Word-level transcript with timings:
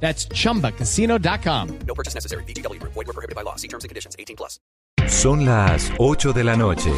That's 0.00 0.28
chumbacasino.com. 0.28 1.78
No 1.86 1.94
purchase 1.94 2.14
necessary. 2.14 2.44
BGW. 2.44 2.80
Void 2.82 2.94
were 2.94 3.12
prohibited 3.12 3.34
by 3.34 3.42
law. 3.42 3.56
See 3.56 3.68
terms 3.68 3.82
and 3.82 3.88
conditions. 3.88 4.14
18 4.18 4.36
plus. 4.36 4.60
Son 5.08 5.44
las 5.44 5.90
8 5.98 6.32
de 6.32 6.44
la 6.44 6.56
noche. 6.56 6.92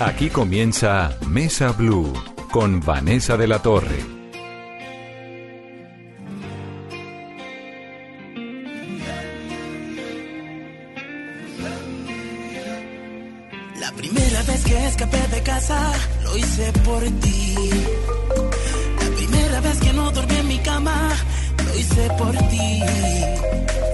Aquí 0.00 0.30
comienza 0.30 1.16
Mesa 1.28 1.72
Blue 1.72 2.12
con 2.52 2.80
Vanessa 2.80 3.36
de 3.36 3.46
la 3.46 3.60
Torre. 3.60 4.18
La 13.80 13.92
primera 13.92 14.42
vez 14.42 14.64
que 14.64 14.86
escapé 14.86 15.28
de 15.28 15.42
casa, 15.42 15.92
lo 16.24 16.36
hice 16.36 16.72
por 16.84 17.02
ti. 17.20 17.54
La 19.00 19.16
primera 19.16 19.60
vez 19.60 19.80
que 19.80 19.92
no 19.92 20.10
dormí 20.10 20.36
en 20.36 20.48
mi 20.48 20.58
cama, 20.58 21.10
hice 21.78 22.10
por 22.18 22.36
ti. 22.50 22.82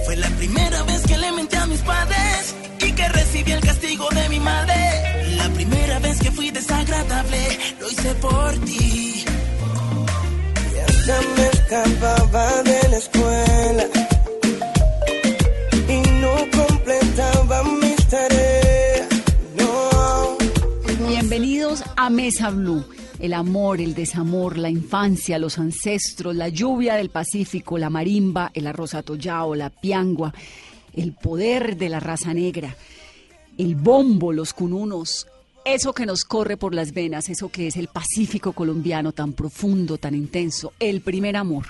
Fue 0.05 0.15
la 0.15 0.29
primera 0.29 0.83
vez 0.83 1.01
que 1.03 1.17
le 1.17 1.31
mentí 1.31 1.55
a 1.55 1.65
mis 1.67 1.81
padres 1.81 2.55
y 2.81 2.91
que 2.91 3.07
recibí 3.09 3.51
el 3.51 3.61
castigo 3.61 4.07
de 4.09 4.29
mi 4.29 4.39
madre. 4.39 5.35
La 5.37 5.49
primera 5.49 5.99
vez 5.99 6.19
que 6.19 6.31
fui 6.31 6.51
desagradable, 6.51 7.41
lo 7.79 7.91
hice 7.91 8.15
por 8.15 8.51
ti. 8.65 9.25
Y 10.73 10.77
hasta 10.79 11.19
me 11.35 11.47
escapaba 11.47 12.63
de 12.63 12.89
la 12.89 12.97
escuela 12.97 13.85
y 15.87 16.09
no 16.23 16.35
completaba 16.59 17.63
mis 17.63 18.07
tareas. 18.07 19.07
No. 19.57 20.37
Bienvenidos 21.07 21.83
a 21.95 22.09
Mesa 22.09 22.49
Blue. 22.49 22.83
El 23.19 23.33
amor, 23.33 23.79
el 23.79 23.93
desamor, 23.93 24.57
la 24.57 24.69
infancia, 24.69 25.39
los 25.39 25.57
ancestros, 25.57 26.35
la 26.35 26.49
lluvia 26.49 26.95
del 26.95 27.09
Pacífico, 27.09 27.77
la 27.77 27.89
marimba, 27.89 28.51
el 28.53 28.67
arroz 28.67 28.93
atollado, 28.93 29.55
la 29.55 29.69
piangua, 29.69 30.33
el 30.93 31.13
poder 31.13 31.77
de 31.77 31.89
la 31.89 31.99
raza 31.99 32.33
negra, 32.33 32.75
el 33.57 33.75
bombo, 33.75 34.33
los 34.33 34.53
cununos, 34.53 35.27
eso 35.63 35.93
que 35.93 36.05
nos 36.05 36.25
corre 36.25 36.57
por 36.57 36.75
las 36.75 36.93
venas, 36.93 37.29
eso 37.29 37.49
que 37.49 37.67
es 37.67 37.77
el 37.77 37.87
Pacífico 37.87 38.53
colombiano 38.53 39.13
tan 39.13 39.33
profundo, 39.33 39.97
tan 39.97 40.13
intenso, 40.13 40.73
el 40.79 41.01
primer 41.01 41.35
amor, 41.37 41.65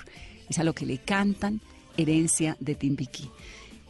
es 0.48 0.58
a 0.58 0.64
lo 0.64 0.74
que 0.74 0.84
le 0.84 0.98
cantan 0.98 1.60
herencia 1.96 2.56
de 2.60 2.74
Timbiquí. 2.74 3.30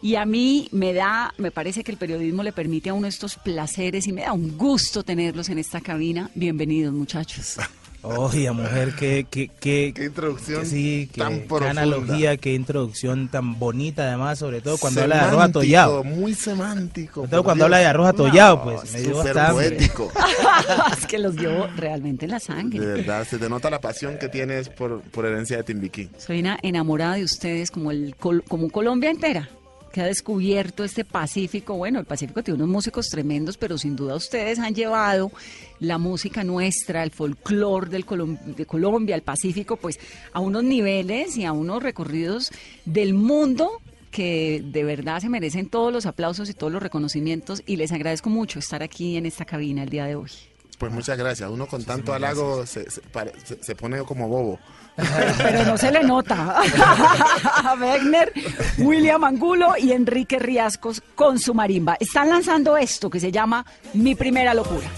Y 0.03 0.17
a 0.17 0.27
mí 0.27 0.69
me 0.73 0.93
da, 0.93 1.33
me 1.39 1.51
parece 1.51 1.83
que 1.83 1.91
el 1.91 1.97
periodismo 1.99 2.43
le 2.43 2.53
permite 2.53 2.91
a 2.91 2.95
uno 2.95 3.07
estos 3.07 3.37
placeres 3.37 4.07
y 4.07 4.13
me 4.13 4.23
da 4.23 4.33
un 4.33 4.57
gusto 4.57 5.03
tenerlos 5.03 5.49
en 5.49 5.59
esta 5.59 5.81
cabina. 5.81 6.31
Bienvenidos, 6.35 6.93
muchachos. 6.93 7.57
Oye, 8.03 8.49
mujer, 8.53 8.95
qué, 8.97 9.27
qué, 9.29 9.51
qué, 9.59 9.93
Qué 9.93 10.05
introducción 10.05 10.65
sí, 10.65 11.09
qué, 11.13 11.21
tan 11.23 11.41
qué 11.41 11.47
profunda. 11.47 11.71
analogía, 11.71 12.37
qué 12.37 12.55
introducción 12.55 13.29
tan 13.29 13.59
bonita, 13.59 14.05
además, 14.07 14.39
sobre 14.39 14.61
todo 14.61 14.79
cuando 14.79 15.01
habla 15.03 15.17
de 15.17 15.21
arroz 15.23 15.43
atollado. 15.43 16.05
Muy 16.05 16.35
semántico. 16.35 17.23
Sobre 17.23 17.31
todo 17.31 17.43
cuando 17.43 17.65
Dios. 17.65 17.65
habla 17.65 17.79
de 17.79 17.87
arroz 17.87 18.09
atollado, 18.09 18.63
pues, 18.63 18.93
me 18.93 19.01
dio 19.01 19.23
poético. 19.51 20.13
es 21.01 21.07
que 21.07 21.19
los 21.19 21.35
llevo 21.35 21.67
realmente 21.75 22.27
en 22.27 22.31
la 22.33 22.37
De 22.39 22.45
sangre. 22.45 22.79
verdad, 22.79 23.27
se 23.27 23.39
te 23.39 23.49
nota 23.49 23.71
la 23.71 23.81
pasión 23.81 24.19
que 24.19 24.29
tienes 24.29 24.69
por, 24.69 25.01
por 25.01 25.27
herencia 25.27 25.57
de 25.57 25.65
Timbiquí. 25.65 26.09
Soy 26.19 26.39
una 26.41 26.61
enamorada 26.63 27.15
de 27.15 27.25
ustedes 27.25 27.73
como, 27.73 27.91
el, 27.91 28.15
col- 28.15 28.45
como 28.47 28.71
Colombia 28.71 29.11
entera 29.11 29.49
que 29.97 30.03
ha 30.03 30.07
descubierto 30.07 30.85
este 30.85 31.07
Pacífico. 31.07 31.75
Bueno, 31.75 31.99
el 31.99 32.05
Pacífico 32.05 32.43
tiene 32.43 32.57
unos 32.63 32.69
músicos 32.69 33.09
tremendos, 33.09 33.57
pero 33.57 33.79
sin 33.79 33.97
duda 33.97 34.15
ustedes 34.15 34.59
han 34.59 34.75
llevado 34.75 35.33
la 35.81 35.97
música 35.97 36.45
nuestra, 36.45 37.03
el 37.03 37.11
folclore 37.13 37.89
del 37.89 38.05
Colom- 38.05 38.39
de 38.55 38.67
Colombia, 38.67 39.15
el 39.15 39.23
Pacífico, 39.23 39.79
pues 39.79 39.99
a 40.35 40.41
unos 40.41 40.65
niveles 40.65 41.39
y 41.39 41.47
a 41.47 41.53
unos 41.53 41.83
recorridos 41.83 42.51
del 42.85 43.15
mundo 43.15 43.71
que 44.11 44.63
de 44.67 44.85
verdad 44.85 45.21
se 45.23 45.31
merecen 45.31 45.71
todos 45.71 45.91
los 45.91 46.05
aplausos 46.05 46.51
y 46.51 46.53
todos 46.53 46.71
los 46.71 46.83
reconocimientos 46.83 47.63
y 47.65 47.77
les 47.77 47.91
agradezco 47.91 48.29
mucho 48.29 48.59
estar 48.59 48.83
aquí 48.83 49.17
en 49.17 49.25
esta 49.25 49.47
cabina 49.47 49.83
el 49.83 49.89
día 49.89 50.05
de 50.05 50.17
hoy. 50.17 50.31
Pues 50.79 50.93
muchas 50.93 51.17
gracias. 51.17 51.51
Uno 51.51 51.67
con 51.67 51.83
tanto 51.85 52.13
halago 52.13 52.67
se, 52.67 52.85
se- 52.91 53.01
se 53.63 53.75
pone 53.75 53.99
como 54.03 54.29
bobo. 54.29 54.59
Pero 54.97 55.65
no 55.65 55.77
se 55.77 55.91
le 55.93 56.03
nota. 56.03 56.63
A 57.65 57.75
Wegner, 57.81 58.33
William 58.79 59.23
Angulo 59.25 59.75
y 59.79 59.93
Enrique 59.93 60.39
Riascos 60.39 61.03
con 61.15 61.39
su 61.39 61.55
marimba. 61.55 61.97
Están 62.01 62.29
lanzando 62.29 62.77
esto 62.77 63.11
que 63.11 63.21
se 63.21 63.31
llama 63.31 63.65
Mi 63.95 64.15
Primera 64.15 64.55
Locura. 64.55 64.89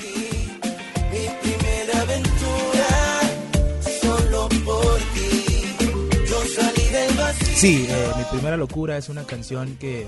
Sí, 7.59 7.87
eh, 7.89 8.11
mi 8.17 8.23
primera 8.31 8.57
locura 8.57 8.97
es 8.97 9.09
una 9.09 9.25
canción 9.25 9.77
que 9.81 10.07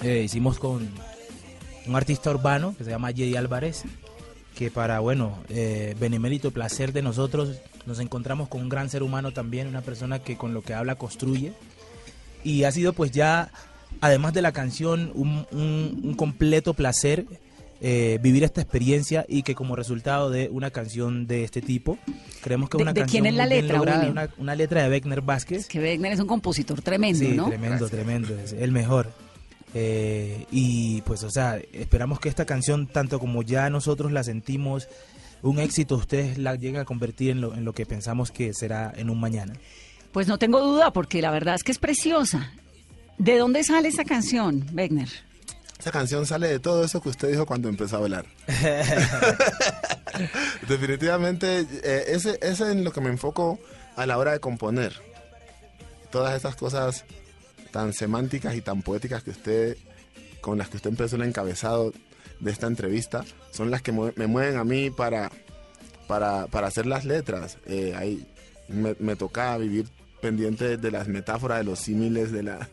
eh, 0.00 0.22
hicimos 0.24 0.60
con 0.60 0.88
un 1.86 1.96
artista 1.96 2.30
urbano 2.30 2.76
que 2.78 2.84
se 2.84 2.90
llama 2.90 3.08
Jedi 3.08 3.34
Álvarez, 3.34 3.82
que 4.54 4.70
para, 4.70 5.00
bueno, 5.00 5.38
eh, 5.48 5.96
benemérito 5.98 6.52
placer 6.52 6.92
de 6.92 7.02
nosotros, 7.02 7.60
nos 7.86 7.98
encontramos 8.00 8.48
con 8.48 8.62
un 8.62 8.68
gran 8.68 8.88
ser 8.90 9.02
humano 9.02 9.32
también, 9.32 9.66
una 9.66 9.80
persona 9.82 10.20
que 10.20 10.36
con 10.36 10.54
lo 10.54 10.62
que 10.62 10.74
habla 10.74 10.94
construye. 10.94 11.52
Y 12.44 12.64
ha 12.64 12.72
sido 12.72 12.92
pues 12.92 13.10
ya, 13.12 13.50
además 14.00 14.32
de 14.32 14.42
la 14.42 14.52
canción, 14.52 15.10
un, 15.14 15.46
un- 15.52 16.00
un 16.04 16.14
completo 16.14 16.74
placer 16.74 17.24
eh, 17.84 18.20
vivir 18.22 18.44
esta 18.44 18.60
experiencia 18.60 19.26
y 19.28 19.42
que 19.42 19.56
como 19.56 19.74
resultado 19.74 20.30
de 20.30 20.48
una 20.52 20.70
canción 20.70 21.26
de 21.26 21.42
este 21.42 21.60
tipo, 21.60 21.98
creemos 22.40 22.70
que 22.70 22.76
es 22.76 22.78
¿De- 22.78 22.82
una 22.84 22.92
de 22.92 23.00
canción 23.00 23.22
quién 23.24 23.32
es 23.32 23.36
la 23.36 23.46
letra, 23.46 23.76
lograda, 23.78 24.08
una, 24.08 24.28
una 24.38 24.54
letra 24.54 24.84
de 24.84 24.88
Beckner 24.88 25.20
Vázquez. 25.20 25.66
Que 25.66 25.80
Wegner 25.80 26.12
es 26.12 26.20
un 26.20 26.28
compositor 26.28 26.80
tremendo, 26.80 27.18
Sí, 27.18 27.32
¿no? 27.34 27.48
tremendo, 27.48 27.88
tremendo, 27.88 28.38
es 28.38 28.52
el 28.52 28.70
mejor. 28.70 29.10
Eh, 29.74 30.46
y 30.52 31.00
pues, 31.02 31.22
o 31.24 31.30
sea, 31.30 31.58
esperamos 31.72 32.20
que 32.20 32.28
esta 32.28 32.44
canción, 32.44 32.86
tanto 32.86 33.18
como 33.18 33.42
ya 33.42 33.68
nosotros 33.70 34.12
la 34.12 34.22
sentimos, 34.22 34.86
un 35.42 35.58
éxito, 35.58 35.96
ustedes 35.96 36.38
la 36.38 36.54
lleguen 36.54 36.80
a 36.80 36.84
convertir 36.84 37.30
en 37.30 37.40
lo, 37.40 37.54
en 37.54 37.64
lo 37.64 37.72
que 37.72 37.84
pensamos 37.84 38.30
que 38.30 38.54
será 38.54 38.92
en 38.96 39.10
un 39.10 39.20
mañana. 39.20 39.54
Pues 40.12 40.28
no 40.28 40.38
tengo 40.38 40.60
duda, 40.60 40.92
porque 40.92 41.20
la 41.20 41.30
verdad 41.30 41.54
es 41.54 41.64
que 41.64 41.72
es 41.72 41.78
preciosa. 41.78 42.52
¿De 43.18 43.38
dónde 43.38 43.64
sale 43.64 43.88
esa 43.88 44.04
canción, 44.04 44.64
Wegner? 44.72 45.08
Esa 45.78 45.90
canción 45.90 46.26
sale 46.26 46.48
de 46.48 46.60
todo 46.60 46.84
eso 46.84 47.02
que 47.02 47.08
usted 47.08 47.30
dijo 47.30 47.44
cuando 47.44 47.68
empezó 47.68 47.96
a 47.96 48.00
hablar. 48.00 48.26
Definitivamente, 50.68 51.66
eh, 51.82 52.04
ese, 52.08 52.38
ese 52.40 52.50
es 52.50 52.60
en 52.60 52.84
lo 52.84 52.92
que 52.92 53.00
me 53.00 53.10
enfoco 53.10 53.58
a 53.96 54.06
la 54.06 54.18
hora 54.18 54.32
de 54.32 54.38
componer. 54.38 54.94
Todas 56.10 56.36
estas 56.36 56.54
cosas 56.54 57.04
tan 57.72 57.92
semánticas 57.92 58.54
y 58.54 58.60
tan 58.60 58.82
poéticas 58.82 59.24
que 59.24 59.30
usted, 59.30 59.76
con 60.40 60.58
las 60.58 60.68
que 60.68 60.76
usted 60.76 60.90
empezó 60.90 61.16
el 61.16 61.22
encabezado 61.22 61.92
de 62.42 62.50
esta 62.50 62.66
entrevista, 62.66 63.24
son 63.52 63.70
las 63.70 63.80
que 63.82 63.92
me 63.92 64.26
mueven 64.26 64.56
a 64.58 64.64
mí 64.64 64.90
para, 64.90 65.30
para, 66.08 66.46
para 66.48 66.66
hacer 66.66 66.86
las 66.86 67.04
letras. 67.04 67.56
Eh, 67.66 67.94
ahí 67.96 68.26
me, 68.68 68.94
me 68.98 69.16
toca 69.16 69.56
vivir 69.58 69.86
pendiente 70.20 70.76
de 70.76 70.90
las 70.90 71.08
metáforas, 71.08 71.58
de 71.58 71.64
los 71.64 71.78
símiles, 71.78 72.30
de, 72.32 72.42
la, 72.42 72.68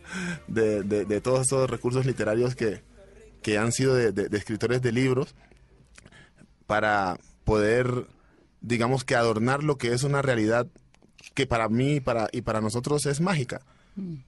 de, 0.48 0.84
de- 0.84 1.06
de 1.06 1.22
todos 1.22 1.48
esos 1.48 1.70
recursos 1.70 2.06
literarios 2.06 2.56
que, 2.56 2.82
que 3.42 3.58
han 3.58 3.72
sido 3.72 3.96
de, 3.96 4.12
de- 4.12 4.36
escritores 4.38 4.82
de 4.82 4.92
libros 4.92 5.34
para 6.68 7.18
poder, 7.44 8.06
digamos 8.62 9.04
que 9.04 9.16
adornar 9.16 9.64
lo 9.64 9.78
que 9.78 9.94
es 9.94 10.04
una 10.04 10.22
realidad 10.22 10.68
que 11.34 11.48
para 11.48 11.70
mí 11.70 12.00
para, 12.00 12.28
y 12.32 12.42
para 12.42 12.62
nosotros 12.62 13.06
es 13.06 13.22
mágica. 13.22 13.62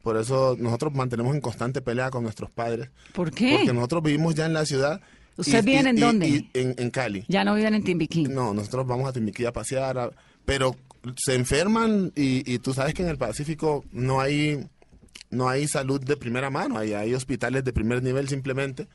Por 0.04 0.18
eso 0.18 0.58
nosotros 0.60 0.94
mantenemos 0.94 1.34
en 1.34 1.40
constante 1.42 1.82
pelea 1.82 2.10
con 2.10 2.24
nuestros 2.24 2.50
padres. 2.52 2.90
¿Por 3.14 3.32
qué? 3.32 3.54
Porque 3.58 3.72
nosotros 3.74 4.04
vivimos 4.04 4.36
ya 4.36 4.46
en 4.46 4.54
la 4.54 4.66
ciudad. 4.66 5.00
¿Ustedes 5.38 5.66
viven 5.66 5.88
en 5.88 5.96
dónde? 5.96 6.28
y 6.28 6.50
en, 6.54 6.76
en 6.78 6.90
Cali. 6.92 7.24
Ya 7.28 7.44
no 7.44 7.56
viven 7.56 7.74
en 7.74 7.84
Timbiquí. 7.84 8.24
No, 8.24 8.54
nosotros 8.54 8.86
vamos 8.86 9.08
a 9.10 9.14
Timbiquí 9.14 9.46
a 9.46 9.52
pasear, 9.54 9.98
a- 9.98 10.12
pero 10.46 10.76
se 11.18 11.36
enferman 11.36 12.12
y, 12.16 12.44
y 12.52 12.60
tú 12.60 12.74
sabes 12.74 12.94
que 12.94 13.02
en 13.04 13.10
el 13.10 13.18
Pacífico 13.18 13.84
no 13.92 14.22
hay 14.22 14.66
no 15.30 15.48
hay 15.48 15.68
salud 15.68 16.04
de 16.04 16.18
primera 16.18 16.50
mano, 16.50 16.78
hay, 16.78 16.94
hay 16.94 17.14
hospitales 17.14 17.64
de 17.64 17.72
primer 17.72 18.04
nivel 18.04 18.28
simplemente. 18.28 18.88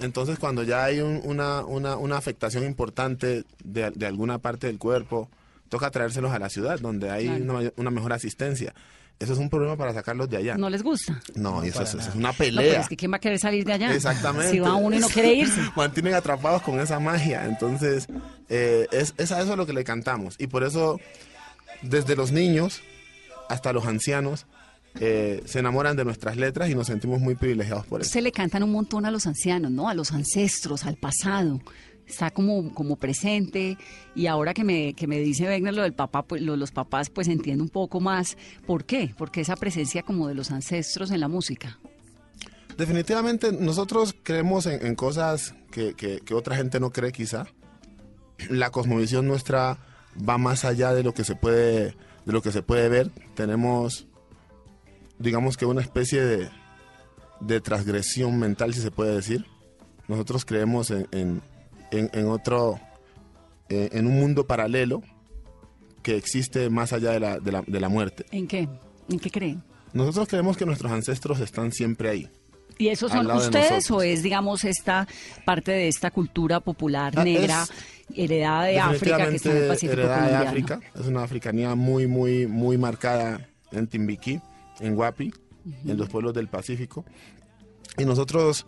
Entonces 0.00 0.38
cuando 0.38 0.62
ya 0.62 0.84
hay 0.84 1.00
un- 1.00 1.20
una, 1.24 1.64
una, 1.64 1.96
una 1.96 2.16
afectación 2.16 2.64
importante 2.64 3.44
de, 3.62 3.90
de 3.90 4.06
alguna 4.06 4.38
parte 4.38 4.66
del 4.68 4.78
cuerpo, 4.78 5.28
toca 5.68 5.90
traérselos 5.90 6.32
a 6.32 6.38
la 6.38 6.48
ciudad 6.48 6.80
donde 6.80 7.10
hay 7.10 7.26
Claro. 7.26 7.44
una, 7.58 7.72
una 7.76 7.90
mejor 7.90 8.12
asistencia. 8.14 8.74
Eso 9.22 9.32
es 9.32 9.38
un 9.38 9.48
problema 9.48 9.76
para 9.76 9.94
sacarlos 9.94 10.28
de 10.28 10.36
allá. 10.36 10.56
¿No 10.56 10.68
les 10.68 10.82
gusta? 10.82 11.20
No, 11.34 11.62
eso, 11.62 11.74
para 11.74 11.84
es- 11.88 11.94
eso 11.94 12.08
es 12.10 12.14
una 12.14 12.28
No, 12.30 12.34
pero 12.36 12.56
pelea. 12.56 12.80
es 12.80 12.88
que 12.88 12.96
¿quién 12.96 13.12
va 13.12 13.16
a 13.16 13.20
querer 13.20 13.38
salir 13.38 13.64
de 13.64 13.72
allá? 13.72 13.94
Exactamente. 13.94 14.50
Si 14.50 14.58
va 14.58 14.74
uno 14.74 14.96
y 14.96 14.98
no 14.98 15.08
quiere 15.08 15.32
irse. 15.34 15.60
Mantienen 15.76 16.14
atrapados 16.14 16.62
con 16.62 16.78
esa 16.80 16.98
magia. 17.00 17.44
Entonces, 17.46 18.06
eh, 18.48 18.86
es, 18.92 19.14
es 19.18 19.32
a 19.32 19.40
eso 19.40 19.56
lo 19.56 19.66
que 19.66 19.72
le 19.72 19.84
cantamos. 19.84 20.34
Y 20.38 20.46
por 20.48 20.64
eso, 20.64 21.00
desde 21.82 22.16
los 22.16 22.32
niños 22.32 22.80
hasta 23.48 23.72
los 23.72 23.86
ancianos, 23.86 24.46
eh, 25.00 25.42
se 25.46 25.60
enamoran 25.60 25.96
de 25.96 26.04
nuestras 26.04 26.36
letras 26.36 26.68
y 26.68 26.74
nos 26.74 26.86
sentimos 26.86 27.20
muy 27.20 27.34
privilegiados 27.34 27.86
por 27.86 28.02
eso. 28.02 28.10
Se 28.10 28.20
le 28.20 28.30
cantan 28.32 28.62
un 28.62 28.72
montón 28.72 29.06
a 29.06 29.10
los 29.10 29.26
ancianos, 29.26 29.70
¿no? 29.70 29.88
A 29.88 29.94
los 29.94 30.12
ancestros, 30.12 30.84
al 30.84 30.96
pasado. 30.96 31.60
Está 32.12 32.30
como, 32.30 32.72
como 32.74 32.96
presente. 32.96 33.78
Y 34.14 34.26
ahora 34.26 34.52
que 34.52 34.64
me, 34.64 34.92
que 34.92 35.06
me 35.06 35.18
dice 35.18 35.44
Wegner 35.46 35.72
lo 35.74 35.82
del 35.82 35.94
papá, 35.94 36.22
pues 36.22 36.42
lo- 36.42 36.56
los 36.56 36.70
papás, 36.70 37.08
pues 37.08 37.26
entiendo 37.28 37.64
un 37.64 37.70
poco 37.70 38.00
más. 38.00 38.36
¿Por 38.66 38.84
qué? 38.84 39.14
Porque 39.16 39.40
esa 39.40 39.56
presencia 39.56 40.02
como 40.02 40.28
de 40.28 40.34
los 40.34 40.50
ancestros 40.50 41.10
en 41.10 41.20
la 41.20 41.28
música. 41.28 41.78
Definitivamente 42.76 43.52
nosotros 43.52 44.14
creemos 44.22 44.66
en, 44.66 44.94
cosas 44.94 45.54
que, 45.70 45.94
que- 45.94 46.20
que 46.20 46.34
otra 46.34 46.54
gente 46.56 46.80
no 46.80 46.90
cree 46.90 47.12
quizá. 47.12 47.46
La 48.50 48.70
cosmovisión 48.70 49.26
nuestra 49.26 49.78
va 50.28 50.36
más 50.36 50.64
allá 50.66 50.92
de 50.92 51.02
lo 51.02 51.14
que 51.14 51.24
se 51.24 51.34
puede, 51.34 51.94
de 52.26 52.32
lo 52.32 52.42
que 52.42 52.52
se 52.52 52.62
puede 52.62 52.88
ver. 52.90 53.10
Tenemos, 53.34 54.06
digamos 55.18 55.56
que 55.56 55.64
una 55.66 55.80
especie 55.80 56.22
de, 56.22 56.50
de 57.40 57.60
transgresión 57.62 58.38
mental, 58.38 58.74
si 58.74 58.80
se 58.80 58.90
puede 58.90 59.14
decir. 59.14 59.46
Nosotros 60.08 60.44
creemos 60.44 60.90
en- 60.90 61.40
en- 61.92 62.10
en 62.12 62.26
otro, 62.28 62.80
eh, 63.68 63.90
en 63.92 64.06
un 64.08 64.18
mundo 64.18 64.46
paralelo 64.46 65.02
que 66.02 66.16
existe 66.16 66.68
más 66.68 66.92
allá 66.92 67.12
de 67.12 67.20
la, 67.20 67.38
de 67.38 67.52
la- 67.52 67.62
de 67.66 67.80
la 67.80 67.88
muerte. 67.88 68.26
¿En 68.32 68.48
qué? 68.48 68.68
¿En 69.08 69.18
qué 69.20 69.30
creen? 69.30 69.62
Nosotros 69.92 70.26
creemos 70.28 70.56
que 70.56 70.66
nuestros 70.66 70.90
ancestros 70.90 71.38
están 71.40 71.70
siempre 71.70 72.08
ahí. 72.10 72.28
¿Y 72.78 72.88
esos 72.88 73.12
son 73.12 73.26
de 73.28 73.34
ustedes 73.34 73.88
o 73.90 74.02
es, 74.02 74.22
digamos, 74.22 74.64
esta 74.64 75.06
parte 75.44 75.70
de 75.72 75.88
esta 75.88 76.10
cultura 76.10 76.58
popular 76.60 77.12
Ah, 77.16 77.22
negra, 77.22 77.62
es 77.64 78.18
heredada 78.18 78.64
de 78.64 78.80
África 78.80 79.28
que 79.28 79.36
está 79.36 79.50
en 79.50 79.56
el 79.58 79.68
Pacífico 79.68 79.92
heredada 79.92 80.16
de 80.16 80.22
colombiano? 80.32 80.48
África. 80.50 80.80
Es 80.98 81.06
una 81.06 81.22
africanía 81.22 81.74
muy, 81.74 82.06
muy, 82.06 82.46
muy 82.46 82.78
marcada 82.78 83.46
en 83.70 83.86
Timbiquí, 83.86 84.40
en 84.80 84.96
Guapi, 84.96 85.32
en 85.86 85.96
los 85.98 86.08
pueblos 86.08 86.32
del 86.34 86.48
Pacífico. 86.48 87.04
Y 87.98 88.04
nosotros 88.06 88.66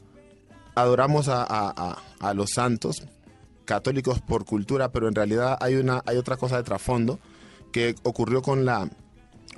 adoramos 0.74 1.28
a, 1.28 1.42
a- 1.42 1.72
a- 1.76 1.98
a 2.20 2.34
los 2.34 2.50
santos 2.50 3.02
católicos 3.64 4.20
por 4.20 4.44
cultura, 4.44 4.90
pero 4.90 5.08
en 5.08 5.14
realidad 5.14 5.56
hay, 5.60 5.76
una, 5.76 6.02
hay 6.06 6.16
otra 6.16 6.36
cosa 6.36 6.56
de 6.56 6.62
trasfondo 6.62 7.18
que 7.72 7.94
ocurrió 8.02 8.42
con 8.42 8.64
la 8.64 8.88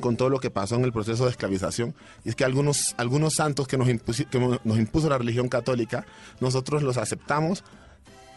con 0.00 0.18
todo 0.18 0.28
lo 0.28 0.40
que 0.40 0.50
pasó 0.50 0.74
en 0.74 0.84
el 0.84 0.92
proceso 0.92 1.24
de 1.24 1.30
esclavización. 1.30 1.94
Y 2.22 2.28
es 2.28 2.34
que 2.36 2.44
algunos, 2.44 2.94
algunos 2.98 3.32
santos 3.34 3.66
que 3.66 3.78
nos, 3.78 3.88
impusi- 3.88 4.28
que 4.28 4.38
nos 4.38 4.78
impuso 4.78 5.08
la 5.08 5.16
religión 5.16 5.48
católica, 5.48 6.04
nosotros 6.38 6.82
los 6.82 6.98
aceptamos 6.98 7.64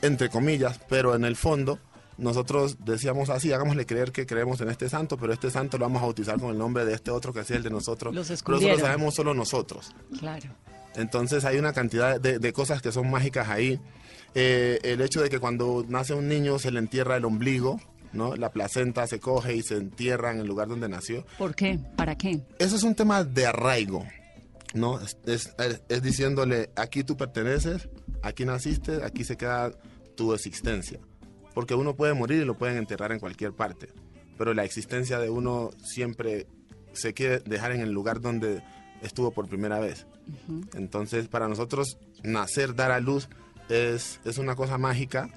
entre 0.01 0.29
comillas, 0.29 0.79
pero 0.87 1.15
en 1.15 1.25
el 1.25 1.35
fondo 1.35 1.77
nosotros 2.17 2.77
decíamos 2.85 3.29
así, 3.29 3.51
hagámosle 3.51 3.85
creer 3.85 4.13
que 4.13 4.25
creemos 4.25 4.61
en 4.61 4.69
este 4.69 4.87
santo, 4.87 5.17
pero 5.17 5.33
este 5.33 5.51
santo 5.51 5.77
lo 5.77 5.83
vamos 5.85 6.01
a 6.01 6.05
bautizar 6.05 6.39
con 6.39 6.51
el 6.51 6.57
nombre 6.57 6.85
de 6.85 6.93
este 6.93 7.11
otro 7.11 7.33
que 7.33 7.41
es 7.41 7.51
el 7.51 7.61
de 7.63 7.69
nosotros. 7.69 8.15
Los 8.15 8.27
pero 8.27 8.57
eso 8.57 8.67
lo 8.69 8.87
sabemos 8.87 9.15
solo 9.15 9.33
nosotros. 9.33 9.91
Claro. 10.17 10.49
Entonces 10.99 11.45
hay 11.45 11.57
una 11.57 11.73
cantidad 11.73 12.19
de, 12.19 12.39
de 12.39 12.53
cosas 12.53 12.81
que 12.81 12.91
son 12.91 13.09
mágicas 13.09 13.49
ahí. 13.49 13.79
Eh, 14.35 14.79
el 14.83 15.01
hecho 15.01 15.21
de 15.21 15.29
que 15.29 15.39
cuando 15.39 15.83
nace 15.87 16.13
un 16.13 16.27
niño 16.27 16.59
se 16.59 16.71
le 16.71 16.79
entierra 16.79 17.17
el 17.17 17.25
ombligo, 17.25 17.79
¿no? 18.13 18.35
La 18.35 18.51
placenta 18.51 19.07
se 19.07 19.19
coge 19.19 19.55
y 19.55 19.63
se 19.63 19.77
entierra 19.77 20.31
en 20.31 20.39
el 20.39 20.47
lugar 20.47 20.67
donde 20.67 20.87
nació. 20.89 21.25
¿Por 21.37 21.55
qué? 21.55 21.79
¿Para 21.95 22.15
qué? 22.17 22.41
Eso 22.59 22.75
es 22.75 22.83
un 22.83 22.95
tema 22.95 23.23
de 23.23 23.45
arraigo, 23.47 24.05
¿no? 24.73 24.99
Es, 24.99 25.17
es- 25.25 25.53
es 25.89 26.01
diciéndole, 26.03 26.69
aquí 26.75 27.03
tú 27.03 27.17
perteneces, 27.17 27.89
aquí 28.21 28.45
naciste, 28.45 29.03
aquí 29.03 29.23
se 29.23 29.37
queda 29.37 29.71
tu 30.15 30.33
existencia. 30.33 30.99
Porque 31.55 31.73
uno 31.73 31.95
puede 31.95 32.13
morir 32.13 32.41
y 32.41 32.45
lo 32.45 32.57
pueden 32.57 32.77
enterrar 32.77 33.11
en 33.11 33.19
cualquier 33.19 33.53
parte, 33.53 33.89
pero 34.37 34.53
la 34.53 34.63
existencia 34.63 35.17
de 35.19 35.29
uno 35.29 35.71
siempre 35.83 36.45
se 36.93 37.13
quiere 37.13 37.39
dejar 37.39 37.71
en 37.71 37.81
el 37.81 37.91
lugar 37.91 38.21
donde 38.21 38.61
estuvo 39.01 39.31
por 39.31 39.47
primera 39.47 39.79
vez. 39.79 40.05
Entonces, 40.73 41.27
para 41.27 41.47
nosotros, 41.47 41.97
nacer, 42.23 42.75
dar 42.75 42.91
a 42.91 42.99
luz, 42.99 43.29
es, 43.69 44.19
es 44.25 44.37
una 44.37 44.55
cosa 44.55 44.77
mágica 44.77 45.29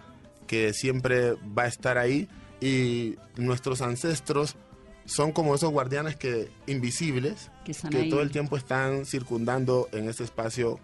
que 0.47 0.73
siempre 0.73 1.33
va 1.57 1.65
a 1.65 1.67
estar 1.69 1.99
ahí 1.99 2.29
y 2.61 3.17
nuestros 3.37 3.81
ancestros 3.83 4.57
son 5.05 5.33
como 5.33 5.55
esos 5.55 5.71
guardianes 5.71 6.17
que 6.17 6.49
invisibles 6.67 7.51
Que 7.65 8.09
todo 8.09 8.23
el 8.23 8.31
tiempo 8.31 8.57
están 8.57 9.05
circundando 9.05 9.89
en 9.93 10.09
ese 10.09 10.25
espacio 10.25 10.79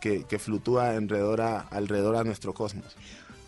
que, 0.00 0.24
que 0.24 0.38
fluctúa 0.38 0.90
alrededor 0.90 1.40
a, 1.40 1.60
alrededor 1.60 2.16
a 2.16 2.24
nuestro 2.24 2.54
cosmos. 2.54 2.96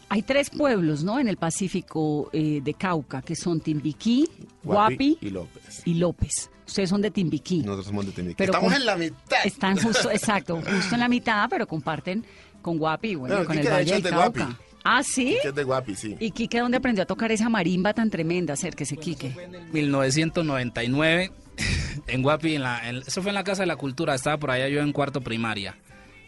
Hay 0.08 0.22
tres 0.22 0.50
pueblos, 0.50 1.04
¿no? 1.04 1.20
En 1.20 1.28
el 1.28 1.36
Pacífico 1.36 2.30
eh, 2.32 2.60
de 2.62 2.74
Cauca, 2.74 3.22
que 3.22 3.36
son 3.36 3.60
Timbiquí, 3.60 4.28
Guapi 4.64 5.16
Guapi 5.16 5.18
y 5.20 5.30
López. 5.30 5.82
y 5.84 5.94
López. 5.94 6.50
Ustedes 6.70 6.88
son 6.88 7.02
de 7.02 7.10
Timbiquí. 7.10 7.58
Nosotros 7.58 7.86
somos 7.86 8.06
de 8.06 8.12
Timbiquí. 8.12 8.36
Pero 8.38 8.52
Estamos 8.52 8.72
con- 8.72 8.80
en 8.80 8.86
la 8.86 8.96
mitad. 8.96 9.38
Están 9.44 9.76
justo, 9.76 10.10
exacto, 10.12 10.56
justo 10.62 10.94
en 10.94 11.00
la 11.00 11.08
mitad, 11.08 11.48
pero 11.50 11.66
comparten 11.66 12.24
con 12.62 12.78
Guapi 12.78 13.16
bueno, 13.16 13.34
Bueno, 13.34 13.46
con 13.48 13.56
el 13.56 13.62
Quique, 13.62 13.72
Valle 13.74 13.92
del 13.94 14.02
de 14.02 14.10
Guapi. 14.10 14.38
Cauca. 14.40 14.58
Ah, 14.84 15.02
¿sí? 15.02 15.36
Que 15.42 15.48
es 15.48 15.54
de 15.54 15.64
Guapi, 15.64 15.94
sí. 15.94 16.16
¿Y 16.20 16.30
Quique 16.30 16.58
dónde 16.60 16.78
aprendió 16.78 17.02
a 17.02 17.06
tocar 17.06 17.30
esa 17.32 17.48
marimba 17.50 17.92
tan 17.92 18.08
tremenda? 18.08 18.54
Acérquese, 18.54 18.96
Quique. 18.96 19.34
1999 19.72 21.32
en 22.06 22.22
Guapi, 22.22 22.54
en 22.54 22.62
la, 22.62 22.88
en- 22.88 22.96
eso 22.98 23.20
fue 23.22 23.30
en 23.30 23.34
la 23.34 23.44
Casa 23.44 23.62
de 23.62 23.66
la 23.66 23.76
Cultura, 23.76 24.14
estaba 24.14 24.38
por 24.38 24.50
allá 24.50 24.68
yo 24.68 24.80
en 24.80 24.92
cuarto 24.92 25.20
primaria. 25.20 25.76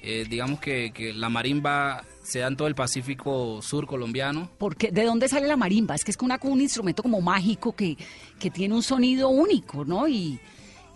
Eh, 0.02 0.26
digamos 0.28 0.58
que, 0.60 0.90
que 0.92 1.12
la 1.12 1.28
marimba 1.28 2.04
se 2.24 2.40
da 2.40 2.48
en 2.48 2.56
todo 2.56 2.66
el 2.68 2.74
Pacífico 2.74 3.60
Sur 3.62 3.86
colombiano. 3.86 4.50
Porque, 4.58 4.90
¿De 4.90 5.04
dónde 5.04 5.28
sale 5.28 5.46
la 5.46 5.56
marimba? 5.56 5.94
Es 5.94 6.04
que 6.04 6.10
es 6.10 6.16
una, 6.20 6.38
un 6.42 6.60
instrumento 6.60 7.02
como 7.02 7.20
mágico 7.20 7.72
que, 7.74 7.96
que 8.40 8.50
tiene 8.50 8.74
un 8.74 8.82
sonido 8.82 9.28
único, 9.28 9.84
¿no? 9.84 10.08
Y, 10.08 10.40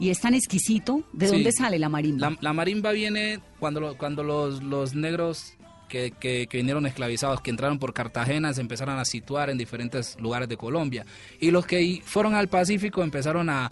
y 0.01 0.11
es 0.11 0.21
tan 0.21 0.35
exquisito. 0.35 1.03
¿De 1.13 1.27
Sí. 1.29 1.33
dónde 1.35 1.53
sale 1.53 1.79
la 1.79 1.89
marimba? 1.89 2.31
La, 2.31 2.37
la 2.41 2.53
marimba 2.53 2.91
viene 2.93 3.39
cuando, 3.61 3.81
lo- 3.81 3.97
cuando 3.97 4.23
los, 4.25 4.63
los 4.63 4.95
negros 4.95 5.53
que, 5.89 6.11
que- 6.11 6.49
que 6.49 6.57
vinieron 6.59 6.85
esclavizados, 6.87 7.41
que 7.41 7.51
entraron 7.51 7.79
por 7.79 7.93
Cartagena, 7.95 8.53
se 8.55 8.61
empezaron 8.61 8.99
a 8.99 9.05
situar 9.05 9.51
en 9.51 9.59
diferentes 9.59 10.17
lugares 10.21 10.49
de 10.49 10.57
Colombia. 10.57 11.07
Y 11.39 11.53
los 11.53 11.65
que 11.65 12.03
fueron 12.05 12.35
al 12.35 12.49
Pacífico 12.49 13.05
empezaron 13.05 13.51
a, 13.51 13.71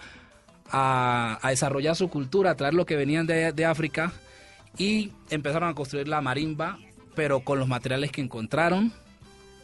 a- 0.71 1.39
a 1.43 1.51
desarrollar 1.51 1.97
su 1.97 2.09
cultura, 2.09 2.53
a 2.53 2.55
traer 2.57 2.75
lo 2.75 2.87
que 2.87 2.95
venían 2.97 3.27
de, 3.27 3.53
de 3.53 3.65
África 3.65 4.13
y 4.79 5.12
empezaron 5.31 5.69
a 5.69 5.75
construir 5.75 6.09
la 6.09 6.21
marimba, 6.21 6.79
pero 7.15 7.41
con 7.41 7.59
los 7.59 7.69
materiales 7.69 8.11
que 8.11 8.21
encontraron 8.21 8.93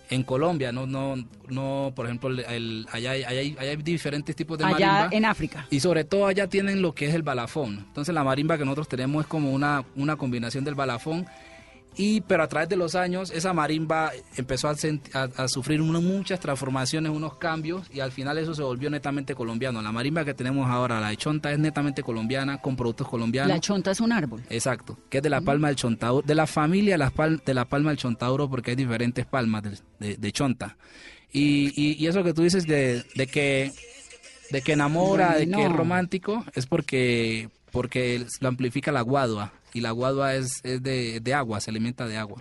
en 0.09 0.23
Colombia. 0.25 0.73
No, 0.73 0.87
no, 0.87 1.15
no 1.49 1.93
por 1.95 2.07
ejemplo, 2.07 2.29
el- 2.31 2.41
el- 2.41 2.87
allá, 2.93 3.13
hay- 3.13 3.23
allá 3.25 3.41
hay, 3.41 3.57
allá 3.59 3.71
hay 3.71 3.77
diferentes 3.77 4.35
tipos 4.35 4.59
de 4.59 4.65
Allá 4.65 4.73
marimba. 4.93 5.09
en 5.17 5.25
África. 5.25 5.67
Y 5.71 5.81
sobre 5.81 6.05
todo 6.05 6.27
allá 6.27 6.49
tienen 6.49 6.83
lo 6.83 6.95
que 6.95 7.07
es 7.09 7.15
el 7.15 7.23
balafón. 7.23 7.79
Entonces 7.89 8.15
la 8.15 8.25
marimba 8.25 8.59
que 8.59 8.65
nosotros 8.65 8.89
tenemos 8.89 9.23
es 9.25 9.27
como 9.29 9.53
una, 9.53 9.85
una 9.97 10.17
combinación 10.17 10.65
del 10.65 10.75
balafón. 10.75 11.27
Y 12.01 12.23
pero 12.23 12.43
a 12.43 12.49
través 12.49 12.69
de 12.69 12.77
los 12.77 12.95
años 12.95 13.31
esa 13.31 13.53
marimba 13.53 14.11
empezó 14.37 14.69
a, 14.69 14.75
a- 15.13 15.29
a 15.37 15.49
sufrir 15.49 15.83
unas 15.83 16.03
muchas 16.03 16.41
transformaciones, 16.41 17.13
unos 17.13 17.37
cambios 17.37 17.87
y 17.93 18.01
al 18.01 18.11
final 18.11 18.39
eso 18.39 18.55
se 18.55 18.63
volvió 18.63 18.89
netamente 18.89 19.35
colombiano. 19.35 19.83
La 19.83 19.93
marimba 19.93 20.25
que 20.25 20.33
tenemos 20.33 20.69
ahora, 20.71 20.99
la 21.01 21.11
de 21.11 21.17
Chonta, 21.19 21.53
es 21.53 21.59
netamente 21.59 22.03
colombiana 22.03 22.61
con 22.63 22.75
productos 22.77 23.07
colombianos. 23.09 23.53
La 23.53 23.61
chonta 23.61 23.91
es 23.91 24.01
un 24.01 24.13
árbol. 24.13 24.43
Exacto, 24.49 24.97
que 25.11 25.19
es 25.19 25.23
de 25.23 25.29
la 25.31 25.41
palma 25.43 25.69
del 25.69 25.77
chontauro, 25.77 26.27
de 26.27 26.35
la 26.35 26.47
familia 26.47 26.95
de 26.95 27.55
la, 27.55 27.65
palma 27.67 27.91
del 27.91 27.99
chontauro, 27.99 28.49
porque 28.49 28.71
hay 28.71 28.77
diferentes 28.77 29.27
palmas 29.27 29.63
de, 29.63 29.71
de- 29.99 30.17
de 30.17 30.33
chonta. 30.33 30.77
Y, 31.33 31.69
y- 31.81 31.97
y 32.03 32.07
eso 32.07 32.25
que 32.25 32.33
tú 32.33 32.43
dices 32.43 32.67
de, 32.67 33.05
de 33.15 33.27
que 33.27 33.73
de 34.51 34.63
que 34.63 34.73
enamora, 34.73 35.35
de 35.37 35.47
que 35.49 35.65
es 35.65 35.73
romántico, 35.73 36.45
es 36.55 36.67
porque 36.67 37.51
porque 37.73 38.25
lo 38.41 38.49
amplifica 38.49 38.93
la 38.93 39.03
guadua 39.03 39.53
y 39.73 39.81
la 39.81 39.91
guadua 39.93 40.35
es, 40.35 40.61
es 40.65 40.83
de, 40.83 41.21
de 41.21 41.35
agua, 41.35 41.61
se 41.61 41.71
alimenta 41.71 42.07
de 42.07 42.17
agua. 42.17 42.41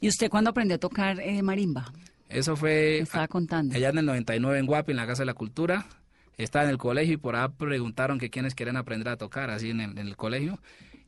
¿Y 0.00 0.08
usted 0.08 0.28
cuándo 0.30 0.50
aprendió 0.50 0.76
a 0.76 0.78
tocar 0.78 1.20
eh, 1.20 1.42
marimba? 1.42 1.92
Eso 2.28 2.52
Me 2.52 2.56
fue 2.56 2.98
estaba 2.98 3.26
contando. 3.28 3.74
allá 3.74 3.88
en 3.88 3.98
el 3.98 4.06
99 4.06 4.58
en 4.58 4.66
Guapi, 4.66 4.92
en 4.92 4.96
la 4.96 5.06
Casa 5.06 5.22
de 5.22 5.26
la 5.26 5.34
Cultura. 5.34 5.86
Estaba 6.36 6.64
en 6.66 6.70
el 6.70 6.78
colegio 6.78 7.14
y 7.14 7.16
por 7.16 7.34
ahí 7.34 7.48
preguntaron 7.56 8.18
que 8.18 8.30
quiénes 8.30 8.54
querían 8.54 8.76
aprender 8.76 9.08
a 9.08 9.16
tocar, 9.16 9.50
así 9.50 9.70
en 9.70 9.80
el, 9.80 9.90
en 9.98 10.06
el 10.06 10.16
colegio. 10.16 10.60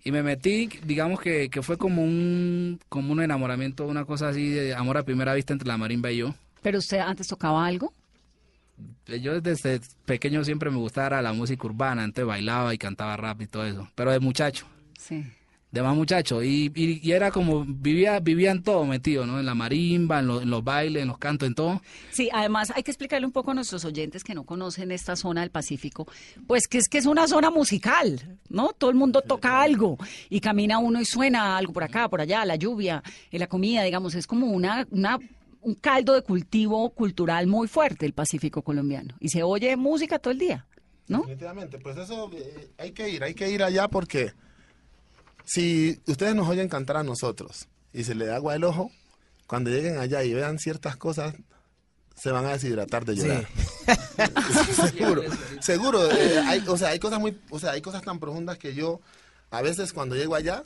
Y 0.02 0.12
me 0.12 0.22
metí, 0.22 0.68
digamos 0.84 1.20
que, 1.20 1.50
que 1.50 1.62
fue 1.62 1.76
como 1.76 2.02
un, 2.02 2.80
como 2.88 3.12
un 3.12 3.20
enamoramiento, 3.22 3.86
una 3.86 4.04
cosa 4.06 4.30
así 4.30 4.48
de 4.48 4.74
amor 4.74 4.96
a 4.96 5.04
primera 5.04 5.34
vista 5.34 5.52
entre 5.52 5.68
la 5.68 5.76
marimba 5.76 6.10
y 6.10 6.16
yo. 6.16 6.34
¿Pero 6.62 6.78
usted 6.78 6.98
antes 6.98 7.28
tocaba 7.28 7.64
algo? 7.66 7.92
Yo 9.20 9.40
desde 9.40 9.80
pequeño 10.04 10.44
siempre 10.44 10.70
me 10.70 10.76
gustaba 10.78 11.20
la 11.22 11.32
música 11.32 11.66
urbana, 11.66 12.02
antes 12.04 12.24
bailaba 12.24 12.72
y 12.74 12.78
cantaba 12.78 13.16
rap 13.16 13.40
y 13.42 13.46
todo 13.46 13.64
eso, 13.66 13.88
pero 13.94 14.12
de 14.12 14.20
muchacho. 14.20 14.66
Sí. 14.98 15.24
de 15.72 15.82
más 15.82 15.94
muchachos. 15.94 16.42
Y, 16.44 16.70
y, 16.74 17.00
y 17.00 17.12
era 17.12 17.30
como, 17.30 17.64
vivía, 17.64 18.18
vivían 18.18 18.62
todo 18.64 18.84
metido, 18.84 19.24
¿no? 19.24 19.38
En 19.38 19.46
la 19.46 19.54
marimba, 19.54 20.18
en, 20.18 20.26
lo- 20.26 20.40
en 20.42 20.50
los 20.50 20.64
bailes, 20.64 21.02
en 21.02 21.08
los 21.08 21.16
cantos, 21.18 21.46
en 21.46 21.54
todo. 21.54 21.80
Sí, 22.10 22.28
además 22.32 22.72
hay 22.74 22.82
que 22.82 22.90
explicarle 22.90 23.24
un 23.24 23.30
poco 23.32 23.52
a 23.52 23.54
nuestros 23.54 23.84
oyentes 23.84 24.24
que 24.24 24.34
no 24.34 24.42
conocen 24.42 24.90
esta 24.90 25.14
zona 25.14 25.42
del 25.42 25.50
Pacífico, 25.50 26.08
pues 26.48 26.66
que 26.66 26.78
es 26.78 26.88
que 26.88 26.98
es 26.98 27.06
una 27.06 27.28
zona 27.28 27.50
musical, 27.52 28.36
¿no? 28.48 28.70
Todo 28.76 28.90
el 28.90 28.96
mundo 28.96 29.22
toca 29.22 29.62
algo 29.62 29.96
y 30.28 30.40
camina 30.40 30.78
uno 30.78 31.00
y 31.00 31.04
suena 31.04 31.56
algo 31.56 31.72
por 31.72 31.84
acá, 31.84 32.08
por 32.08 32.20
allá, 32.20 32.44
la 32.44 32.56
lluvia, 32.56 33.02
eh, 33.30 33.38
la 33.38 33.46
comida, 33.46 33.84
digamos, 33.84 34.16
es 34.16 34.26
como 34.26 34.46
una, 34.48 34.88
una 34.90 35.18
un 35.62 35.74
caldo 35.74 36.14
de 36.14 36.22
cultivo 36.22 36.90
cultural 36.90 37.46
muy 37.46 37.68
fuerte 37.68 38.06
el 38.06 38.12
Pacífico 38.12 38.62
colombiano 38.62 39.14
y 39.20 39.28
se 39.28 39.42
oye 39.42 39.76
música 39.76 40.18
todo 40.18 40.32
el 40.32 40.38
día, 40.38 40.66
¿no? 41.08 41.18
Definitivamente, 41.20 41.78
pues 41.78 41.96
eso 41.98 42.30
eh, 42.34 42.70
hay 42.78 42.92
que 42.92 43.08
ir, 43.08 43.22
hay 43.22 43.34
que 43.34 43.50
ir 43.50 43.62
allá 43.62 43.88
porque 43.88 44.32
si 45.44 46.00
ustedes 46.06 46.34
nos 46.34 46.48
oyen 46.48 46.68
cantar 46.68 46.96
a 46.96 47.02
nosotros 47.02 47.68
y 47.92 48.04
se 48.04 48.14
le 48.14 48.26
da 48.26 48.36
agua 48.36 48.54
el 48.54 48.64
ojo, 48.64 48.90
cuando 49.46 49.70
lleguen 49.70 49.98
allá 49.98 50.22
y 50.22 50.32
vean 50.32 50.58
ciertas 50.58 50.96
cosas, 50.96 51.34
se 52.14 52.30
van 52.30 52.46
a 52.46 52.52
deshidratar 52.52 53.04
de 53.04 53.16
llorar. 53.16 53.48
seguro, 54.90 55.22
seguro. 55.60 56.10
eh, 56.10 56.38
hay, 56.46 56.64
o 56.68 56.76
sea, 56.76 56.90
hay 56.90 56.98
cosas 56.98 57.18
muy, 57.18 57.36
o 57.50 57.58
sea, 57.58 57.72
hay 57.72 57.80
cosas 57.80 58.02
tan 58.02 58.20
profundas 58.20 58.58
que 58.58 58.74
yo 58.74 59.00
a 59.50 59.62
veces 59.62 59.92
cuando 59.92 60.14
llego 60.14 60.34
allá 60.34 60.62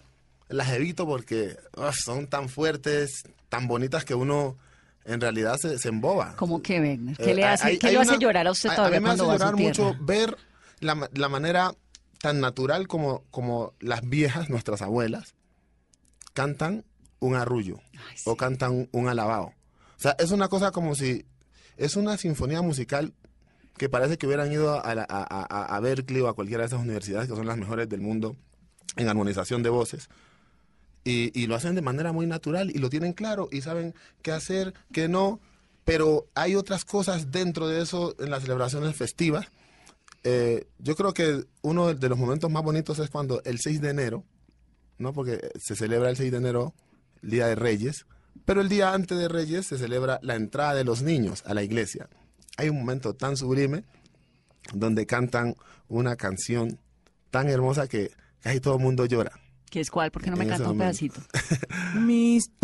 las 0.49 0.71
evito 0.71 1.07
porque 1.07 1.57
uf, 1.77 1.97
son 1.97 2.27
tan 2.27 2.49
fuertes, 2.49 3.25
tan 3.49 3.67
bonitas 3.67 4.05
que 4.05 4.15
uno 4.15 4.57
en 5.05 5.21
realidad 5.21 5.57
se, 5.59 5.79
se 5.79 5.89
emboba. 5.89 6.35
Como 6.37 6.63
que 6.63 6.81
ven, 6.81 7.15
¿qué 7.17 7.31
Eh, 7.33 7.35
le 7.35 7.45
hace, 7.45 7.67
hay- 7.69 7.79
qué 7.79 7.89
hay 7.89 7.95
lo 7.95 8.01
hace 8.01 8.19
llorar 8.19 8.47
a 8.47 8.51
usted 8.53 8.71
todavía 8.75 8.99
a 8.99 9.01
mí 9.01 9.05
me 9.07 9.11
hace 9.13 9.23
llorar 9.23 9.57
mucho 9.57 9.95
ver 10.01 10.37
la, 10.81 11.09
la 11.15 11.29
manera 11.29 11.73
tan 12.21 12.41
natural 12.41 12.89
como, 12.89 13.25
como 13.31 13.75
las 13.81 14.01
viejas, 14.09 14.49
nuestras 14.51 14.81
abuelas, 14.83 15.35
cantan 16.33 16.85
un 17.21 17.35
arrullo 17.35 17.79
Ay, 17.93 18.17
sí. 18.17 18.23
o 18.27 18.37
cantan 18.37 18.89
un 18.93 19.09
alabao. 19.09 19.47
O 19.97 20.01
sea, 20.01 20.17
es 20.19 20.31
una 20.31 20.49
cosa 20.49 20.71
como 20.73 20.95
si 20.95 21.25
es 21.77 21.97
una 21.97 22.17
sinfonía 22.17 22.63
musical 22.63 23.15
que 23.77 23.89
parece 23.89 24.19
que 24.19 24.27
hubieran 24.27 24.53
ido 24.53 24.85
a, 24.85 24.95
la- 24.95 25.07
a, 25.09 25.23
a- 25.23 25.77
a 25.77 25.81
Berkeley 25.81 26.21
o 26.23 26.29
a 26.29 26.35
cualquiera 26.35 26.63
de 26.63 26.69
esas 26.69 26.81
universidades 26.81 27.29
que 27.29 27.35
son 27.37 27.47
las 27.47 27.57
mejores 27.57 27.89
del 27.89 28.01
mundo 28.01 28.37
en 28.97 29.09
armonización 29.09 29.63
de 29.63 29.71
voces. 29.71 30.09
Y, 31.05 31.39
y 31.39 31.47
lo 31.47 31.55
hacen 31.55 31.75
de 31.75 31.83
manera 31.83 32.13
muy 32.13 32.27
natural 32.27 32.71
y 32.71 32.79
lo 32.79 32.89
tienen 32.89 33.13
claro 33.13 33.49
y 33.53 33.61
saben 33.61 33.95
qué 34.23 34.33
hacer, 34.33 34.73
qué 34.93 35.09
no. 35.09 35.41
Pero 35.85 36.27
hay 36.35 36.55
otras 36.55 36.85
cosas 36.85 37.31
dentro 37.31 37.69
de 37.69 37.83
eso 37.83 38.15
en 38.19 38.31
las 38.31 38.43
celebraciones 38.43 38.97
festivas. 38.97 39.47
Eh, 40.23 40.67
yo 40.79 40.97
creo 40.97 41.13
que 41.13 41.45
uno 41.61 41.93
de 41.93 42.09
los 42.09 42.19
momentos 42.19 42.51
más 42.51 42.63
bonitos 42.63 42.99
es 42.99 43.11
cuando 43.11 43.43
el 43.45 43.61
6 43.61 43.83
de 43.83 43.91
enero, 43.91 44.25
¿no? 44.97 45.13
Porque 45.13 45.51
se 45.61 45.77
celebra 45.77 46.09
el 46.09 46.17
6 46.17 46.33
de 46.33 46.39
enero, 46.39 46.75
el 47.23 47.31
Día 47.31 47.47
de 47.49 47.55
Reyes, 47.55 48.07
pero 48.45 48.61
el 48.61 48.69
día 48.69 48.93
antes 48.93 49.17
de 49.17 49.29
Reyes 49.29 49.67
se 49.67 49.79
celebra 49.79 50.19
la 50.23 50.35
entrada 50.35 50.75
de 50.75 50.85
los 50.85 51.03
niños 51.03 51.43
a 51.47 51.55
la 51.55 51.63
iglesia. 51.63 52.09
Hay 52.57 52.69
un 52.69 52.79
momento 52.79 53.15
tan 53.15 53.37
sublime 53.37 53.85
donde 54.73 55.07
cantan 55.07 55.57
una 55.89 56.17
canción 56.17 56.79
tan 57.31 57.49
hermosa 57.49 57.87
que 57.87 58.11
casi 58.41 58.61
todo 58.61 58.77
el 58.77 58.83
mundo 58.83 59.07
llora. 59.07 59.33
¿Qué 59.71 59.81
es 59.81 59.91
cuál? 59.91 60.11
Porque 60.11 60.31
no 60.31 60.37
me 60.37 60.47
canta 60.47 60.71
un 60.71 60.79
pedacito. 60.79 61.21
Misterio 61.97 62.63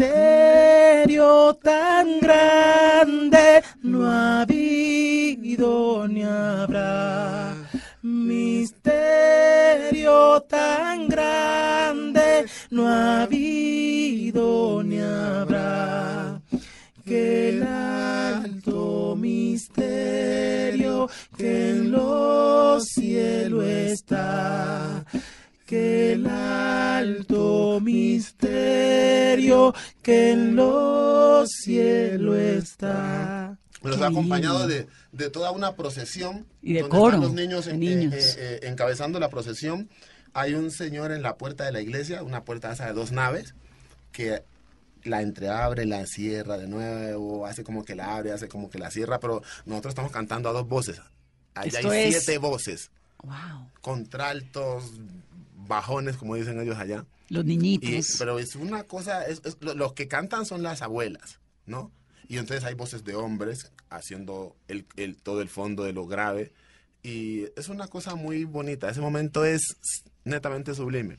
tan 1.62 2.20
grande 2.20 3.62
no 3.82 4.06
ha 4.06 4.42
habido 4.42 6.06
ni 6.06 6.22
habrá. 6.22 7.54
Misterio 8.02 9.20
tan 10.48 11.08
grande 11.08 12.46
no 12.70 12.88
ha 12.88 13.22
habido 13.22 14.82
ni 14.84 15.00
habrá. 15.00 15.49
Acompañado 34.10 34.66
de, 34.66 34.86
de 35.12 35.30
toda 35.30 35.50
una 35.50 35.74
procesión. 35.76 36.46
Y 36.62 36.74
de 36.74 36.80
donde 36.82 36.96
coro, 36.96 37.06
están 37.16 37.20
los 37.22 37.32
niños, 37.32 37.66
en- 37.66 37.80
niños. 37.80 38.14
eh, 38.14 38.34
eh, 38.38 38.60
encabezando 38.64 39.18
la 39.20 39.28
procesión. 39.30 39.88
Hay 40.32 40.54
un 40.54 40.70
señor 40.70 41.10
en 41.12 41.22
la 41.22 41.36
puerta 41.36 41.64
de 41.64 41.72
la 41.72 41.80
iglesia, 41.80 42.22
una 42.22 42.44
puerta 42.44 42.72
esa 42.72 42.86
de 42.86 42.92
dos 42.92 43.10
naves, 43.12 43.54
que 44.12 44.42
la 45.02 45.22
entreabre, 45.22 45.86
la 45.86 46.06
cierra 46.06 46.58
de 46.58 46.68
nuevo, 46.68 47.46
hace 47.46 47.64
como 47.64 47.84
que 47.84 47.94
la 47.94 48.16
abre, 48.16 48.32
hace 48.32 48.48
como 48.48 48.68
que 48.70 48.78
la 48.78 48.90
cierra, 48.90 49.18
pero 49.18 49.42
nosotros 49.64 49.92
estamos 49.92 50.12
cantando 50.12 50.48
a 50.48 50.52
dos 50.52 50.68
voces. 50.68 51.00
Allá 51.54 51.78
Esto 51.80 51.90
hay 51.90 52.08
es- 52.10 52.22
siete 52.24 52.38
voces, 52.38 52.90
Wow. 53.24 53.70
contraltos, 53.80 54.84
bajones, 55.66 56.16
como 56.16 56.34
dicen 56.36 56.60
ellos 56.60 56.76
allá. 56.78 57.04
Los 57.28 57.44
Y- 57.44 57.48
niñitos. 57.48 58.16
pero 58.18 58.38
es 58.38 58.54
una 58.56 58.84
cosa, 58.84 59.24
es, 59.26 59.40
es- 59.44 59.56
lo- 59.60 59.74
los 59.74 59.92
que 59.94 60.08
cantan 60.08 60.44
son 60.46 60.62
las 60.62 60.82
abuelas, 60.82 61.38
¿no? 61.66 61.90
Y 62.30 62.38
entonces 62.38 62.64
hay 62.64 62.74
voces 62.74 63.02
de 63.02 63.16
hombres 63.16 63.72
haciendo 63.90 64.54
el, 64.68 64.86
el- 64.94 65.16
todo 65.16 65.42
el 65.42 65.48
fondo 65.48 65.82
de 65.82 65.92
lo 65.92 66.06
grave. 66.06 66.52
Y 67.02 67.46
es 67.56 67.68
una 67.68 67.88
cosa 67.88 68.14
muy 68.14 68.44
bonita. 68.44 68.88
Ese 68.88 69.00
momento 69.00 69.44
es 69.44 69.60
netamente 70.24 70.72
sublime. 70.74 71.18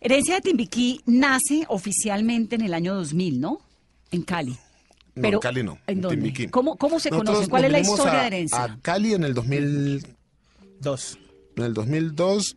Herencia 0.00 0.36
de 0.36 0.40
Timbiquí 0.40 1.02
nace 1.04 1.66
oficialmente 1.68 2.54
en 2.56 2.62
el 2.62 2.72
año 2.72 2.94
2000, 2.94 3.40
¿no? 3.40 3.58
En 4.10 4.22
Cali. 4.22 4.52
No, 5.14 5.22
Pero, 5.22 5.36
en 5.36 5.40
Cali 5.42 5.62
no. 5.62 5.78
¿en 5.86 6.00
dónde? 6.00 6.16
Timbiquí. 6.16 6.46
¿Cómo- 6.48 6.76
cómo 6.76 6.98
se 6.98 7.10
Nosotros 7.10 7.34
conoce? 7.34 7.50
¿Cuál 7.50 7.64
es 7.66 7.72
la 7.72 7.80
historia 7.80 8.12
a- 8.18 8.20
de 8.22 8.26
Herencia? 8.28 8.64
A 8.64 8.78
Cali 8.80 9.12
en 9.12 9.24
el 9.24 9.34
2000, 9.34 10.06
Dos. 10.80 11.18
en 11.56 11.64
el 11.64 11.74
2002, 11.74 12.56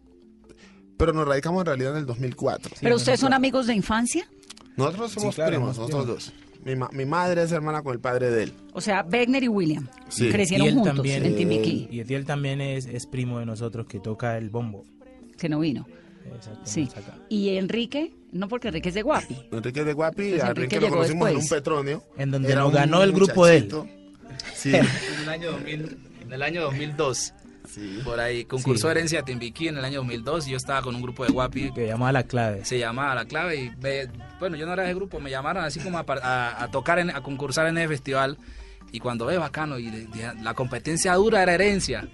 pero 0.96 1.12
nos 1.12 1.28
radicamos 1.28 1.60
en 1.62 1.66
realidad 1.66 1.92
en 1.94 1.98
el 1.98 2.06
2004. 2.06 2.72
¿Pero 2.80 2.96
ustedes 2.96 3.20
son 3.20 3.34
amigos 3.34 3.68
de 3.68 3.74
infancia? 3.74 4.30
Nosotros 4.78 5.12
somos 5.12 5.36
claro, 5.36 5.50
primos, 5.52 5.78
nosotros 5.78 6.08
dos. 6.08 6.34
Mi, 6.64 6.76
ma- 6.76 6.90
mi 6.94 7.06
madre 7.06 7.44
es 7.44 7.52
hermana 7.52 7.82
con 7.82 7.94
el 7.94 8.00
padre 8.00 8.30
de 8.30 8.44
él. 8.44 8.54
O 8.74 8.82
sea, 8.82 9.06
Wegner 9.12 9.44
y 9.44 9.48
William 9.48 9.88
Sí. 10.10 10.30
crecieron 10.30 10.66
Y 10.66 10.70
él 10.70 10.76
juntos 10.76 10.94
también, 10.96 11.26
en 11.26 11.36
Timbiquí, 11.36 11.88
Y 11.92 12.00
Etiel 12.02 12.26
también 12.26 12.62
es, 12.62 12.86
es 12.86 13.08
primo 13.08 13.40
de 13.40 13.46
nosotros 13.46 13.88
que 13.88 14.00
toca 14.00 14.38
el 14.38 14.50
bombo. 14.50 14.84
que 15.38 15.50
no 15.50 15.60
vino. 15.60 15.88
Exacto, 16.36 16.60
Sí. 16.66 16.88
Y 17.30 17.58
Enrique, 17.58 18.14
no 18.32 18.48
porque 18.48 18.68
Enrique 18.68 18.90
es 18.90 18.96
de 18.96 19.02
Guapi. 19.02 19.36
Enrique 19.52 19.84
de 19.84 19.94
Guapi, 19.94 20.30
Pues 20.32 20.44
a 20.44 20.50
Enrique 20.50 20.76
Enrique 20.76 20.80
lo 20.82 20.90
conocimos 20.96 21.30
en 21.32 21.38
un 21.38 21.48
petronio. 21.48 22.04
En 22.16 22.30
donde 22.30 22.52
Era 22.52 22.62
nos 22.62 22.72
ganó 22.74 23.02
el 23.02 23.12
grupo 23.12 23.46
de 23.48 23.58
él. 23.58 23.70
Sí, 24.56 24.74
En 24.76 24.86
el 25.24 25.30
año, 25.30 25.52
2000, 25.52 25.98
en 26.22 26.34
el 26.34 26.42
año 26.44 26.62
2002. 26.62 27.34
sí. 27.68 28.00
Por 28.04 28.20
ahí, 28.20 28.46
concursó 28.46 28.88
Sí. 28.88 28.92
Herencia 28.92 29.24
Timbiquí 29.24 29.68
en 29.68 29.78
el 29.78 29.86
año 29.86 29.98
2002 30.00 30.48
y 30.48 30.52
yo 30.52 30.58
estaba 30.58 30.82
con 30.84 30.94
un 30.96 31.02
grupo 31.02 31.26
de 31.26 31.32
guapi 31.32 31.72
Que 31.74 31.88
llamaba 31.88 32.12
la 32.12 32.24
clave. 32.24 32.64
se 32.66 32.78
llamaba 32.80 33.16
La 33.16 33.26
Clave 33.26 33.56
y 33.58 33.70
ve- 33.80 34.10
bueno, 34.42 34.58
yo 34.58 34.66
no 34.66 34.74
era 34.74 34.84
de 34.84 34.94
grupo, 34.94 35.22
me 35.22 35.30
llamaron 35.30 35.64
así 35.64 35.80
como 35.80 35.98
a, 35.98 36.06
a- 36.22 36.64
a 36.64 36.68
tocar, 36.72 37.00
en- 37.00 37.12
a 37.12 37.22
concursar 37.22 37.68
en 37.68 37.78
ese 37.78 37.88
festival 37.88 38.38
y 38.92 39.00
cuando 39.00 39.26
ve 39.26 39.38
bacano 39.38 39.80
y 39.80 40.10
la 40.42 40.54
competencia 40.54 41.14
dura 41.14 41.42
era 41.42 41.54
herencia. 41.54 42.10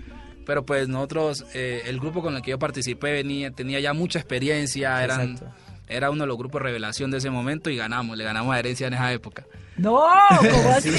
Pero 0.45 0.65
pues 0.65 0.87
nosotros, 0.87 1.45
eh, 1.55 1.81
el 1.87 1.99
grupo 1.99 2.21
con 2.21 2.35
el 2.35 2.41
que 2.41 2.51
yo 2.51 2.59
participé 2.59 3.11
venía, 3.11 3.49
tenía 3.51 3.79
ya 3.79 3.93
mucha 3.93 4.19
experiencia, 4.19 5.03
eran. 5.03 5.19
Era 5.87 6.09
uno 6.11 6.23
de 6.23 6.27
los 6.27 6.37
grupos 6.37 6.61
revelación 6.61 7.11
de 7.11 7.17
ese 7.17 7.29
momento 7.29 7.69
y 7.69 7.77
ganamos, 7.77 8.17
le 8.17 8.23
ganamos 8.23 8.53
a 8.53 8.59
herencia 8.59 8.87
en 8.87 8.93
esa 8.93 9.11
época. 9.13 9.45
No, 9.77 10.01
¿cómo 10.39 10.69
así? 10.75 10.89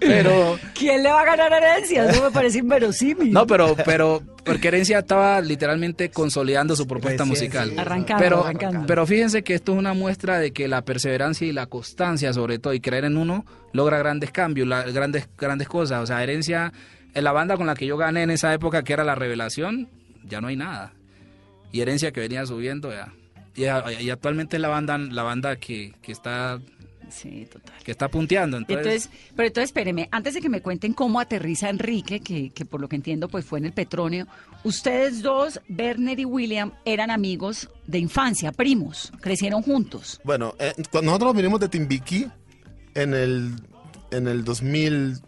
Pero, 0.00 0.58
¿Quién 0.74 1.02
le 1.02 1.10
va 1.10 1.22
a 1.22 1.24
ganar 1.24 1.52
a 1.52 1.58
herencia? 1.58 2.08
Eso 2.08 2.22
me 2.24 2.30
parece 2.30 2.58
inverosímil. 2.58 3.32
no, 3.32 3.46
pero, 3.46 3.76
pero, 3.84 4.22
porque 4.44 4.68
herencia 4.68 5.00
estaba 5.00 5.40
literalmente 5.40 6.10
consolidando 6.10 6.76
su 6.76 6.86
propuesta 6.86 7.24
Recién, 7.24 7.28
musical. 7.28 7.70
sí. 7.70 7.78
Arrancando, 7.78 8.22
pero, 8.22 8.44
arrancando. 8.44 8.86
pero 8.86 9.06
fíjense 9.06 9.42
que 9.42 9.54
esto 9.54 9.72
es 9.72 9.78
una 9.78 9.94
muestra 9.94 10.38
de 10.38 10.52
que 10.52 10.68
la 10.68 10.82
perseverancia 10.82 11.46
y 11.46 11.52
la 11.52 11.66
constancia, 11.66 12.32
sobre 12.32 12.58
todo, 12.58 12.74
y 12.74 12.80
creer 12.80 13.04
en 13.06 13.16
uno, 13.16 13.44
logra 13.72 13.98
grandes 13.98 14.30
cambios, 14.30 14.66
la- 14.68 14.84
grandes, 14.84 15.28
grandes 15.36 15.68
cosas. 15.68 16.00
O 16.02 16.06
sea, 16.06 16.22
herencia, 16.22 16.72
en 17.14 17.24
la 17.24 17.32
banda 17.32 17.56
con 17.56 17.66
la 17.66 17.74
que 17.74 17.86
yo 17.86 17.96
gané 17.96 18.22
en 18.22 18.30
esa 18.30 18.52
época, 18.54 18.82
que 18.84 18.92
era 18.92 19.04
la 19.04 19.14
revelación, 19.14 19.88
ya 20.24 20.40
no 20.40 20.48
hay 20.48 20.56
nada. 20.56 20.92
Y 21.72 21.80
herencia 21.80 22.12
que 22.12 22.20
venía 22.20 22.44
subiendo, 22.46 22.92
ya. 22.92 23.12
Y, 23.54 23.64
y 23.64 24.10
actualmente 24.10 24.56
es 24.56 24.62
la 24.62 24.68
banda, 24.68 24.98
la 24.98 25.22
banda 25.22 25.56
que, 25.56 25.94
que 26.02 26.12
está, 26.12 26.60
Sí, 27.12 27.46
total. 27.50 27.74
que 27.84 27.90
está 27.90 28.08
punteando. 28.08 28.56
Entonces, 28.56 29.06
Entonces, 29.06 29.10
pero 29.36 29.48
entonces 29.48 29.68
espéreme, 29.68 30.08
antes 30.10 30.34
de 30.34 30.40
que 30.40 30.48
me 30.48 30.62
cuenten 30.62 30.92
cómo 30.94 31.20
aterriza 31.20 31.68
Enrique, 31.68 32.20
que, 32.20 32.50
que 32.50 32.64
por 32.64 32.80
lo 32.80 32.88
que 32.88 32.96
entiendo 32.96 33.28
pues 33.28 33.44
fue 33.44 33.58
en 33.58 33.66
el 33.66 33.72
Petronio, 33.72 34.26
ustedes 34.64 35.22
dos, 35.22 35.60
Werner 35.68 36.18
y 36.18 36.24
William, 36.24 36.72
eran 36.84 37.10
amigos 37.10 37.68
de 37.86 37.98
infancia, 37.98 38.52
primos, 38.52 39.12
crecieron 39.20 39.62
juntos. 39.62 40.20
Bueno, 40.24 40.54
eh, 40.58 40.72
cuando 40.90 41.10
nosotros 41.10 41.36
vinimos 41.36 41.60
de 41.60 41.68
Timbiquí 41.68 42.26
en 42.94 43.14
el, 43.14 43.56
en 44.10 44.28
el 44.28 44.44
2000, 44.44 45.20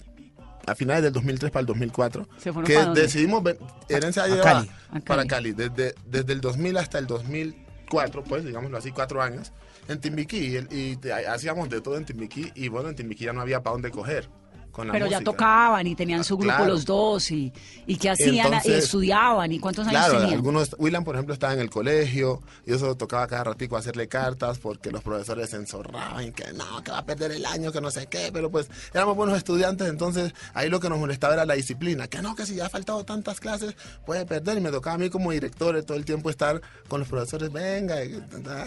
a 0.67 0.75
finales 0.75 1.03
del 1.03 1.13
2003 1.13 1.53
para 1.53 1.61
el 1.61 1.67
2004, 1.67 2.29
¿Se 2.39 2.53
fueron 2.53 2.67
que 2.67 2.75
para 2.79 2.95
decidimos, 2.95 3.43
herencia 3.91 4.25
A 4.25 4.29
llegaba 4.29 4.53
Cali. 4.61 4.71
A 4.91 5.01
para 5.01 5.27
Cali. 5.27 5.53
Desde, 5.53 5.95
desde 6.07 6.33
el 6.33 6.41
2000 6.41 6.79
hasta 6.79 6.99
el 6.99 7.07
2004 7.07 7.64
cuatro, 7.95 8.25
pues, 8.25 8.45
digámoslo 8.45 8.77
así, 8.77 8.91
cuatro 8.91 9.23
años, 9.23 9.53
en 9.87 10.01
Timbiquí. 10.01 10.59
Y, 10.69 10.99
y 11.01 11.11
hacíamos 11.29 11.71
de 11.71 11.81
todo 11.81 11.97
en 11.97 12.05
Timbiquí. 12.05 12.51
Y 12.57 12.67
bueno, 12.67 12.89
en 12.89 12.97
Timbiquí 12.97 13.25
ya 13.25 13.33
no 13.33 13.41
había 13.41 13.63
para 13.63 13.75
dónde 13.75 13.93
coger. 13.93 14.29
Con 14.75 14.89
la 14.89 14.93
Pero 14.93 15.07
ya 15.07 15.21
tocaban 15.21 15.87
y 15.87 15.95
tenían 15.95 16.25
su 16.25 16.37
grupo 16.37 16.57
Claro. 16.57 16.67
los 16.73 16.85
dos 16.85 17.31
y, 17.31 17.53
y 17.87 17.97
qué 17.97 18.11
hacían, 18.11 18.53
y 18.65 18.73
estudiaban 18.73 19.53
y 19.53 19.61
cuántos 19.61 19.87
años 19.87 20.01
Claro, 20.01 20.19
tenían. 20.19 20.35
algunos, 20.35 20.75
William 20.79 21.05
por 21.05 21.15
ejemplo 21.15 21.33
estaba 21.33 21.53
en 21.53 21.61
el 21.61 21.71
colegio 21.71 22.43
y 22.67 22.73
eso 22.75 22.97
tocaba 22.97 23.27
cada 23.29 23.45
ratico 23.45 23.77
hacerle 23.77 24.09
cartas 24.09 24.59
porque 24.59 24.91
los 24.91 25.01
profesores 25.03 25.51
se 25.51 25.57
enzorraban 25.57 26.25
y 26.25 26.33
que 26.33 26.53
no, 26.55 26.83
que 26.83 26.91
va 26.91 26.99
a 26.99 27.05
perder 27.07 27.31
el 27.31 27.47
año, 27.47 27.71
que 27.71 27.81
no 27.81 27.93
sé 27.93 28.09
qué, 28.09 28.31
pero 28.33 28.51
pues 28.51 28.69
éramos 28.93 29.15
buenos 29.15 29.37
estudiantes, 29.37 29.89
entonces 29.89 30.35
ahí 30.55 30.69
lo 30.69 30.81
que 30.81 30.89
nos 30.89 30.99
molestaba 30.99 31.35
era 31.35 31.47
la 31.47 31.55
disciplina, 31.55 32.09
que 32.09 32.21
no, 32.21 32.35
que 32.35 32.45
si 32.45 32.57
ya 32.57 32.67
ha 32.67 32.69
faltado 32.69 33.05
tantas 33.05 33.39
clases 33.39 33.77
puede 34.05 34.27
perder 34.27 34.59
y 34.59 34.61
me 34.61 34.73
tocaba 34.73 34.97
a 34.97 34.99
mí 34.99 35.09
como 35.09 35.31
director 35.31 35.77
de 35.77 35.85
todo 35.85 35.97
el 35.97 36.05
tiempo 36.05 36.31
estar 36.31 36.61
con 36.89 36.99
los 36.99 37.09
profesores, 37.09 37.53
venga, 37.53 38.01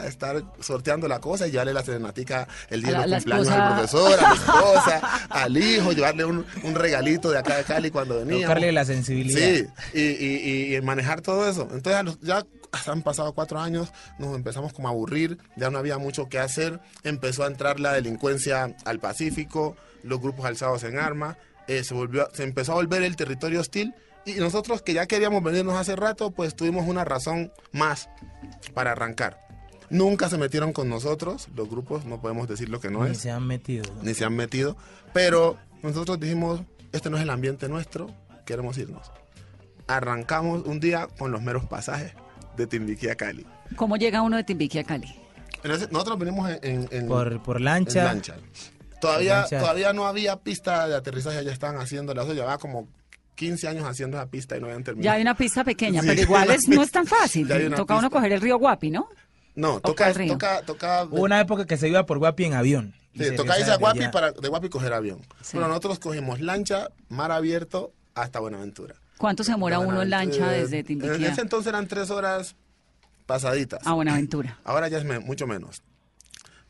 estar 0.05 0.41
sorteando 0.61 1.07
la 1.07 1.19
cosa 1.19 1.47
y 1.47 1.51
llevarle 1.51 1.73
la 1.73 1.83
serenatica 1.83 2.47
el 2.69 2.81
día 2.81 2.91
la- 2.99 3.07
la 3.07 3.15
cumpleaños 3.17 3.47
esposa. 3.47 3.67
al 3.67 3.73
profesor, 3.75 4.19
a 4.19 4.21
la 4.29 4.33
esposa, 4.35 5.01
al 5.29 5.57
hijo, 5.57 5.91
llevarle 5.97 6.25
un, 6.25 6.45
un 6.63 6.75
regalito 6.75 7.29
de 7.29 7.37
acá 7.37 7.57
de 7.57 7.63
Cali 7.65 7.91
cuando 7.91 8.17
venía. 8.25 8.47
Tocarle 8.47 8.71
la 8.71 8.85
sensibilidad. 8.85 9.39
Sí, 9.39 9.65
y, 9.93 10.01
y, 10.01 10.71
y- 10.71 10.75
y 10.75 10.81
manejar 10.81 11.21
todo 11.21 11.47
eso. 11.49 11.67
Entonces, 11.73 12.03
los- 12.05 12.19
ya 12.21 12.43
han 12.87 13.01
pasado 13.01 13.33
cuatro 13.33 13.59
años, 13.59 13.91
nos 14.19 14.35
empezamos 14.35 14.73
como 14.73 14.87
a 14.87 14.91
aburrir, 14.91 15.37
ya 15.55 15.69
no 15.69 15.77
había 15.77 15.97
mucho 15.97 16.27
que 16.29 16.39
hacer, 16.39 16.79
empezó 17.03 17.43
a 17.43 17.47
entrar 17.47 17.79
la 17.79 17.93
delincuencia 17.93 18.75
al 18.85 18.99
Pacífico, 18.99 19.75
los 20.03 20.19
grupos 20.21 20.45
alzados 20.45 20.83
en 20.83 20.99
armas, 20.99 21.37
eh, 21.67 21.83
se, 21.83 21.93
volvió, 21.93 22.29
se 22.33 22.43
empezó 22.43 22.73
a 22.73 22.75
volver 22.75 23.03
el 23.03 23.15
territorio 23.15 23.59
hostil 23.61 23.93
y 24.25 24.33
nosotros 24.35 24.81
que 24.81 24.93
ya 24.93 25.05
queríamos 25.05 25.41
venirnos 25.43 25.75
hace 25.75 25.95
rato, 25.95 26.31
pues 26.31 26.55
tuvimos 26.55 26.87
una 26.87 27.03
razón 27.05 27.51
más 27.71 28.09
para 28.73 28.91
arrancar. 28.91 29.39
Nunca 29.89 30.27
se 30.29 30.37
metieron 30.37 30.73
con 30.73 30.89
nosotros, 30.89 31.47
los 31.55 31.69
grupos, 31.69 32.03
no 32.05 32.19
podemos 32.21 32.47
decir 32.49 32.67
lo 32.67 32.81
que 32.81 32.89
no 32.89 33.05
Ni 33.05 33.11
es 33.11 33.19
se 33.19 33.31
han 33.31 33.47
metido. 33.47 33.85
ni 34.01 34.13
se 34.13 34.25
han 34.25 34.35
metido, 34.35 34.75
pero 35.13 35.57
nosotros 35.83 36.19
dijimos, 36.19 36.61
este 36.91 37.09
no 37.09 37.17
es 37.17 37.23
el 37.23 37.29
ambiente 37.29 37.67
nuestro, 37.69 38.09
queremos 38.45 38.77
irnos. 38.77 39.11
Arrancamos 39.87 40.63
un 40.65 40.79
día 40.79 41.07
con 41.17 41.31
los 41.31 41.41
meros 41.41 41.65
pasajes 41.65 42.13
de 42.57 42.67
Timbiquí 42.67 43.07
a 43.09 43.15
Cali. 43.15 43.45
¿Cómo 43.75 43.95
llega 43.97 44.21
uno 44.21 44.37
de 44.37 44.43
Timbiquí 44.43 44.79
a 44.79 44.83
Cali? 44.83 45.13
Nosotros 45.91 46.17
venimos 46.19 46.49
en, 46.49 46.59
en- 46.63 46.87
en- 46.91 47.07
Por, 47.07 47.41
por 47.43 47.57
en 47.57 47.63
lancha. 47.65 48.15
Todavía, 48.99 49.41
Lancha. 49.41 49.59
todavía 49.59 49.93
no 49.93 50.07
había 50.07 50.37
pista 50.37 50.87
de 50.87 50.95
aterrizaje, 50.95 51.43
ya 51.45 51.51
estaban 51.51 51.79
haciendo 51.79 52.13
la 52.15 52.23
llevaba 52.25 52.57
como 52.57 52.87
15 53.35 53.67
años 53.67 53.85
haciendo 53.85 54.17
esa 54.17 54.27
pista 54.27 54.57
y 54.57 54.59
no 54.59 54.65
habían 54.67 54.83
terminado. 54.83 55.05
Ya 55.05 55.13
hay 55.13 55.21
una 55.21 55.35
pista 55.35 55.63
pequeña, 55.63 56.01
Sí, 56.01 56.07
pero 56.07 56.21
igual 56.21 56.49
es, 56.49 56.67
no 56.67 56.81
es 56.81 56.91
tan 56.91 57.05
fácil. 57.05 57.47
Toca 57.75 57.95
uno 57.95 58.09
coger 58.09 58.31
el 58.31 58.41
río 58.41 58.57
Guapi, 58.57 58.89
¿no? 58.89 59.07
No, 59.57 59.79
toca, 59.81 60.13
toca, 60.13 60.61
toca, 60.61 61.03
Hubo 61.05 61.23
una 61.23 61.41
época 61.41 61.65
que 61.65 61.77
se 61.77 61.87
iba 61.89 62.05
por 62.05 62.19
Guapi 62.19 62.45
en 62.45 62.53
avión. 62.53 62.93
Sí, 63.17 63.35
toca 63.35 63.57
irse 63.59 63.71
a 63.71 63.77
Guapi 63.77 63.99
allá. 64.01 64.11
para 64.11 64.31
de 64.31 64.47
Guapi 64.47 64.69
coger 64.69 64.93
avión. 64.93 65.19
Sí. 65.41 65.53
Pero 65.53 65.67
nosotros 65.67 65.97
cogimos 65.97 66.39
lancha, 66.41 66.89
mar 67.09 67.31
abierto 67.31 67.91
hasta 68.13 68.39
Buenaventura. 68.39 68.93
¿Cuánto 69.17 69.43
se 69.43 69.51
demora 69.53 69.79
uno 69.79 70.03
en 70.03 70.11
lancha 70.11 70.49
desde 70.51 70.79
En 70.79 70.85
Timbiquí 70.85 71.25
ese 71.25 71.41
entonces 71.41 71.67
eran 71.69 71.87
tres 71.87 72.11
horas 72.11 72.55
pasaditas. 73.25 73.79
a 73.85 73.93
Buenaventura? 73.93 74.59
Ahora 74.63 74.87
ya 74.89 74.99
es 74.99 75.03
me- 75.05 75.19
mucho 75.19 75.47
menos. 75.47 75.81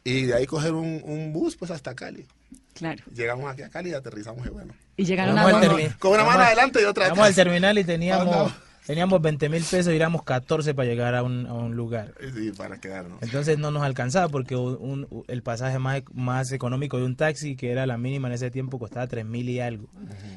Y 0.06 0.22
de 0.22 0.36
ahí 0.36 0.46
coger 0.46 0.72
un, 0.74 1.02
un 1.04 1.34
bus 1.34 1.58
pues 1.58 1.70
hasta 1.72 1.94
Cali. 1.94 2.26
Claro. 2.74 3.04
Llegamos 3.14 3.52
aquí 3.52 3.64
a 3.64 3.70
Cali 3.70 3.90
y 3.90 3.94
aterrizamos 3.94 4.48
y 4.48 4.50
bueno. 4.50 4.74
Y 4.96 5.04
llegaron 5.04 5.38
a 5.38 5.44
al 5.44 5.96
Con 6.00 6.14
una 6.14 6.24
mano 6.24 6.44
adelante 6.44 6.82
y 6.82 6.86
otra 6.86 7.06
Llegamos 7.06 7.26
al 7.26 7.32
atrás. 7.32 7.36
terminal 7.44 7.78
y 7.78 7.84
teníamos. 7.84 8.54
Teníamos 8.88 9.22
20 9.22 9.50
mil 9.50 9.62
pesos 9.64 9.94
y 9.94 9.96
éramos 9.96 10.24
14 10.24 10.74
para 10.74 10.88
llegar 10.90 11.14
a 11.14 11.22
un, 11.22 11.46
a 11.46 11.54
un 11.54 11.76
lugar. 11.76 12.16
Sí, 12.34 12.52
para 12.58 12.80
quedarnos. 12.80 13.22
Entonces 13.22 13.60
no 13.60 13.70
nos 13.70 13.84
alcanzaba 13.84 14.30
porque 14.30 14.56
un- 14.56 15.06
un- 15.12 15.24
el 15.28 15.44
pasaje 15.44 15.78
más, 15.78 16.02
más 16.14 16.52
económico 16.52 16.98
de 16.98 17.04
un 17.06 17.16
taxi, 17.16 17.56
que 17.56 17.70
era 17.72 17.86
la 17.86 17.98
mínima 17.98 18.28
en 18.30 18.34
ese 18.34 18.50
tiempo, 18.50 18.80
costaba 18.80 19.06
3 19.06 19.26
mil 19.26 19.48
y 19.50 19.60
algo. 19.60 19.88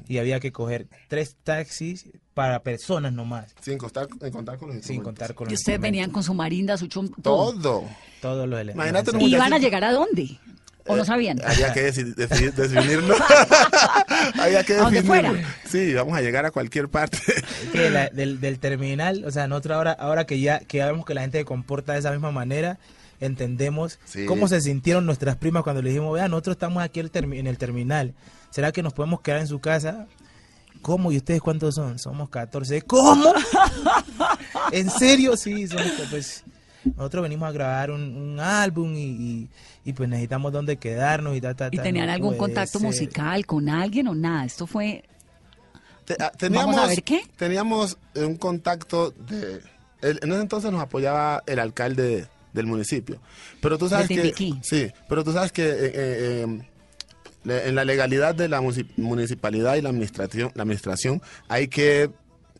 Y 0.08 0.18
había 0.18 0.40
que 0.40 0.52
coger 0.52 0.86
tres 1.08 1.36
taxis 1.42 2.10
para 2.34 2.62
personas 2.62 3.12
nomás, 3.12 3.54
Sin 3.60 3.78
contar, 3.78 4.08
en 4.20 4.30
contar 4.32 4.58
con 4.58 4.74
los 4.74 4.84
sin 4.84 5.02
contar 5.02 5.34
con 5.34 5.48
Y 5.48 5.52
los 5.52 5.60
ustedes 5.60 5.76
instrumentos. 5.76 5.82
venían 5.82 6.10
con 6.10 6.22
su 6.22 6.34
marinda, 6.34 6.76
su 6.76 6.86
chum, 6.88 7.08
todo. 7.22 7.52
Todo. 7.54 7.84
todos 8.20 8.48
los 8.48 8.60
elementos. 8.60 8.90
Imagínate 8.90 9.24
¿Y 9.24 9.34
iban 9.34 9.52
a 9.52 9.58
llegar 9.58 9.84
a 9.84 9.92
dónde? 9.92 10.38
¿O 10.86 10.96
no 10.96 11.04
sabían? 11.04 11.40
Había 11.44 11.72
que 11.72 11.82
definirlo. 11.82 13.14
Había 14.40 14.64
que 14.64 14.74
¿A 14.74 14.78
dónde 14.78 15.02
definirlo. 15.02 15.30
fuera? 15.34 15.54
Sí, 15.68 15.94
vamos 15.94 16.16
a 16.16 16.20
llegar 16.20 16.46
a 16.46 16.50
cualquier 16.50 16.88
parte. 16.88 17.18
Es 17.26 17.70
que 17.72 17.90
la- 17.90 18.08
del, 18.10 18.40
del 18.40 18.58
terminal, 18.58 19.24
o 19.24 19.30
sea, 19.30 19.46
nosotros 19.46 19.76
ahora, 19.76 19.92
ahora 19.92 20.24
que 20.26 20.40
ya 20.40 20.60
que 20.60 20.78
ya 20.78 20.86
vemos 20.86 21.04
que 21.06 21.14
la 21.14 21.20
gente 21.22 21.38
se 21.38 21.44
comporta 21.44 21.92
de 21.92 22.00
esa 22.00 22.10
misma 22.12 22.30
manera, 22.32 22.78
entendemos 23.20 23.98
Sí. 24.04 24.24
cómo 24.26 24.48
se 24.48 24.60
sintieron 24.60 25.04
nuestras 25.06 25.36
primas 25.36 25.62
cuando 25.62 25.82
le 25.82 25.90
dijimos, 25.90 26.14
vean, 26.14 26.30
nosotros 26.30 26.54
estamos 26.54 26.82
aquí 26.82 27.00
el 27.00 27.10
en 27.14 27.46
el 27.46 27.58
terminal, 27.58 28.14
¿será 28.50 28.72
que 28.72 28.82
nos 28.82 28.92
podemos 28.94 29.20
quedar 29.20 29.40
en 29.40 29.46
su 29.46 29.60
casa? 29.60 30.06
¿Cómo? 30.82 31.12
¿Y 31.12 31.18
ustedes 31.18 31.42
cuántos 31.42 31.74
son? 31.74 31.98
Somos 31.98 32.30
14. 32.30 32.80
¿Cómo? 32.82 33.34
¿En 34.72 34.88
serio? 34.90 35.36
Sí, 35.36 35.66
somos, 35.68 35.86
pues, 36.10 36.44
nosotros 36.96 37.22
venimos 37.22 37.48
a 37.48 37.52
grabar 37.52 37.90
un, 37.90 38.00
un 38.16 38.40
álbum 38.40 38.94
y, 38.94 39.00
y- 39.04 39.48
y, 39.84 39.92
pues 39.92 40.08
necesitamos 40.08 40.52
dónde 40.52 40.76
quedarnos 40.76 41.36
y 41.36 41.40
ta, 41.40 41.54
ta, 41.54 41.68
¿Y 41.72 41.76
ta, 41.76 41.82
tenían 41.82 42.06
no 42.06 42.12
algún 42.12 42.36
contacto 42.36 42.78
ser. 42.78 42.86
musical 42.86 43.46
con 43.46 43.68
alguien 43.68 44.08
o 44.08 44.14
nada? 44.14 44.44
Esto 44.44 44.66
fue... 44.66 45.04
Te- 46.04 46.16
ah, 46.18 46.32
teníamos, 46.36 46.74
Vamos 46.76 46.84
a 46.90 46.94
ver 46.94 47.02
qué. 47.02 47.22
Teníamos 47.36 47.98
un 48.14 48.36
contacto 48.36 49.10
de... 49.10 49.60
el- 50.02 50.18
en 50.22 50.32
ese 50.32 50.40
entonces 50.40 50.70
nos 50.72 50.80
apoyaba 50.82 51.42
el 51.46 51.58
alcalde 51.58 52.26
del 52.52 52.66
municipio. 52.66 53.20
Pero 53.60 53.78
tú 53.78 53.88
sabes 53.88 54.08
que... 54.08 54.34
Sí, 54.62 54.90
pero 55.08 55.22
tú 55.24 55.32
sabes 55.32 55.52
que 55.52 55.62
eh, 55.68 55.72
eh, 55.72 55.92
eh, 55.94 56.62
le- 57.44 57.68
en 57.68 57.74
la 57.74 57.84
legalidad 57.84 58.34
de 58.34 58.48
la 58.48 58.60
municipalidad 58.96 59.76
y 59.76 59.82
la 59.82 59.90
administración, 59.90 60.50
la 60.54 60.62
administración 60.62 61.22
hay 61.48 61.68
que 61.68 62.10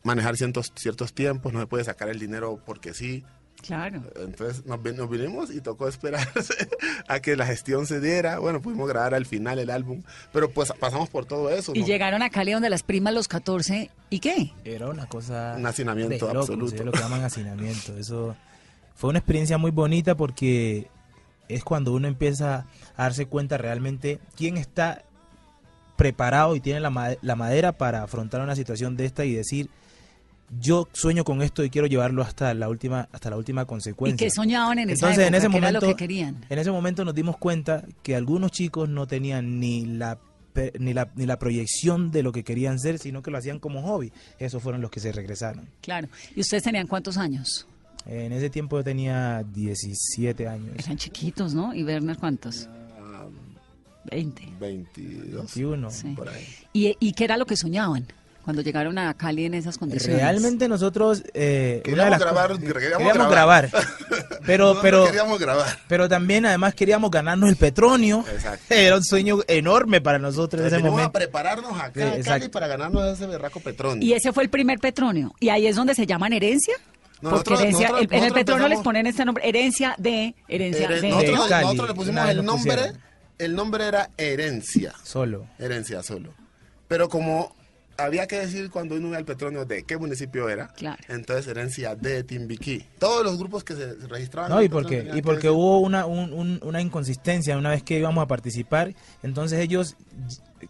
manejar 0.03 0.37
ciertos, 0.37 0.71
ciertos 0.75 1.13
tiempos, 1.13 1.53
no 1.53 1.59
se 1.59 1.67
puede 1.67 1.83
sacar 1.83 2.09
el 2.09 2.19
dinero 2.19 2.59
porque 2.65 2.93
sí. 2.93 3.23
Claro. 3.65 4.01
Entonces 4.15 4.65
nos, 4.65 4.81
nos 4.83 5.09
vinimos 5.09 5.51
y 5.51 5.61
tocó 5.61 5.87
esperar 5.87 6.27
a 7.07 7.19
que 7.19 7.35
la 7.35 7.45
gestión 7.45 7.85
se 7.85 7.99
diera. 7.99 8.39
Bueno, 8.39 8.61
pudimos 8.61 8.87
grabar 8.89 9.13
al 9.13 9.25
final 9.25 9.59
el 9.59 9.69
álbum, 9.69 10.01
pero 10.33 10.49
pues 10.51 10.73
pasamos 10.79 11.09
por 11.09 11.25
todo 11.25 11.49
eso. 11.49 11.71
Y 11.75 11.81
¿no? 11.81 11.85
llegaron 11.85 12.21
a 12.23 12.29
Cali 12.29 12.51
donde 12.53 12.69
las 12.69 12.83
primas 12.83 13.13
los 13.13 13.27
14. 13.27 13.89
¿Y 14.09 14.19
qué? 14.19 14.51
Era 14.65 14.89
una 14.89 15.05
cosa. 15.07 15.55
Un 15.57 15.65
hacinamiento 15.65 16.27
de 16.27 16.33
locos, 16.33 16.49
absoluto. 16.49 16.75
es 16.75 16.85
lo 16.85 16.91
que 16.91 16.99
llaman 16.99 17.23
hacinamiento. 17.23 17.97
Eso 17.97 18.35
fue 18.95 19.09
una 19.11 19.19
experiencia 19.19 19.57
muy 19.57 19.71
bonita 19.71 20.15
porque 20.15 20.87
es 21.47 21.63
cuando 21.63 21.93
uno 21.93 22.07
empieza 22.07 22.65
a 22.97 23.03
darse 23.03 23.25
cuenta 23.25 23.57
realmente 23.57 24.19
quién 24.35 24.57
está 24.57 25.03
preparado 25.97 26.55
y 26.55 26.59
tiene 26.61 26.79
la, 26.79 26.89
ma- 26.89 27.11
la 27.21 27.35
madera 27.35 27.73
para 27.73 28.03
afrontar 28.03 28.41
una 28.41 28.55
situación 28.55 28.97
de 28.97 29.05
esta 29.05 29.23
y 29.25 29.33
decir 29.33 29.69
yo 30.59 30.87
sueño 30.91 31.23
con 31.23 31.41
esto 31.41 31.63
y 31.63 31.69
quiero 31.69 31.87
llevarlo 31.87 32.21
hasta 32.23 32.53
la 32.53 32.67
última 32.69 33.07
hasta 33.11 33.29
la 33.29 33.37
última 33.37 33.61
¿Y 33.63 33.65
consecuencia. 33.65 34.25
qué 34.27 34.31
soñaban 34.31 34.79
en 34.79 34.89
esa 34.89 35.07
Entonces, 35.07 35.27
en 35.27 35.35
ese 35.35 35.47
¿Qué 35.49 35.57
era 35.57 35.67
momento, 35.67 35.85
lo 35.85 35.93
que 35.93 35.95
querían? 35.97 36.45
en 36.49 36.59
ese 36.59 36.71
momento 36.71 37.05
nos 37.05 37.15
dimos 37.15 37.37
cuenta 37.37 37.83
que 38.03 38.15
algunos 38.15 38.51
chicos 38.51 38.89
no 38.89 39.07
tenían 39.07 39.59
ni 39.59 39.85
la 39.85 40.19
ni 40.77 40.93
la, 40.93 41.09
ni 41.15 41.25
la 41.25 41.39
proyección 41.39 42.11
de 42.11 42.23
lo 42.23 42.33
que 42.33 42.43
querían 42.43 42.77
ser, 42.77 42.99
sino 42.99 43.21
que 43.21 43.31
lo 43.31 43.37
hacían 43.37 43.59
como 43.59 43.81
hobby. 43.83 44.11
Esos 44.37 44.61
fueron 44.61 44.81
los 44.81 44.91
que 44.91 44.99
se 44.99 45.13
regresaron. 45.13 45.69
Claro. 45.81 46.09
¿Y 46.35 46.41
ustedes 46.41 46.63
tenían 46.63 46.87
cuántos 46.87 47.15
años? 47.17 47.65
En 48.05 48.33
ese 48.33 48.49
tiempo 48.49 48.77
yo 48.77 48.83
tenía 48.83 49.45
17 49.53 50.49
años. 50.49 50.75
Eran 50.77 50.97
chiquitos, 50.97 51.53
¿no? 51.53 51.73
¿Y 51.73 51.85
Werner 51.85 52.17
cuántos? 52.17 52.67
20. 54.11 54.49
22. 54.59 55.55
21. 55.55 55.89
Sí. 55.91 56.07
Por 56.15 56.27
ahí. 56.29 56.45
¿Y, 56.73 56.95
¿Y 56.99 57.13
qué 57.13 57.23
era 57.23 57.37
lo 57.37 57.45
que 57.45 57.55
soñaban 57.55 58.05
cuando 58.43 58.61
llegaron 58.61 58.97
a 58.97 59.13
Cali 59.15 59.45
en 59.45 59.53
esas 59.53 59.77
condiciones? 59.77 60.19
Realmente 60.19 60.67
nosotros... 60.67 61.23
eh, 61.33 61.81
Queríamos 61.83 62.19
grabar, 62.19 62.51
queríamos 62.59 62.79
queríamos 62.81 63.13
grabar. 63.13 63.69
grabar. 63.69 63.69
Pero, 64.45 64.67
No, 64.69 64.73
no 64.75 64.81
pero, 64.81 65.05
queríamos 65.05 65.39
grabar. 65.39 65.79
pero 65.87 66.09
también 66.09 66.45
además 66.47 66.73
queríamos 66.73 67.11
ganarnos 67.11 67.49
el 67.49 67.55
petróleo. 67.55 68.25
Exacto. 68.33 68.73
Era 68.73 68.95
un 68.97 69.03
sueño 69.03 69.39
enorme 69.47 70.01
para 70.01 70.17
nosotros 70.17 70.61
en 70.61 70.67
ese 70.67 70.75
Venimos 70.77 70.93
a 70.93 70.95
momento. 71.03 71.13
prepararnos 71.13 71.79
acá 71.79 71.91
Sí, 72.11 72.17
en 72.17 72.23
Cali 72.23 72.49
para 72.49 72.67
ganarnos 72.67 73.05
ese 73.13 73.27
berraco 73.27 73.59
petróleo. 73.59 74.03
Y 74.03 74.13
ese 74.13 74.33
fue 74.33 74.43
el 74.43 74.49
primer 74.49 74.79
petronio. 74.79 75.33
Y 75.39 75.49
ahí 75.49 75.67
es 75.67 75.75
donde 75.75 75.93
se 75.93 76.05
llaman 76.07 76.33
herencia. 76.33 76.73
Porque 77.21 77.53
herencia, 77.53 77.89
nosotros- 77.89 78.11
el- 78.11 78.17
en 78.17 78.23
el 78.23 78.33
petronio 78.33 78.67
les 78.67 78.79
ponen 78.79 79.05
este 79.05 79.23
nombre, 79.25 79.47
herencia 79.47 79.93
de, 79.99 80.33
herencia 80.47 80.87
Here- 80.89 81.01
de. 81.01 81.09
nosotros, 81.09 81.43
De 81.43 81.49
Cali, 81.49 81.63
nosotros 81.65 81.87
le 81.89 81.93
pusimos 81.95 82.29
el 82.29 82.43
nombre, 82.43 82.73
pusieron. 82.77 83.01
el 83.37 83.55
nombre 83.55 83.85
era 83.87 84.09
herencia, 84.17 84.93
Solo. 85.03 85.45
herencia 85.59 86.01
solo. 86.01 86.33
Pero 86.87 87.09
como 87.09 87.55
había 88.01 88.27
que 88.27 88.39
decir 88.39 88.69
cuando 88.69 88.95
uno 88.95 89.09
ve 89.11 89.17
al 89.17 89.25
petróleo 89.25 89.65
de 89.65 89.83
qué 89.83 89.97
municipio 89.97 90.49
era, 90.49 90.67
Claro. 90.73 91.01
entonces 91.09 91.47
herencia 91.47 91.95
de 91.95 92.23
Timbiquí. 92.23 92.83
Todos 92.99 93.23
los 93.23 93.37
grupos 93.37 93.63
que 93.63 93.75
se 93.75 93.93
registraban. 94.07 94.51
No, 94.51 94.61
y 94.61 94.69
porque, 94.69 95.07
y 95.09 95.15
que 95.15 95.21
porque 95.21 95.47
decir- 95.47 95.51
hubo 95.51 95.79
una, 95.79 96.05
un- 96.05 96.33
un- 96.33 96.59
una 96.63 96.81
inconsistencia 96.81 97.57
una 97.57 97.69
vez 97.69 97.83
que 97.83 97.97
íbamos 97.99 98.23
a 98.23 98.27
participar, 98.27 98.93
entonces 99.23 99.59
ellos 99.59 99.95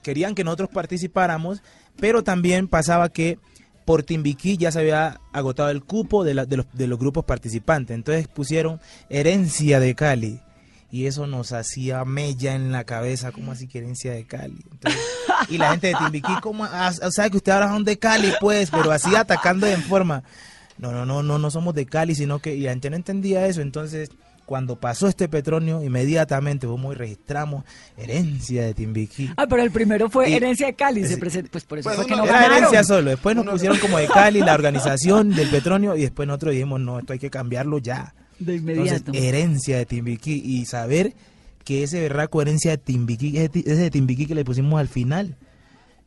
querían 0.03 0.35
que 0.35 0.43
nosotros 0.43 0.69
participáramos, 0.73 1.61
pero 1.99 2.23
también 2.23 2.67
pasaba 2.67 3.09
que 3.09 3.39
por 3.85 4.03
Timbiquí 4.03 4.57
ya 4.57 4.71
se 4.71 4.79
había 4.79 5.19
agotado 5.33 5.69
el 5.69 5.83
cupo 5.83 6.23
de, 6.23 6.33
la- 6.35 6.45
de 6.45 6.57
los, 6.57 6.65
de 6.71 6.87
los 6.87 6.99
grupos 6.99 7.25
participantes. 7.25 7.95
Entonces 7.95 8.27
pusieron 8.27 8.79
herencia 9.09 9.79
de 9.79 9.95
Cali. 9.95 10.39
Y 10.91 11.05
eso 11.05 11.25
nos 11.25 11.53
hacía 11.53 12.03
mella 12.03 12.53
en 12.53 12.71
la 12.73 12.83
cabeza, 12.83 13.31
como 13.31 13.53
así 13.53 13.67
que 13.67 13.77
herencia 13.77 14.11
de 14.11 14.25
Cali? 14.25 14.57
Entonces, 14.71 15.01
y 15.49 15.57
la 15.57 15.71
gente 15.71 15.87
de 15.87 15.95
Timbiquí, 15.95 16.33
como, 16.41 16.67
sabe 17.11 17.31
que 17.31 17.37
ustedes 17.37 17.55
ahora 17.55 17.69
son 17.69 17.85
de 17.85 17.97
Cali, 17.97 18.33
pues, 18.41 18.69
pero 18.69 18.91
así 18.91 19.15
atacando 19.15 19.65
en 19.67 19.81
forma. 19.83 20.23
No, 20.77 20.91
no, 20.91 21.05
no, 21.05 21.23
no, 21.23 21.37
no 21.39 21.49
somos 21.51 21.73
de 21.75 21.85
Cali, 21.85 22.13
sino 22.15 22.39
que 22.39 22.55
y 22.55 22.61
la 22.61 22.71
gente 22.71 22.89
no 22.89 22.95
entendía 22.97 23.45
eso. 23.45 23.61
Entonces, 23.61 24.09
cuando 24.45 24.75
pasó 24.77 25.07
este 25.07 25.29
petróleo, 25.29 25.81
inmediatamente 25.81 26.67
fuimos 26.67 26.93
y 26.93 26.97
registramos 26.97 27.63
herencia 27.95 28.63
de 28.65 28.73
Timbiquí. 28.73 29.29
Ah, 29.37 29.45
pero 29.47 29.61
el 29.61 29.71
primero 29.71 30.09
fue 30.09 30.29
Y- 30.29 30.33
herencia 30.33 30.67
de 30.67 30.73
Cali, 30.73 31.07
se 31.07 31.17
presentó, 31.17 31.51
pues 31.51 31.63
por 31.63 31.79
eso 31.79 31.87
Pues 31.87 31.97
fue 31.97 32.05
que 32.07 32.15
no 32.17 32.23
Era 32.25 32.33
ganaron. 32.33 32.57
herencia 32.57 32.83
solo. 32.83 33.11
Después 33.11 33.35
nos 33.35 33.43
Uno- 33.43 33.51
pusieron 33.53 33.77
como 33.79 33.97
de 33.97 34.07
Cali, 34.07 34.39
la 34.41 34.53
organización 34.55 35.29
del 35.33 35.49
petróleo, 35.49 35.95
y 35.95 36.01
después 36.01 36.27
nosotros 36.27 36.51
dijimos, 36.53 36.81
no, 36.81 36.99
esto 36.99 37.13
hay 37.13 37.19
que 37.19 37.29
cambiarlo 37.29 37.77
ya. 37.77 38.13
De 38.45 38.55
Entonces, 38.55 38.77
inmediato. 38.77 39.11
herencia 39.13 39.77
de 39.77 39.85
Timbiquí. 39.85 40.41
Y 40.45 40.65
saber 40.65 41.13
que 41.63 41.83
ese 41.83 42.01
berraco 42.01 42.41
herencia 42.41 42.71
de 42.71 42.77
Timbiquí, 42.77 43.37
ese, 43.37 43.49
de 43.63 43.91
Timbiquí 43.91 44.25
que 44.25 44.35
le 44.35 44.43
pusimos 44.45 44.79
al 44.79 44.87
final, 44.87 45.35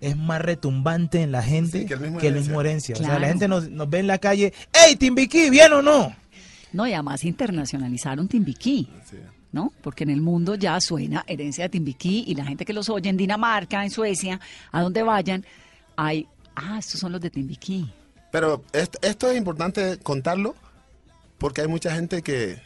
es 0.00 0.16
más 0.16 0.40
retumbante 0.42 1.22
en 1.22 1.32
la 1.32 1.42
gente 1.42 1.80
Sí, 1.80 1.86
que 1.86 1.94
el 1.94 2.00
mismo 2.00 2.18
que 2.18 2.26
el 2.28 2.34
herencia. 2.34 2.48
mismo 2.50 2.60
herencia. 2.60 2.94
O 2.96 2.98
sea, 2.98 3.18
la 3.18 3.28
gente 3.28 3.48
nos, 3.48 3.70
nos 3.70 3.88
ve 3.88 4.00
en 4.00 4.06
la 4.06 4.18
calle, 4.18 4.52
¡Ey, 4.86 4.96
Timbiquí, 4.96 5.50
bien 5.50 5.72
o 5.72 5.80
no! 5.82 6.14
No, 6.72 6.86
y 6.88 6.92
además 6.92 7.24
internacionalizaron 7.24 8.26
Timbiquí. 8.28 8.88
Sí. 9.08 9.16
¿no? 9.52 9.72
Porque 9.82 10.02
en 10.02 10.10
el 10.10 10.20
mundo 10.20 10.56
ya 10.56 10.80
suena 10.80 11.22
herencia 11.28 11.62
de 11.62 11.68
Timbiquí 11.68 12.24
y 12.26 12.34
la 12.34 12.44
gente 12.44 12.64
que 12.64 12.72
los 12.72 12.88
oye 12.90 13.08
en 13.08 13.16
Dinamarca, 13.16 13.84
en 13.84 13.90
Suecia, 13.92 14.40
a 14.72 14.82
donde 14.82 15.04
vayan, 15.04 15.44
hay, 15.94 16.26
ah, 16.56 16.76
estos 16.80 16.98
son 16.98 17.12
los 17.12 17.20
de 17.20 17.30
Timbiquí. 17.30 17.88
Pero 18.32 18.64
esto, 18.72 18.98
esto 19.00 19.30
es 19.30 19.38
importante 19.38 19.98
contarlo 20.02 20.56
porque 21.38 21.60
hay 21.62 21.68
mucha 21.68 21.94
gente 21.94 22.22
que, 22.22 22.60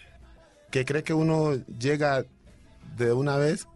que 0.70 0.84
cree 0.84 1.02
que 1.02 1.14
uno 1.14 1.54
llega 1.78 2.24
de 2.96 3.12
una 3.12 3.36
vez 3.36 3.66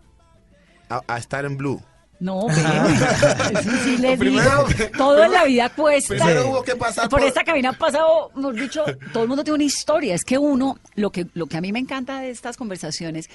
a, 0.89 1.01
a 1.07 1.19
estar 1.19 1.45
en 1.45 1.57
blue. 1.57 1.83
No, 2.21 2.49
eso 2.51 3.71
sí 3.85 3.97
les 3.99 4.17
Primero- 4.17 4.65
digo, 4.69 4.91
todo 4.97 5.25
en 5.25 5.33
la 5.33 5.45
vida 5.45 5.69
cuesta. 5.71 6.15
Primero 6.15 6.51
hubo 6.51 6.63
que 6.63 6.77
pasar 6.77 7.09
por 7.09 7.19
por- 7.19 7.29
esta 7.29 7.43
cabina 7.43 7.71
ha 7.71 7.73
pasado, 7.73 8.31
hemos 8.37 8.55
dicho, 8.55 8.85
todo 9.13 9.25
el 9.25 9.29
mundo 9.29 9.43
tiene 9.43 9.57
una 9.57 9.65
historia. 9.65 10.15
Es 10.15 10.23
que 10.23 10.39
uno, 10.39 10.79
lo 10.95 11.11
que, 11.11 11.27
lo 11.35 11.47
que 11.47 11.57
a 11.57 11.61
mí 11.61 11.73
me 11.73 11.81
encanta 11.81 12.21
de 12.21 12.31
estas 12.31 12.57
conversaciones 12.57 13.29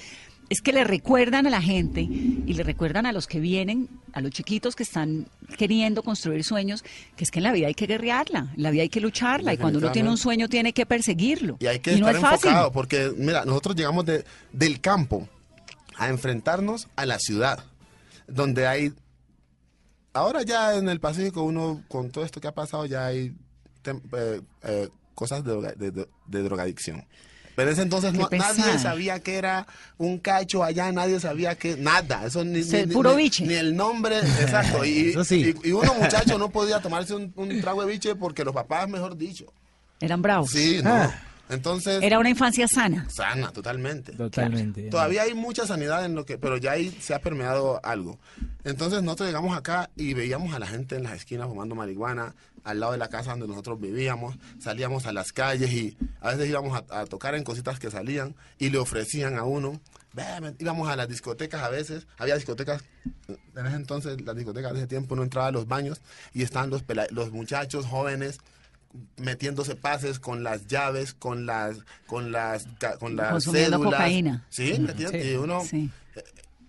es 0.50 0.60
que 0.62 0.72
le 0.72 0.82
recuerdan 0.84 1.46
a 1.46 1.50
la 1.50 1.60
gente 1.60 2.00
y 2.00 2.54
le 2.54 2.62
recuerdan 2.62 3.04
a 3.06 3.12
los 3.12 3.26
que 3.26 3.38
vienen, 3.40 3.88
a 4.14 4.20
los 4.22 4.30
chiquitos 4.30 4.74
que 4.74 4.82
están 4.82 5.26
queriendo 5.58 6.02
construir 6.02 6.42
sueños, 6.44 6.82
que 7.16 7.24
es 7.24 7.30
que 7.30 7.38
en 7.40 7.42
la 7.44 7.52
vida 7.52 7.66
hay 7.66 7.74
que 7.74 7.86
guerrearla, 7.86 8.52
en 8.56 8.62
la 8.62 8.70
vida 8.70 8.82
hay 8.82 8.88
que 8.88 9.00
lucharla 9.00 9.52
y 9.52 9.58
cuando 9.58 9.78
uno 9.78 9.92
tiene 9.92 10.08
un 10.08 10.16
sueño 10.16 10.48
tiene 10.48 10.72
que 10.72 10.86
perseguirlo. 10.86 11.56
Y 11.60 11.66
hay 11.66 11.80
que 11.80 11.92
no 11.98 12.08
estar 12.08 12.14
es 12.16 12.20
fácil. 12.22 12.48
enfocado 12.48 12.72
porque, 12.72 13.12
mira, 13.16 13.44
nosotros 13.44 13.76
llegamos 13.76 14.06
de, 14.06 14.24
del 14.52 14.80
campo 14.80 15.28
a 15.96 16.08
enfrentarnos 16.08 16.88
a 16.96 17.04
la 17.06 17.18
ciudad, 17.18 17.64
donde 18.26 18.66
hay... 18.66 18.92
Ahora 20.14 20.42
ya 20.42 20.74
en 20.76 20.88
el 20.88 20.98
Pacífico 21.00 21.42
uno, 21.42 21.84
con 21.88 22.10
todo 22.10 22.24
esto 22.24 22.40
que 22.40 22.48
ha 22.48 22.54
pasado, 22.54 22.86
ya 22.86 23.06
hay 23.06 23.32
tem- 23.84 24.00
eh, 24.16 24.40
eh, 24.62 24.88
cosas 25.14 25.44
de, 25.44 25.50
droga- 25.52 25.74
de- 25.74 25.90
de- 25.90 26.08
de 26.26 26.42
drogadicción. 26.42 27.04
Pero 27.58 27.70
en 27.70 27.72
ese 27.72 27.82
entonces 27.82 28.12
no- 28.12 28.28
nadie 28.30 28.78
sabía 28.78 29.18
que 29.18 29.34
era 29.34 29.66
un 29.96 30.18
cacho 30.18 30.62
allá, 30.62 30.92
nadie 30.92 31.18
sabía 31.18 31.56
que 31.56 31.76
nada, 31.76 32.24
eso 32.24 32.44
ni, 32.44 32.62
Se- 32.62 32.86
ni- 32.86 32.94
puro 32.94 33.16
ni- 33.16 33.24
biche. 33.24 33.44
ni 33.44 33.54
el 33.54 33.74
nombre, 33.74 34.18
exacto. 34.20 34.84
Y, 34.84 35.08
Eso 35.10 35.24
sí. 35.24 35.56
y, 35.64 35.68
y 35.70 35.72
uno 35.72 35.92
muchacho 35.94 36.38
no 36.38 36.50
podía 36.50 36.78
tomarse 36.80 37.16
un, 37.16 37.32
un 37.34 37.60
trago 37.60 37.84
de 37.84 37.90
biche 37.90 38.14
porque 38.14 38.44
los 38.44 38.54
papás, 38.54 38.88
mejor 38.88 39.16
dicho. 39.16 39.46
Eran 39.98 40.22
bravos. 40.22 40.50
Sí, 40.52 40.78
no. 40.84 40.88
Ah. 40.94 41.20
Entonces, 41.48 42.02
Era 42.02 42.18
una 42.18 42.28
infancia 42.30 42.68
sana. 42.68 43.08
sana, 43.08 43.50
totalmente. 43.52 44.12
Totalmente. 44.12 44.90
Todavía 44.90 45.22
hay 45.22 45.34
mucha 45.34 45.66
sanidad 45.66 46.04
en 46.04 46.14
lo 46.14 46.24
que, 46.26 46.36
pero 46.38 46.56
ya 46.58 46.72
ahí 46.72 46.90
se 47.00 47.14
ha 47.14 47.20
permeado 47.20 47.80
algo. 47.84 48.18
Entonces 48.64 49.02
nosotros 49.02 49.28
llegamos 49.28 49.56
acá 49.56 49.90
y 49.96 50.14
veíamos 50.14 50.52
a 50.54 50.58
la 50.58 50.66
gente 50.66 50.96
en 50.96 51.04
las 51.04 51.14
esquinas 51.14 51.46
fumando 51.48 51.74
marihuana, 51.74 52.34
al 52.64 52.80
lado 52.80 52.92
de 52.92 52.98
la 52.98 53.08
casa 53.08 53.30
donde 53.30 53.48
nosotros 53.48 53.80
vivíamos, 53.80 54.36
salíamos 54.58 55.06
a 55.06 55.12
las 55.12 55.32
calles 55.32 55.72
y 55.72 55.96
a 56.20 56.30
veces 56.32 56.48
íbamos 56.50 56.78
a, 56.90 57.00
a 57.00 57.06
tocar 57.06 57.34
en 57.34 57.44
cositas 57.44 57.78
que 57.78 57.90
salían 57.90 58.34
y 58.58 58.68
le 58.68 58.78
ofrecían 58.78 59.38
a 59.38 59.44
uno. 59.44 59.80
Ve, 60.12 60.24
me- 60.42 60.54
Íbamos 60.58 60.88
a 60.88 60.96
las 60.96 61.08
discotecas 61.08 61.62
a 61.62 61.70
veces, 61.70 62.06
había 62.18 62.34
discotecas, 62.34 62.82
en 63.56 63.66
ese 63.66 63.76
entonces 63.76 64.20
las 64.20 64.36
discotecas 64.36 64.72
de 64.72 64.78
ese 64.80 64.86
tiempo 64.86 65.14
uno 65.14 65.22
entraba 65.22 65.48
a 65.48 65.52
los 65.52 65.66
baños 65.66 66.00
y 66.34 66.42
estaban 66.42 66.70
los 67.10 67.30
muchachos 67.32 67.86
jóvenes 67.86 68.38
metiéndose 69.16 69.74
pases 69.76 70.18
con 70.18 70.42
las 70.42 70.66
llaves, 70.66 71.14
con 71.14 71.46
las 71.46 71.76
con 72.06 72.32
las 72.32 72.66
con 72.98 73.16
las 73.16 73.32
Consumiendo 73.32 73.76
cédulas. 73.78 73.92
cocaína. 74.00 74.46
Sí. 74.48 74.86
Sí. 75.10 75.16
Y 75.16 75.34
uno 75.36 75.62
Sí. 75.64 75.90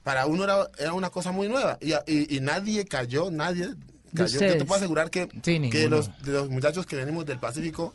para 0.03 0.25
uno 0.25 0.43
era, 0.43 0.67
era 0.77 0.93
una 0.93 1.09
cosa 1.09 1.31
muy 1.31 1.47
nueva 1.47 1.77
y, 1.81 1.93
y- 2.11 2.35
y 2.37 2.39
nadie 2.41 2.85
cayó, 2.85 3.31
nadie 3.31 3.69
cayó. 4.15 4.39
Yo 4.39 4.57
te 4.57 4.65
puedo 4.65 4.79
asegurar 4.79 5.09
que, 5.09 5.29
Sí, 5.43 5.69
que 5.69 5.87
los, 5.89 6.09
de 6.23 6.31
los 6.33 6.49
muchachos 6.49 6.85
que 6.85 6.95
venimos 6.97 7.25
del 7.25 7.39
Pacífico, 7.39 7.93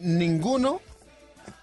ninguno 0.00 0.80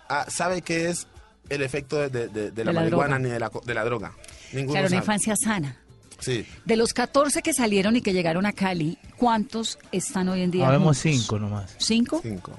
ah, 0.10 0.26
sabe 0.30 0.62
qué 0.62 0.90
es 0.90 1.08
el 1.50 1.62
efecto 1.62 1.98
de, 1.98 2.10
de- 2.10 2.28
de- 2.30 2.52
de 2.52 2.66
la 2.66 2.72
marihuana 2.74 3.16
droga. 3.16 3.20
ni 3.20 3.30
de 3.30 3.40
la, 3.40 3.50
co- 3.50 3.62
de 3.66 3.74
la 3.74 3.84
droga. 3.84 4.14
Ninguno 4.54 4.74
Claro, 4.74 4.88
una 4.88 4.90
sabe. 4.90 4.98
infancia 5.04 5.36
sana. 5.36 5.78
Sí. 6.20 6.46
De 6.66 6.76
los 6.76 6.94
14 6.94 7.42
que 7.42 7.54
salieron 7.54 7.96
y 7.96 8.02
que 8.02 8.14
llegaron 8.14 8.46
a 8.46 8.54
Cali, 8.54 8.98
¿cuántos 9.18 9.78
están 9.92 10.30
hoy 10.30 10.42
en 10.42 10.52
día? 10.52 10.68
Habemos 10.68 10.98
cinco 10.98 11.38
nomás. 11.40 11.76
¿Cinco? 11.80 12.20
Cinco. 12.22 12.52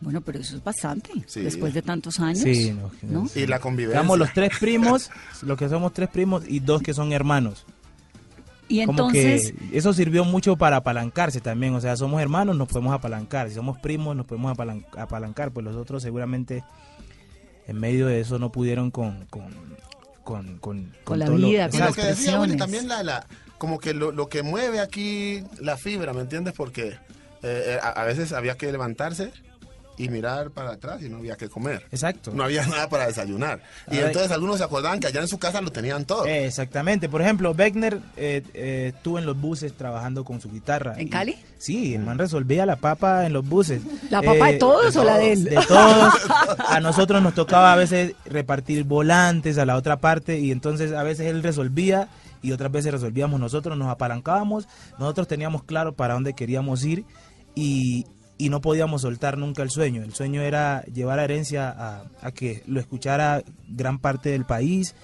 Bueno, 0.00 0.20
pero 0.22 0.38
eso 0.38 0.56
es 0.56 0.64
bastante. 0.64 1.10
Sí. 1.26 1.40
Después 1.40 1.74
de 1.74 1.82
tantos 1.82 2.20
años. 2.20 2.38
Sí, 2.40 2.72
no, 2.72 2.90
¿no? 3.02 3.28
Y 3.34 3.46
la 3.46 3.58
convivencia. 3.58 3.98
Éramos 4.00 4.18
los 4.18 4.32
tres 4.32 4.52
primos, 4.58 5.10
los 5.42 5.58
que 5.58 5.68
somos 5.68 5.92
tres 5.92 6.08
primos 6.08 6.44
y 6.48 6.60
dos 6.60 6.80
que 6.82 6.94
son 6.94 7.12
hermanos. 7.12 7.66
Y 8.66 8.86
Como 8.86 8.92
entonces, 8.92 9.52
que 9.52 9.76
eso 9.76 9.92
sirvió 9.92 10.24
mucho 10.24 10.56
para 10.56 10.76
apalancarse 10.76 11.40
también. 11.40 11.74
O 11.74 11.80
sea, 11.80 11.96
somos 11.96 12.22
hermanos, 12.22 12.56
nos 12.56 12.68
podemos 12.68 12.94
apalancar. 12.94 13.48
Si 13.48 13.56
somos 13.56 13.78
primos, 13.78 14.16
nos 14.16 14.26
podemos 14.26 14.56
apalan- 14.56 14.86
apalancar. 14.96 15.50
Pues 15.50 15.64
los 15.66 15.76
otros 15.76 16.02
seguramente 16.02 16.62
en 17.66 17.78
medio 17.78 18.06
de 18.06 18.20
eso 18.20 18.38
no 18.38 18.50
pudieron 18.52 18.90
con... 18.90 19.26
con 19.26 19.69
con, 20.30 20.58
con, 20.58 20.92
Con 21.04 21.18
la 21.18 21.26
lo- 21.26 21.34
vida, 21.36 21.66
Y 21.66 21.70
con 21.70 21.80
lo 21.80 21.86
las 21.86 21.96
que 21.96 22.04
decía, 22.04 22.38
bueno, 22.38 22.54
y 22.54 22.56
también 22.56 22.86
la, 22.88 23.02
la, 23.02 23.26
como 23.58 23.78
que 23.80 23.94
lo, 23.94 24.12
lo 24.12 24.28
que 24.28 24.42
mueve 24.42 24.78
aquí 24.80 25.42
la 25.60 25.76
fibra, 25.76 26.12
¿me 26.12 26.20
entiendes? 26.20 26.54
Porque 26.56 26.88
eh, 26.88 26.96
eh, 27.42 27.78
a, 27.82 27.88
a 27.88 28.04
veces 28.04 28.32
había 28.32 28.56
que 28.56 28.70
levantarse 28.70 29.32
y 30.04 30.08
mirar 30.08 30.50
para 30.50 30.70
atrás 30.72 31.02
y 31.02 31.08
no 31.08 31.18
había 31.18 31.36
que 31.36 31.48
comer. 31.48 31.84
Exacto. 31.92 32.32
No 32.34 32.44
había 32.44 32.66
nada 32.68 32.88
para 32.88 33.06
desayunar. 33.06 33.62
Y 33.90 33.96
Ay. 33.98 34.04
entonces 34.06 34.30
algunos 34.30 34.58
se 34.58 34.64
acordaban 34.64 35.00
que 35.00 35.06
allá 35.08 35.20
en 35.20 35.28
su 35.28 35.38
casa 35.38 35.60
lo 35.60 35.70
tenían 35.70 36.04
todo. 36.04 36.26
Eh, 36.26 36.46
Exactamente. 36.46 37.08
Por 37.08 37.22
ejemplo, 37.22 37.54
Beckner 37.54 38.00
eh, 38.16 38.42
eh, 38.54 38.92
estuvo 38.94 39.18
en 39.18 39.26
los 39.26 39.40
buses 39.40 39.72
trabajando 39.76 40.24
con 40.24 40.40
su 40.40 40.50
guitarra. 40.50 40.94
¿En 40.98 41.08
Y- 41.08 41.10
Cali? 41.10 41.36
sí, 41.58 41.94
el 41.94 42.02
man 42.02 42.18
resolvía 42.18 42.64
la 42.66 42.76
papa 42.76 43.26
en 43.26 43.32
los 43.32 43.46
buses. 43.48 43.82
¿la 44.10 44.22
papa 44.22 44.46
de 44.46 44.54
Eh, 44.56 44.58
todos 44.58 44.96
o 44.96 45.04
la 45.04 45.18
de 45.18 45.32
él? 45.32 45.44
De 45.44 45.56
todos. 45.68 46.14
A 46.68 46.80
nosotros 46.80 47.22
nos 47.22 47.34
tocaba 47.34 47.72
a 47.72 47.76
veces 47.76 48.14
repartir 48.24 48.84
volantes 48.84 49.58
a 49.58 49.66
la 49.66 49.76
otra 49.76 49.98
parte 50.00 50.38
y 50.38 50.50
entonces 50.52 50.92
a 50.92 51.02
veces 51.02 51.26
él 51.26 51.42
resolvía 51.42 52.08
y 52.42 52.52
otras 52.52 52.70
veces 52.72 52.92
resolvíamos 52.92 53.38
nosotros, 53.40 53.76
nos 53.76 53.88
apalancábamos, 53.88 54.66
nosotros 54.98 55.28
teníamos 55.28 55.64
claro 55.64 55.92
para 55.94 56.14
dónde 56.14 56.32
queríamos 56.34 56.84
ir 56.84 57.04
y, 57.54 58.06
y 58.40 58.48
no 58.48 58.60
podíamos 58.60 59.02
soltar 59.02 59.36
nunca 59.38 59.62
el 59.62 59.70
sueño. 59.70 60.02
El 60.02 60.14
sueño 60.14 60.40
era 60.42 60.82
llevar 60.84 61.18
a 61.18 61.24
herencia 61.24 61.68
a, 62.22 62.32
que 62.32 62.62
lo 62.66 62.80
escuchara 62.80 63.42
gran 63.68 63.98
parte 63.98 64.30
del 64.30 64.44
país 64.46 64.94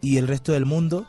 y 0.00 0.16
el 0.16 0.26
resto 0.26 0.52
del 0.52 0.64
mundo 0.66 1.06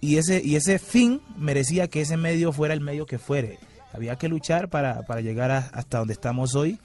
y 0.00 0.16
ese, 0.16 0.42
y 0.44 0.56
ese 0.56 0.78
fin 0.80 1.20
merecía 1.38 1.86
que 1.88 2.00
ese 2.00 2.16
medio 2.16 2.52
fuera 2.52 2.74
el 2.74 2.80
medio 2.80 3.06
que 3.06 3.18
fuere. 3.18 3.58
Había 3.92 4.16
que 4.16 4.28
luchar 4.28 4.68
para, 4.68 5.02
para 5.02 5.20
llegar 5.20 5.50
a- 5.50 5.70
hasta 5.72 5.98
donde 5.98 6.14
estamos 6.14 6.54
hoy 6.56 6.78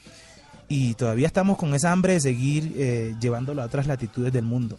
y 0.69 0.93
todavía 0.93 1.26
estamos 1.28 1.58
con 1.58 1.73
esa 1.73 1.91
hambre 1.91 2.13
de 2.13 2.19
seguir 2.19 2.73
eh, 2.78 3.15
llevándolo 3.19 3.62
a 3.62 3.65
otras 3.65 3.88
latitudes 3.88 4.32
del 4.34 4.43
mundo. 4.45 4.78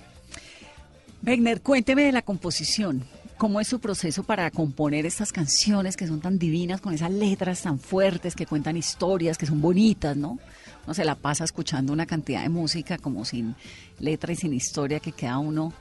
Wegner, 1.26 1.62
cuénteme 1.62 2.04
de 2.04 2.12
la 2.12 2.22
composición. 2.22 3.02
¿Cómo 3.38 3.60
es 3.60 3.68
su 3.68 3.78
proceso 3.78 4.24
para 4.24 4.50
componer 4.50 5.06
estas 5.06 5.32
canciones 5.32 5.96
que 5.96 6.08
son 6.08 6.20
tan 6.20 6.40
divinas, 6.40 6.80
con 6.80 6.92
esas 6.92 7.12
letras 7.12 7.62
tan 7.62 7.78
fuertes, 7.78 8.34
que 8.34 8.46
cuentan 8.46 8.76
historias, 8.76 9.38
que 9.38 9.46
son 9.46 9.60
bonitas, 9.60 10.16
¿no? 10.16 10.40
Uno 10.84 10.94
se 10.94 11.04
la 11.04 11.14
pasa 11.14 11.44
escuchando 11.44 11.92
una 11.92 12.04
cantidad 12.04 12.42
de 12.42 12.48
música 12.48 12.98
como 12.98 13.24
sin 13.24 13.54
letra 14.00 14.32
y 14.32 14.36
sin 14.36 14.52
historia 14.54 14.98
que 14.98 15.12
queda 15.12 15.38
uno, 15.38 15.72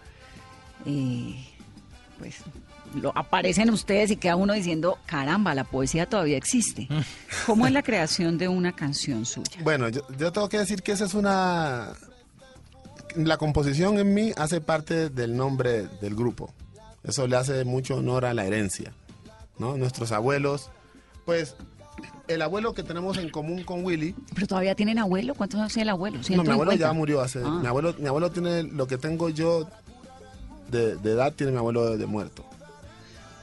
eh, 0.85 1.35
pues, 2.19 2.35
lo, 2.93 3.11
aparecen 3.17 3.71
ustedes 3.71 4.11
y 4.11 4.17
queda 4.17 4.35
uno 4.35 4.53
diciendo, 4.53 4.99
caramba, 5.07 5.55
la 5.55 5.63
poesía 5.63 6.07
todavía 6.07 6.37
existe. 6.37 6.87
¿Cómo 7.47 7.65
es 7.65 7.73
la 7.73 7.81
creación 7.83 8.37
de 8.37 8.47
una 8.47 8.73
canción 8.75 9.25
suya? 9.25 9.61
Bueno, 9.63 9.89
yo, 9.89 10.01
yo 10.17 10.31
tengo 10.31 10.47
que 10.47 10.59
decir 10.59 10.83
que 10.83 10.91
esa 10.91 11.05
es 11.05 11.15
una... 11.15 11.93
La 13.15 13.37
composición 13.37 13.97
en 13.97 14.13
mí 14.13 14.31
hace 14.37 14.61
parte 14.61 15.09
del 15.09 15.35
nombre 15.35 15.87
del 16.01 16.13
grupo. 16.13 16.53
Eso 17.07 17.25
le 17.27 17.35
hace 17.35 17.63
mucho 17.65 17.95
honor 17.97 18.25
a 18.25 18.33
la 18.33 18.45
herencia. 18.45 18.91
¿no? 19.59 19.75
Nuestros 19.77 20.11
abuelos, 20.11 20.69
pues, 21.25 21.55
el 22.27 22.41
abuelo 22.43 22.73
que 22.73 22.83
tenemos 22.83 23.17
en 23.17 23.29
común 23.29 23.63
con 23.63 23.83
Willy, 23.83 24.13
Pero 24.35 24.45
todavía 24.47 24.75
tienen 24.75 24.99
abuelo. 24.99 25.33
¿Cuántos 25.33 25.59
años 25.59 25.73
tiene 25.73 25.83
el 25.83 25.89
abuelo? 25.89 26.17
no, 26.17 26.43
mi 26.43 26.49
abuelo 26.51 26.71
150. 26.71 26.85
ya 26.85 26.93
murió 26.93 27.21
hace, 27.21 27.41
Ah. 27.43 27.59
mi 27.61 27.65
abuelo, 27.67 27.95
mi 27.97 28.07
abuelo 28.07 28.29
tiene 28.31 28.63
lo 28.63 28.85
que 28.87 28.97
tengo 28.97 29.29
yo 29.29 29.67
de, 30.69 30.95
de 30.97 31.11
edad, 31.11 31.33
tiene 31.33 31.53
mi 31.53 31.57
abuelo 31.57 31.89
de, 31.89 31.97
de 31.97 32.05
muerto. 32.05 32.45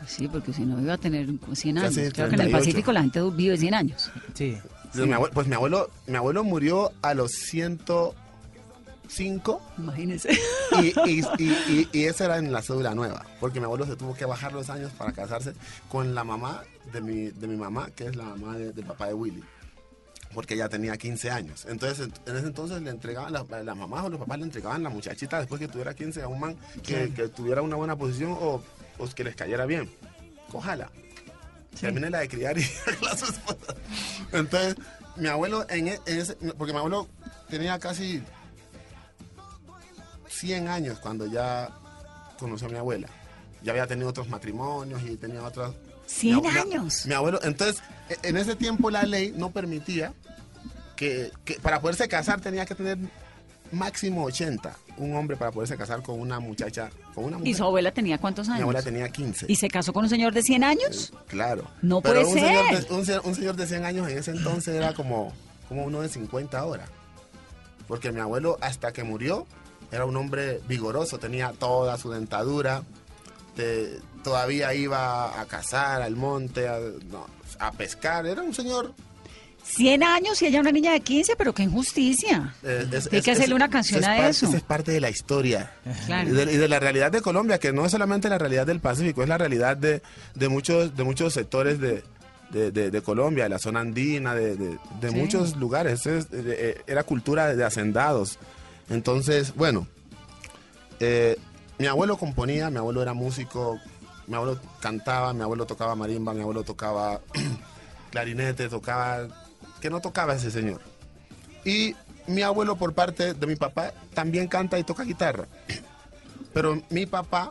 Sí, 0.06 0.28
porque 0.28 0.52
si 0.52 0.62
no 0.66 0.80
iba 0.80 0.92
a 0.94 0.98
tener 0.98 1.26
100 1.54 1.78
años. 1.78 1.94
Casi 1.96 2.10
Creo 2.12 2.28
que 2.28 2.34
en 2.34 2.40
el 2.42 2.48
38. 2.50 2.58
Pacífico 2.58 2.92
la 2.92 3.00
gente 3.00 3.20
vive 3.30 3.56
100 3.56 3.74
años. 3.74 4.10
Sí. 4.34 4.58
Entonces, 4.84 5.06
mi 5.06 5.12
abuelo- 5.14 5.32
pues 5.34 5.46
mi 5.48 5.54
abuelo, 5.54 5.90
mi 6.06 6.16
abuelo 6.16 6.44
murió 6.44 6.92
a 7.02 7.14
los 7.14 7.32
105 9.08 9.62
Imagínense. 9.78 10.30
y, 10.82 10.86
y, 11.08 11.20
y, 11.38 11.50
y- 11.68 11.88
y 11.92 12.04
eso 12.04 12.24
era 12.24 12.38
en 12.38 12.52
la 12.52 12.62
cédula 12.62 12.94
nueva, 12.94 13.24
porque 13.40 13.60
mi 13.60 13.64
abuelo 13.66 13.86
se 13.86 13.96
tuvo 13.96 14.14
que 14.14 14.24
bajar 14.24 14.52
los 14.52 14.70
años 14.70 14.92
para 14.92 15.12
casarse 15.12 15.52
con 15.88 16.14
la 16.14 16.24
mamá 16.24 16.62
de 16.92 17.00
mi, 17.00 17.30
de 17.30 17.46
mi 17.46 17.56
mamá, 17.56 17.90
que 17.94 18.06
es 18.06 18.16
la 18.16 18.24
mamá 18.24 18.56
de- 18.56 18.72
del 18.72 18.84
papá 18.84 19.06
de 19.06 19.14
Willy, 19.14 19.42
porque 20.32 20.54
ella 20.54 20.68
tenía 20.68 20.96
15 20.96 21.30
años. 21.30 21.64
Entonces, 21.68 22.08
en, 22.26 22.36
ese 22.36 22.46
entonces 22.46 22.82
le 22.82 22.90
entregaban, 22.90 23.32
las 23.32 23.76
mamás 23.76 24.04
o 24.04 24.08
los 24.08 24.18
papás 24.20 24.38
le 24.38 24.44
entregaban 24.44 24.82
la 24.82 24.90
muchachita 24.90 25.38
después 25.38 25.60
que 25.60 25.68
tuviera 25.68 25.94
15 25.94 26.22
a 26.22 26.28
un 26.28 26.40
man 26.40 26.56
que, 26.82 27.12
que 27.14 27.28
tuviera 27.28 27.62
una 27.62 27.76
buena 27.76 27.96
posición 27.96 28.32
o, 28.32 28.62
o 28.98 29.08
que 29.14 29.24
les 29.24 29.36
cayera 29.36 29.64
bien. 29.66 29.90
Cójala. 30.50 30.90
Termine 31.80 32.08
la 32.10 32.20
de 32.20 32.28
criar 32.28 32.56
y 32.56 32.62
a 33.10 33.16
su 33.16 33.24
esposa. 33.26 33.74
Entonces, 34.32 34.76
mi 35.16 35.26
abuelo, 35.28 35.66
en, 35.68 35.88
e- 35.88 36.00
en 36.06 36.18
ese, 36.20 36.34
porque 36.56 36.72
mi 36.72 36.78
abuelo 36.78 37.08
tenía 37.48 37.78
casi 37.80 38.22
100 40.34 40.68
años 40.68 40.98
cuando 40.98 41.26
ya 41.26 41.70
conoció 42.38 42.68
a 42.68 42.70
mi 42.70 42.76
abuela. 42.78 43.08
Ya 43.62 43.72
había 43.72 43.86
tenido 43.86 44.08
otros 44.10 44.28
matrimonios 44.28 45.02
y 45.02 45.16
tenía 45.16 45.42
otras... 45.42 45.72
100 46.06 46.36
Mi 46.36 46.42
abue- 46.48 46.60
años. 46.60 47.06
Mi 47.06 47.14
abuelo, 47.14 47.40
entonces, 47.42 47.82
e- 48.10 48.28
en 48.28 48.36
ese 48.36 48.56
tiempo 48.56 48.90
la 48.90 49.04
ley 49.04 49.32
no 49.36 49.50
permitía 49.50 50.12
que, 50.96 51.32
que 51.44 51.54
para 51.60 51.80
poderse 51.80 52.06
casar 52.08 52.40
tenía 52.42 52.66
que 52.66 52.74
tener 52.74 52.98
máximo 53.72 54.24
80. 54.24 54.76
Un 54.98 55.16
hombre 55.16 55.36
para 55.36 55.50
poderse 55.50 55.76
casar 55.76 56.02
con 56.02 56.20
una 56.20 56.38
muchacha, 56.40 56.90
con 57.14 57.24
una 57.24 57.38
mujer. 57.38 57.50
¿Y 57.50 57.54
su 57.54 57.64
abuela 57.64 57.90
tenía 57.90 58.18
cuántos 58.18 58.48
años? 58.48 58.58
Mi 58.58 58.62
abuela 58.62 58.82
tenía 58.82 59.08
15. 59.08 59.46
¿Y 59.48 59.56
se 59.56 59.68
casó 59.68 59.92
con 59.94 60.04
un 60.04 60.10
señor 60.10 60.34
de 60.34 60.42
100 60.42 60.62
años? 60.62 61.12
Claro. 61.26 61.64
No 61.82 62.00
Pero 62.02 62.20
puede 62.20 62.26
un 62.26 62.34
Señor 62.34 62.66
ser. 62.68 62.86
de, 62.88 62.94
un, 62.94 63.06
se- 63.06 63.18
un 63.20 63.34
señor 63.34 63.56
de 63.56 63.66
100 63.66 63.84
años 63.84 64.08
en 64.08 64.18
ese 64.18 64.30
entonces 64.30 64.74
era 64.74 64.92
como, 64.94 65.32
como 65.68 65.84
uno 65.84 66.02
de 66.02 66.08
50 66.10 66.58
ahora. 66.58 66.84
Porque 67.88 68.12
mi 68.12 68.20
abuelo, 68.20 68.58
hasta 68.60 68.92
que 68.92 69.02
murió, 69.04 69.46
era 69.94 70.04
un 70.04 70.16
hombre 70.16 70.60
vigoroso, 70.68 71.18
tenía 71.18 71.52
toda 71.52 71.96
su 71.98 72.10
dentadura, 72.10 72.82
te- 73.56 74.00
todavía 74.22 74.74
iba 74.74 75.40
a 75.40 75.44
cazar 75.46 76.02
al 76.02 76.16
monte, 76.16 76.68
a, 76.68 76.78
no, 77.10 77.26
a 77.58 77.72
pescar. 77.72 78.26
Era 78.26 78.42
un 78.42 78.52
señor 78.54 78.92
100 79.64 80.02
años 80.02 80.42
y 80.42 80.46
ella 80.46 80.60
una 80.60 80.72
niña 80.72 80.92
de 80.92 81.00
15, 81.00 81.36
pero 81.36 81.54
qué 81.54 81.62
injusticia. 81.62 82.54
Eh, 82.62 82.86
es- 82.92 83.08
Hay 83.12 83.22
que 83.22 83.30
es- 83.30 83.38
hacerle 83.38 83.54
una 83.54 83.70
canción 83.70 84.00
es 84.00 84.06
a 84.06 84.08
parte- 84.16 84.28
eso. 84.30 84.46
esa 84.48 84.56
es 84.58 84.62
parte 84.62 84.92
de 84.92 85.00
la 85.00 85.08
historia. 85.10 85.72
Claro. 86.06 86.28
Y, 86.28 86.32
de, 86.32 86.52
y 86.52 86.56
de 86.56 86.68
la 86.68 86.80
realidad 86.80 87.10
de 87.12 87.22
Colombia, 87.22 87.58
que 87.58 87.72
no 87.72 87.86
es 87.86 87.92
solamente 87.92 88.28
la 88.28 88.36
realidad 88.38 88.66
del 88.66 88.80
Pacífico, 88.80 89.22
es 89.22 89.28
la 89.28 89.38
realidad 89.38 89.76
de, 89.76 90.02
de 90.34 90.48
muchos, 90.48 90.94
de 90.96 91.04
muchos 91.04 91.32
sectores 91.32 91.78
de, 91.80 92.02
Colombia, 93.04 93.44
de 93.44 93.50
la 93.50 93.58
zona 93.58 93.80
andina, 93.80 94.34
de, 94.34 94.54
Sí. 95.08 95.14
muchos 95.14 95.56
lugares. 95.56 96.06
Es- 96.06 96.26
eh, 96.26 96.28
eh, 96.32 96.82
era 96.86 97.02
cultura 97.04 97.54
de 97.54 97.64
hacendados. 97.64 98.38
Entonces, 98.88 99.54
bueno, 99.54 99.86
eh, 101.00 101.36
mi 101.78 101.86
abuelo 101.86 102.16
componía, 102.16 102.70
mi 102.70 102.78
abuelo 102.78 103.02
era 103.02 103.14
músico, 103.14 103.80
mi 104.26 104.34
abuelo 104.34 104.58
cantaba, 104.80 105.32
mi 105.32 105.42
abuelo 105.42 105.66
tocaba 105.66 105.94
marimba, 105.94 106.34
mi 106.34 106.40
abuelo 106.40 106.62
tocaba 106.64 107.20
clarinete, 108.10 108.68
tocaba... 108.68 109.28
que 109.80 109.90
no 109.90 110.00
tocaba 110.00 110.34
ese 110.34 110.50
señor? 110.50 110.80
Y 111.64 111.96
mi 112.26 112.42
abuelo 112.42 112.76
por 112.76 112.94
parte 112.94 113.34
de 113.34 113.46
mi 113.46 113.56
papá 113.56 113.92
también 114.14 114.48
canta 114.48 114.78
y 114.78 114.84
toca 114.84 115.04
guitarra. 115.04 115.46
Pero 116.52 116.80
mi 116.90 117.06
papá 117.06 117.50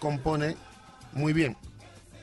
compone 0.00 0.56
muy 1.12 1.32
bien. 1.32 1.56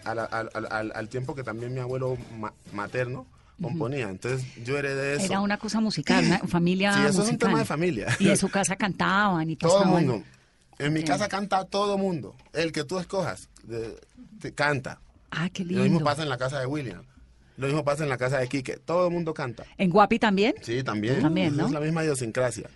Al, 0.04 1.08
tiempo 1.08 1.34
que 1.34 1.44
también 1.44 1.74
mi 1.74 1.80
abuelo 1.80 2.18
ma- 2.38 2.54
materno 2.74 3.26
componía. 3.64 4.10
Entonces 4.10 4.46
yo 4.64 4.78
heredé 4.78 5.16
eso. 5.16 5.26
Era 5.26 5.40
una 5.42 5.58
cosa 5.58 5.80
musical, 5.80 6.24
una 6.26 6.40
familia 6.40 6.94
Sí, 6.94 7.02
eso 7.08 7.24
es 7.24 7.30
un 7.30 7.38
tema 7.38 7.60
de 7.60 7.66
familia. 7.66 8.16
Y 8.20 8.30
en 8.30 8.38
su 8.38 8.50
casa 8.50 8.76
cantaban 8.76 9.50
y 9.50 9.56
Todo 9.56 9.78
el 9.80 9.84
pasaban. 9.86 10.06
mundo. 10.08 10.24
En 10.80 10.94
mi 10.94 11.04
casa 11.04 11.28
canta 11.28 11.66
todo 11.66 11.98
mundo. 11.98 12.36
El 12.54 12.72
que 12.72 12.84
tú 12.84 13.00
escojas 13.00 13.50
de- 13.64 14.00
te 14.40 14.54
canta. 14.54 15.00
Ah, 15.32 15.50
qué 15.52 15.64
Y 15.64 15.66
Lo 15.66 15.72
mismo 15.82 15.84
lindo. 16.00 16.06
pasa 16.06 16.24
en 16.24 16.30
la 16.30 16.38
casa 16.38 16.60
de 16.60 16.66
William. 16.66 17.04
Lo 17.58 17.68
mismo 17.68 17.84
pasa 17.84 18.04
en 18.04 18.10
la 18.10 18.18
casa 18.18 18.40
de 18.40 18.48
Quique. 18.48 18.78
Todo 18.78 19.08
el 19.08 19.14
mundo 19.14 19.34
canta. 19.34 19.64
¿En 19.78 19.90
Guapi 19.92 20.18
también? 20.20 20.56
Sí, 20.62 20.84
también. 20.84 21.22
También, 21.22 21.56
¿no? 21.56 21.68
Es 21.68 21.72
la 21.72 21.80
misma 21.80 22.04
idiosincrasia. 22.04 22.70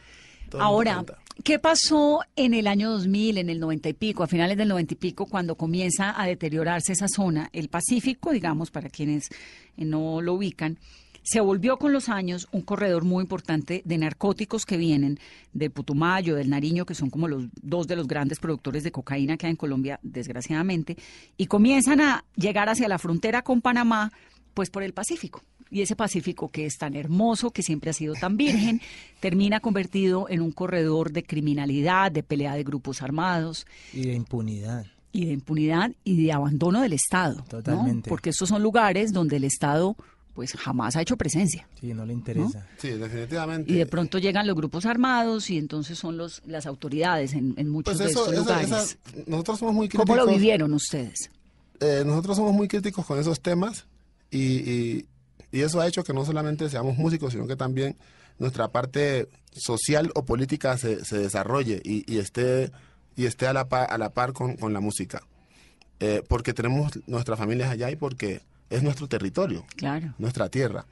Todo 0.49 0.61
el 0.61 0.65
Ahora. 0.65 1.03
¿Qué 1.43 1.59
pasó 1.59 2.21
en 2.35 2.53
el 2.53 2.67
año 2.67 2.91
2000, 2.91 3.37
en 3.37 3.49
el 3.49 3.59
90 3.59 3.89
y 3.89 3.93
pico, 3.93 4.23
a 4.23 4.27
finales 4.27 4.57
del 4.57 4.67
90 4.67 4.93
y 4.93 4.97
pico, 4.97 5.25
cuando 5.25 5.55
comienza 5.55 6.19
a 6.19 6.25
deteriorarse 6.25 6.93
esa 6.93 7.07
zona? 7.07 7.49
El 7.53 7.69
Pacífico, 7.69 8.31
digamos, 8.31 8.71
para 8.71 8.89
quienes 8.89 9.29
eh, 9.77 9.85
no 9.85 10.21
lo 10.21 10.33
ubican, 10.33 10.79
se 11.23 11.41
volvió 11.41 11.77
con 11.77 11.91
los 11.91 12.07
años 12.07 12.47
un 12.53 12.61
corredor 12.61 13.03
muy 13.03 13.21
importante 13.21 13.81
de 13.83 13.97
narcóticos 13.97 14.65
que 14.65 14.77
vienen 14.77 15.19
de 15.51 15.69
Putumayo, 15.69 16.35
del 16.35 16.49
Nariño, 16.49 16.85
que 16.85 16.95
son 16.95 17.09
como 17.09 17.27
los 17.27 17.43
dos 17.61 17.85
de 17.87 17.97
los 17.97 18.07
grandes 18.07 18.39
productores 18.39 18.83
de 18.83 18.93
cocaína 18.93 19.35
que 19.35 19.45
hay 19.45 19.51
en 19.51 19.57
Colombia, 19.57 19.99
desgraciadamente, 20.03 20.95
y 21.35 21.47
comienzan 21.47 21.99
a 21.99 22.23
llegar 22.37 22.69
hacia 22.69 22.87
la 22.87 22.97
frontera 22.97 23.41
con 23.41 23.61
Panamá, 23.61 24.13
pues 24.53 24.69
por 24.69 24.83
el 24.83 24.93
Pacífico. 24.93 25.43
Y 25.71 25.81
ese 25.81 25.95
Pacífico 25.95 26.49
que 26.49 26.65
es 26.65 26.77
tan 26.77 26.95
hermoso, 26.95 27.51
que 27.51 27.63
siempre 27.63 27.89
ha 27.89 27.93
sido 27.93 28.13
tan 28.13 28.37
virgen, 28.37 28.81
termina 29.19 29.59
convertido 29.59 30.27
en 30.29 30.41
un 30.41 30.51
corredor 30.51 31.11
de 31.11 31.23
criminalidad, 31.23 32.11
de 32.11 32.23
pelea 32.23 32.55
de 32.55 32.63
grupos 32.63 33.01
armados 33.01 33.65
Y 33.93 34.01
de 34.07 34.13
impunidad. 34.13 34.85
y 35.11 35.25
de 35.25 35.33
impunidad 35.33 35.91
y 36.03 36.23
de 36.23 36.31
abandono 36.31 36.81
del 36.81 36.93
Estado. 36.93 37.37
¿no? 37.37 37.43
Totalmente. 37.45 38.09
Porque 38.09 38.29
estos 38.29 38.49
son 38.49 38.61
lugares 38.63 39.11
donde 39.13 39.37
el 39.37 39.43
Estado 39.43 39.95
pues 40.33 40.53
jamás 40.53 40.95
ha 40.95 41.01
hecho 41.01 41.17
presencia. 41.17 41.67
Sí, 41.81 41.95
no 41.95 42.05
le 42.05 42.13
interesa. 42.13 42.67
Sí, 42.77 42.89
definitivamente. 42.89 43.71
Y 43.73 43.75
de 43.75 43.87
pronto 43.87 44.19
llegan 44.19 44.45
los 44.45 44.55
grupos 44.55 44.85
armados 44.85 45.49
y 45.49 45.57
entonces 45.57 45.97
son 45.97 46.15
los 46.15 46.43
las 46.45 46.67
autoridades 46.67 47.33
en, 47.33 47.55
en 47.57 47.67
muchos 47.69 47.95
Pues 47.97 48.05
de 48.05 48.11
estos 48.13 48.31
eso- 48.31 48.41
lugares. 48.43 48.69
esa- 48.71 48.97
nosotros 49.25 49.57
somos 49.57 49.73
muy 49.73 49.87
críticos. 49.89 50.05
¿Cómo 50.05 50.15
lo 50.15 50.31
vivieron 50.31 50.73
ustedes? 50.75 51.31
eh, 51.79 52.03
nosotros 52.05 52.37
somos 52.37 52.53
muy 52.53 52.67
críticos 52.67 53.03
con 53.05 53.17
esos 53.19 53.39
temas 53.41 53.87
y, 54.29 54.37
y- 54.39 55.05
y 55.51 55.61
eso 55.61 55.79
ha 55.81 55.87
hecho 55.87 56.03
que 56.03 56.13
no 56.13 56.25
solamente 56.25 56.69
seamos 56.69 56.97
músicos, 56.97 57.33
sino 57.33 57.47
que 57.47 57.55
también 57.55 57.97
nuestra 58.39 58.67
parte 58.69 59.27
social 59.51 60.11
o 60.15 60.25
política 60.25 60.77
se, 60.77 61.03
se 61.03 61.17
desarrolle 61.17 61.81
y, 61.83 62.03
y 62.11 62.19
esté, 62.19 62.71
y 63.15 63.25
esté 63.25 63.47
a 63.47 63.53
la 63.53 63.67
par, 63.67 63.91
a 63.91 63.97
la 63.97 64.09
par 64.11 64.33
con, 64.33 64.55
con 64.57 64.73
la 64.73 64.79
música. 64.79 65.21
Eh, 65.99 66.21
porque 66.27 66.53
tenemos 66.53 66.91
nuestras 67.07 67.39
familias 67.39 67.71
allá 67.71 67.89
y 67.89 67.95
porque 67.95 68.41
es 68.69 68.83
nuestro 68.83 69.07
territorio, 69.07 69.65
Claro. 69.77 70.13
nuestra 70.19 70.49
tierra. 70.49 70.85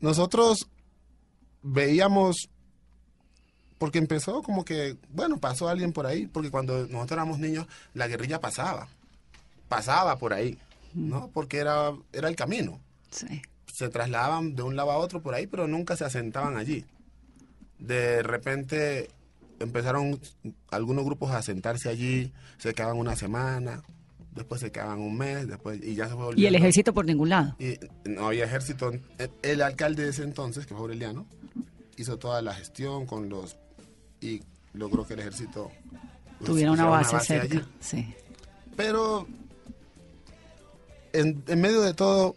Nosotros 0.00 0.68
veíamos, 1.62 2.48
porque 3.78 3.98
empezó 3.98 4.42
como 4.42 4.64
que, 4.64 4.96
bueno, 5.10 5.38
pasó 5.38 5.68
alguien 5.68 5.92
por 5.92 6.06
ahí, 6.06 6.26
porque 6.26 6.50
cuando 6.50 6.78
nosotros 6.86 7.12
éramos 7.12 7.38
niños, 7.38 7.66
la 7.94 8.06
guerrilla 8.08 8.40
pasaba, 8.40 8.88
pasaba 9.68 10.16
por 10.16 10.32
ahí, 10.32 10.58
¿no? 10.94 11.28
Porque 11.32 11.58
era, 11.58 11.92
era 12.12 12.28
el 12.28 12.36
camino. 12.36 12.80
Sí. 13.10 13.42
Se 13.80 13.88
trasladaban 13.88 14.54
de 14.54 14.62
un 14.62 14.76
lado 14.76 14.90
a 14.90 14.98
otro 14.98 15.22
por 15.22 15.34
ahí, 15.34 15.46
pero 15.46 15.66
nunca 15.66 15.96
se 15.96 16.04
asentaban 16.04 16.56
allí. 16.58 16.84
De 17.78 18.22
repente 18.22 19.08
empezaron 19.58 20.20
algunos 20.70 21.02
grupos 21.04 21.30
a 21.30 21.38
asentarse 21.38 21.88
allí, 21.88 22.30
se 22.58 22.74
quedaban 22.74 22.98
una 22.98 23.16
semana, 23.16 23.82
después 24.34 24.60
se 24.60 24.70
quedaban 24.70 24.98
un 25.00 25.16
mes, 25.16 25.48
después 25.48 25.80
y 25.82 25.94
ya 25.94 26.08
se 26.08 26.14
fue 26.14 26.18
Y 26.18 26.20
el 26.20 26.24
volviendo. 26.26 26.58
ejército 26.58 26.92
por 26.92 27.06
ningún 27.06 27.30
lado. 27.30 27.56
Y 27.58 27.78
no 28.08 28.26
había 28.26 28.44
ejército. 28.44 28.90
El, 29.18 29.30
el 29.42 29.62
alcalde 29.62 30.04
de 30.04 30.10
ese 30.10 30.24
entonces, 30.24 30.66
que 30.66 30.74
fue 30.74 30.82
Aureliano, 30.82 31.26
hizo 31.96 32.18
toda 32.18 32.42
la 32.42 32.52
gestión 32.54 33.06
con 33.06 33.30
los... 33.30 33.56
y 34.20 34.42
logró 34.74 35.06
que 35.06 35.14
el 35.14 35.20
ejército... 35.20 35.70
pues, 36.38 36.50
Tuviera 36.50 36.70
una 36.72 36.84
base, 36.84 37.18
cerca. 37.20 37.56
allí. 37.56 37.64
Sí. 37.80 38.14
Pero 38.76 39.26
en, 41.14 41.42
en 41.48 41.60
medio 41.62 41.80
de 41.80 41.94
todo, 41.94 42.34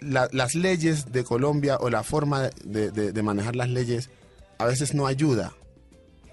la- 0.00 0.28
las 0.32 0.54
leyes 0.54 1.12
de 1.12 1.24
Colombia 1.24 1.76
o 1.80 1.90
la 1.90 2.02
forma 2.02 2.50
de, 2.64 3.22
manejar 3.22 3.56
las 3.56 3.68
leyes 3.68 4.10
a 4.58 4.64
veces 4.66 4.94
no 4.94 5.06
ayuda, 5.06 5.52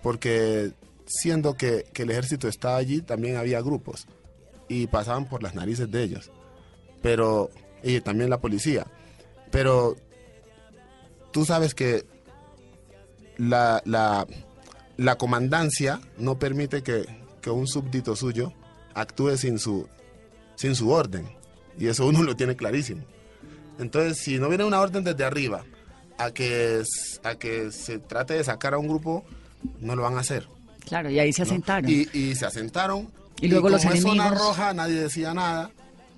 porque 0.02 0.72
siendo 1.06 1.56
que, 1.56 1.86
que 1.94 2.04
el 2.04 2.12
ejército 2.12 2.48
estaba 2.48 2.78
allí, 2.78 3.02
también 3.02 3.36
había 3.38 3.62
grupos 3.62 4.08
y 4.70 4.88
pasaban 4.88 5.26
por 5.28 5.44
las 5.44 5.56
narices 5.56 5.92
de 5.92 6.04
ellos, 6.04 6.32
pero 7.02 7.50
y 7.84 8.00
también 8.02 8.30
la 8.30 8.40
policía, 8.40 8.88
pero 9.52 9.96
tú 11.32 11.46
sabes 11.46 11.76
que 11.76 12.06
la, 13.38 13.82
la, 13.86 14.26
la 14.98 15.18
comandancia 15.18 16.00
no 16.18 16.40
permite 16.40 16.82
que, 16.84 17.06
que 17.42 17.50
un 17.50 17.68
súbdito 17.68 18.16
suyo 18.16 18.54
actúe 18.94 19.36
sin 19.38 19.60
su, 19.60 19.88
sin 20.56 20.76
su 20.76 20.92
orden. 20.92 21.28
Y 21.78 21.88
eso 21.88 22.06
uno 22.06 22.22
lo 22.22 22.36
tiene 22.36 22.56
clarísimo. 22.56 23.04
Entonces, 23.80 24.18
si 24.20 24.40
no 24.40 24.50
viene 24.50 24.64
una 24.64 24.80
orden 24.80 25.04
desde 25.04 25.24
arriba 25.24 25.64
a 26.18 26.32
que, 26.32 26.84
a 27.24 27.36
que 27.36 27.72
se 27.72 28.00
trate 28.00 28.36
de 28.36 28.44
sacar 28.44 28.74
a 28.74 28.78
un 28.78 28.88
grupo, 28.88 29.24
no 29.80 29.96
lo 29.96 30.04
van 30.04 30.18
a 30.18 30.22
hacer. 30.22 30.48
Claro, 30.86 31.10
y 31.10 31.20
ahí 31.20 31.34
se 31.34 31.42
¿no? 31.44 31.48
asentaron. 31.48 31.90
Y, 31.90 32.08
y 32.14 32.36
se 32.36 32.46
asentaron. 32.46 33.10
Y 33.42 33.48
luego 33.48 33.70
los 33.70 33.82
como 33.82 33.94
es 33.96 34.02
zona 34.02 34.28
enemigos. 34.28 34.48
roja, 34.48 34.74
nadie 34.74 34.96
decía 35.02 35.34
nada, 35.34 35.72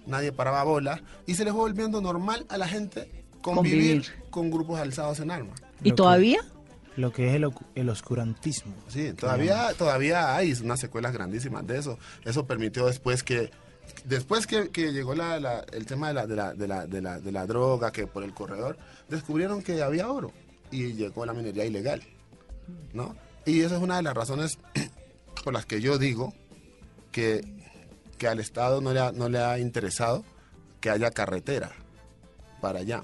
nadie 0.06 0.32
paraba 0.32 0.63
bola. 0.63 1.02
Y 1.26 1.36
se 1.36 1.44
les 1.46 1.54
fue 1.54 1.62
volviendo 1.62 2.02
normal 2.02 2.46
a 2.50 2.58
la 2.58 2.68
gente 2.68 3.10
convivir, 3.41 4.02
Convivir. 4.02 4.30
con 4.32 4.52
grupos 4.52 4.80
alzados 4.80 5.20
en 5.20 5.32
armas. 5.32 5.60
¿Y 5.84 5.89
Lo 5.89 5.96
que- 5.96 5.98
todavía? 5.98 6.39
Lo 6.98 7.12
que 7.12 7.28
es 7.30 7.36
el, 7.36 7.50
el 7.76 7.89
oscurantismo. 7.89 8.74
Sí, 8.88 9.12
todavía, 9.13 9.74
todavía 9.78 10.34
hay 10.36 10.54
unas 10.63 10.80
secuelas 10.80 11.12
grandísimas 11.13 11.68
de 11.68 11.78
eso. 11.78 12.00
Eso 12.24 12.46
permitió 12.48 12.86
después 12.86 13.22
que 13.22 13.52
después 14.06 14.48
que, 14.48 14.69
que 14.69 14.91
llegó 14.91 15.13
el 15.13 15.86
tema 15.86 16.10
de 16.10 16.13
la, 16.13 16.28
de, 16.28 16.36
la, 16.36 16.54
de, 16.54 16.67
la, 17.02 17.19
de, 17.19 17.32
la, 17.32 17.45
droga, 17.48 17.91
que 17.91 18.08
por 18.08 18.24
el 18.24 18.34
corredor, 18.34 18.78
descubrieron 19.10 19.62
que 19.62 19.82
había 19.82 20.10
oro 20.10 20.32
y 20.71 20.93
llegó 20.93 21.26
la 21.26 21.34
minería 21.34 21.65
ilegal. 21.65 22.02
¿no? 22.93 23.15
Y 23.45 23.62
esa 23.62 23.76
es 23.76 23.82
una 23.82 23.98
de 23.98 24.04
las 24.04 24.13
razones 24.13 24.58
por 25.43 25.54
las 25.54 25.65
que 25.65 25.82
yo 25.82 25.98
digo 25.98 26.34
que, 27.12 27.41
que 28.17 28.28
al 28.28 28.39
Estado 28.39 28.82
no 28.82 28.93
le, 28.93 29.00
ha, 29.00 29.12
no 29.12 29.30
le 29.30 29.39
ha 29.39 29.60
interesado 29.60 30.24
que 30.82 30.89
haya 30.89 31.12
carretera 31.12 31.71
para 32.62 32.80
allá. 32.80 33.04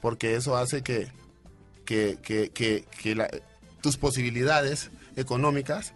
Porque 0.00 0.34
eso 0.36 0.56
hace 0.56 0.82
que, 0.82 1.08
que, 1.84 2.18
que, 2.22 2.50
que, 2.50 3.42
tus 3.80 3.96
posibilidades 3.96 4.90
económicas 5.16 5.92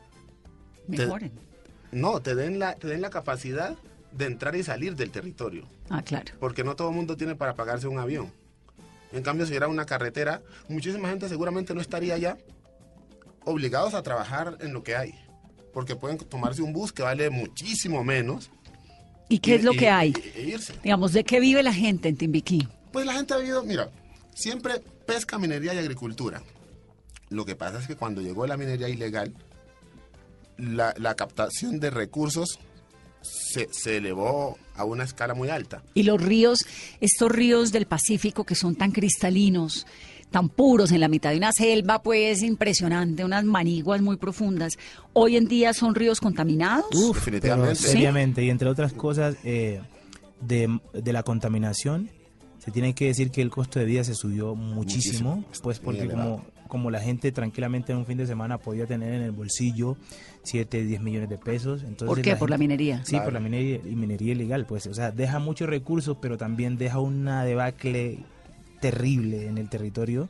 te- 0.90 1.06
Mejoren. 1.06 1.45
No 1.92 2.20
te 2.20 2.34
den 2.34 2.58
la 2.58 2.74
te 2.74 2.88
den 2.88 3.00
la 3.00 3.10
capacidad 3.10 3.76
de 4.12 4.24
entrar 4.26 4.56
y 4.56 4.62
salir 4.62 4.96
del 4.96 5.10
territorio 5.10 5.66
Ah, 5.90 6.02
claro. 6.02 6.32
porque 6.40 6.64
no 6.64 6.74
todo 6.76 6.88
el 6.90 6.94
mundo 6.96 7.16
tiene 7.16 7.34
para 7.34 7.54
pagarse 7.54 7.86
un 7.88 7.98
avión 7.98 8.32
en 9.12 9.22
cambio 9.22 9.46
si 9.46 9.54
era 9.54 9.68
una 9.68 9.86
carretera 9.86 10.42
muchísima 10.68 11.08
gente 11.08 11.28
seguramente 11.28 11.74
no 11.74 11.80
estaría 11.80 12.14
allá 12.14 12.36
obligados 13.44 13.94
a 13.94 14.02
trabajar 14.02 14.58
en 14.60 14.72
lo 14.72 14.82
que 14.82 14.96
hay 14.96 15.14
porque 15.72 15.94
pueden 15.96 16.18
tomarse 16.18 16.62
un 16.62 16.72
bus 16.72 16.92
que 16.92 17.02
vale 17.02 17.30
muchísimo 17.30 18.02
menos 18.02 18.50
¿Y 19.28 19.40
qué 19.40 19.52
y- 19.52 19.54
es 19.54 19.64
lo 19.64 19.72
y- 19.74 19.76
que 19.76 19.90
hay? 19.90 20.14
e 20.34 20.42
irse 20.42 20.72
Digamos, 20.82 21.12
¿de 21.12 21.24
qué 21.24 21.40
vive 21.40 21.62
la 21.62 21.72
gente 21.72 22.08
en 22.08 22.16
Timbiquí? 22.16 22.66
Pues 22.92 23.04
la 23.04 23.12
gente 23.14 23.34
ha 23.34 23.38
vivido, 23.38 23.62
mira, 23.64 23.90
siempre 24.34 24.80
pesca, 25.04 25.36
minería 25.38 25.74
y 25.74 25.78
agricultura. 25.78 26.42
Lo 27.28 27.44
que 27.44 27.56
pasa 27.56 27.78
es 27.80 27.86
que 27.88 27.96
cuando 27.96 28.22
llegó 28.22 28.46
la 28.46 28.56
minería 28.56 28.88
ilegal, 28.88 29.34
la, 30.58 30.94
la 30.98 31.14
captación 31.14 31.80
de 31.80 31.90
recursos 31.90 32.58
se, 33.22 33.68
se 33.72 33.96
elevó 33.96 34.56
a 34.76 34.84
una 34.84 35.04
escala 35.04 35.34
muy 35.34 35.48
alta. 35.50 35.82
Y 35.94 36.04
los 36.04 36.20
ríos, 36.22 36.64
estos 37.00 37.30
ríos 37.32 37.72
del 37.72 37.86
Pacífico 37.86 38.44
que 38.44 38.54
son 38.54 38.76
tan 38.76 38.92
cristalinos, 38.92 39.86
tan 40.30 40.48
puros 40.48 40.92
en 40.92 41.00
la 41.00 41.08
mitad 41.08 41.30
de 41.30 41.38
una 41.38 41.52
selva, 41.52 42.02
pues 42.02 42.42
impresionante, 42.42 43.24
unas 43.24 43.44
maniguas 43.44 44.00
muy 44.02 44.16
profundas, 44.16 44.74
hoy 45.12 45.36
en 45.36 45.46
día 45.48 45.72
son 45.72 45.94
ríos 45.94 46.20
contaminados. 46.20 46.86
Uf, 46.94 47.16
Definitivamente. 47.16 47.76
pero 47.80 47.92
seriamente, 47.92 48.44
y 48.44 48.50
entre 48.50 48.68
otras 48.68 48.92
cosas, 48.92 49.36
eh, 49.44 49.80
de, 50.40 50.78
de 50.92 51.12
la 51.12 51.22
contaminación, 51.22 52.10
se 52.58 52.70
tiene 52.70 52.94
que 52.94 53.06
decir 53.06 53.30
que 53.30 53.40
el 53.42 53.50
costo 53.50 53.78
de 53.78 53.84
vida 53.86 54.04
se 54.04 54.14
subió 54.14 54.54
muchísimo, 54.54 55.36
Muchísimo. 55.36 55.62
pues 55.62 55.78
porque 55.78 56.02
elevado. 56.02 56.36
como, 56.38 56.46
como 56.66 56.90
la 56.90 57.00
gente 57.00 57.32
tranquilamente 57.32 57.92
en 57.92 57.98
un 57.98 58.06
fin 58.06 58.18
de 58.18 58.26
semana 58.26 58.58
podía 58.58 58.86
tener 58.86 59.12
en 59.14 59.22
el 59.22 59.32
bolsillo 59.32 59.96
7, 60.42 60.84
10 60.84 61.00
millones 61.00 61.28
de 61.28 61.38
pesos. 61.38 61.82
Entonces 61.82 62.06
¿Por 62.08 62.22
qué? 62.22 62.30
la 62.32 62.38
Por 62.38 62.50
la 62.50 62.58
minería. 62.58 63.04
Sí, 63.04 63.18
por 63.20 63.32
la 63.32 63.40
minería, 63.40 63.76
y 63.84 63.94
minería 63.96 64.32
ilegal, 64.32 64.66
pues, 64.66 64.86
o 64.86 64.94
sea, 64.94 65.10
deja 65.10 65.38
muchos 65.38 65.68
recursos, 65.68 66.16
pero 66.20 66.36
también 66.38 66.76
deja 66.78 66.98
una 67.00 67.44
debacle 67.44 68.18
terrible 68.80 69.46
en 69.46 69.58
el 69.58 69.68
territorio. 69.68 70.28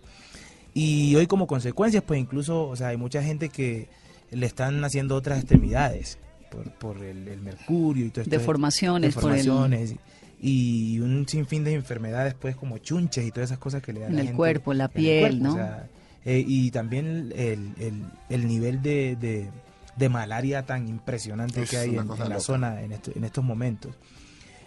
Y 0.75 1.15
hoy 1.17 1.27
como 1.27 1.47
consecuencias, 1.47 2.03
pues 2.07 2.21
incluso, 2.21 2.69
o 2.69 2.77
sea, 2.77 2.89
hay 2.89 2.97
mucha 2.97 3.23
gente 3.23 3.49
que 3.49 3.89
le 4.31 4.47
están 4.47 4.85
haciendo 4.85 5.15
otras 5.17 5.39
extremidades 5.39 6.19
por, 6.51 6.71
por 6.73 6.99
el, 7.03 7.29
el 7.29 7.41
mercurio 7.41 8.05
y 8.07 8.11
todo 8.11 8.23
esto. 8.23 8.31
Deformaciones 8.37 9.15
por 9.15 9.31
el- 9.33 9.39
Deformaciones 9.39 9.95
y 10.41 10.99
un 11.01 11.27
sinfín 11.27 11.65
de 11.65 11.73
enfermedades, 11.73 12.35
pues 12.35 12.57
como 12.57 12.77
chunches 12.79 13.25
y 13.27 13.31
todas 13.31 13.49
esas 13.51 13.59
cosas 13.59 13.83
que 13.83 13.93
le 13.95 14.01
dan 14.01 14.11
En 14.11 14.15
a 14.15 14.17
la 14.17 14.21
el 14.21 14.27
gente 14.29 14.37
cuerpo, 14.37 14.75
la 14.75 14.85
el 14.85 14.91
piel, 14.91 15.43
¿no? 15.43 15.53
o 15.53 15.55
sea, 15.55 15.89
eh, 16.27 16.45
y 16.47 16.71
también 16.73 17.33
el, 17.35 17.73
el- 17.79 18.05
el 18.29 18.47
nivel 18.47 18.83
de, 18.83 19.17
de- 19.17 19.49
de 19.97 20.09
malaria 20.11 20.65
tan 20.67 20.89
impresionante 20.89 21.63
Es 21.63 21.71
que 21.71 21.79
hay 21.79 21.89
en, 21.97 21.97
la 22.09 22.15
loca. 22.17 22.41
zona 22.41 22.83
en, 22.83 22.93
esto- 22.93 23.13
en 23.15 23.25
estos 23.25 23.43
momentos. 23.43 23.95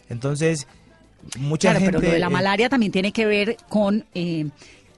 Entonces, 0.09 0.65
mucha 1.37 1.69
Claro, 1.69 1.79
gente... 1.81 1.91
pero 1.97 2.07
lo 2.07 2.13
de 2.13 2.19
la 2.19 2.27
eh, 2.27 2.29
malaria 2.31 2.69
también 2.69 2.91
tiene 2.91 3.11
que 3.11 3.25
ver 3.27 3.57
con 3.67 4.05
eh, 4.15 4.47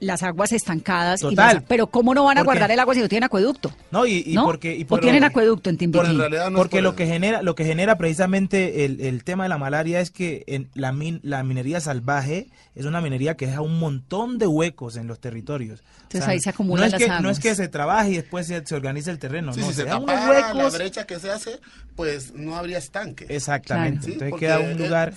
las 0.02 0.22
aguas 0.24 0.50
estancadas. 0.52 1.20
y 1.20 1.22
Total. 1.30 1.54
las- 1.56 1.64
pero 1.68 1.86
¿cómo 1.86 2.12
no 2.12 2.24
van 2.24 2.36
a 2.36 2.42
guardar 2.42 2.70
el 2.70 2.80
agua 2.80 2.92
si 2.94 3.00
no 3.00 3.08
tienen 3.08 3.24
acueducto? 3.24 3.72
No, 3.92 4.04
y, 4.04 4.24
y 4.26 4.34
¿No? 4.34 4.44
porque... 4.44 4.74
Y 4.76 4.84
¿O 4.88 4.98
tienen 4.98 5.22
acueducto 5.24 5.70
en 5.70 5.78
Timbiquí? 5.78 6.00
Pero 6.02 6.12
en 6.12 6.18
realidad 6.18 6.50
no 6.50 6.56
es 6.58 6.62
porque 6.62 6.76
por 6.78 6.82
lo 6.82 6.96
que 6.96 7.06
genera 7.06 7.40
lo 7.42 7.54
que 7.54 7.64
genera 7.64 7.96
precisamente 7.98 8.84
el, 8.84 9.00
el 9.00 9.22
tema 9.24 9.44
de 9.44 9.48
la 9.48 9.58
malaria 9.58 10.00
es 10.00 10.10
que 10.10 10.42
en 10.48 10.68
la, 10.74 10.92
min- 10.92 11.20
la 11.22 11.42
minería 11.44 11.80
salvaje 11.80 12.48
es 12.74 12.84
una 12.84 13.00
minería 13.00 13.36
que 13.36 13.46
deja 13.46 13.60
un 13.60 13.78
montón 13.78 14.38
de 14.38 14.46
huecos 14.46 14.96
en 14.96 15.06
los 15.06 15.20
territorios. 15.20 15.82
Entonces 16.02 16.28
ahí 16.28 16.40
se 16.40 16.50
acumulan 16.50 16.80
no 16.82 16.86
es 16.86 16.92
las 16.92 17.16
que, 17.16 17.22
No 17.22 17.30
es 17.30 17.38
que 17.40 17.54
se 17.54 17.68
trabaje 17.68 18.10
y 18.10 18.16
después 18.16 18.46
se, 18.48 18.66
se 18.66 18.74
organiza 18.74 19.10
el 19.12 19.18
terreno, 19.18 19.52
Sí, 19.54 19.60
no, 19.60 19.68
si 19.68 19.74
se 19.74 19.84
unos 19.84 20.04
tapara 20.06 20.52
la 20.54 20.68
brecha 20.70 21.06
que 21.06 21.18
se 21.20 21.30
hace, 21.30 21.60
pues 21.94 22.34
no 22.34 22.56
habría 22.56 22.78
estanque. 22.78 23.26
Exactamente, 23.28 24.06
¿sí? 24.06 24.12
entonces 24.14 24.30
Porque 24.30 24.46
queda 24.46 24.58
un 24.60 24.76
lugar... 24.78 25.14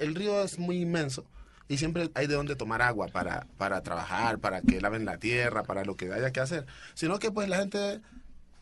el 0.00 0.14
río 0.14 0.42
es 0.42 0.58
muy 0.58 0.80
inmenso 0.80 1.24
y 1.68 1.76
siempre 1.76 2.10
hay 2.14 2.26
de 2.26 2.34
dónde 2.34 2.56
tomar 2.56 2.82
agua 2.82 3.08
para, 3.08 3.46
para 3.58 3.82
trabajar, 3.82 4.38
para 4.38 4.62
que 4.62 4.80
laven 4.80 5.04
la 5.04 5.18
tierra, 5.18 5.62
para 5.62 5.84
lo 5.84 5.96
que 5.96 6.12
haya 6.12 6.32
que 6.32 6.40
hacer. 6.40 6.66
Sino 6.94 7.18
que 7.18 7.30
pues 7.30 7.48
la 7.48 7.58
gente, 7.58 8.00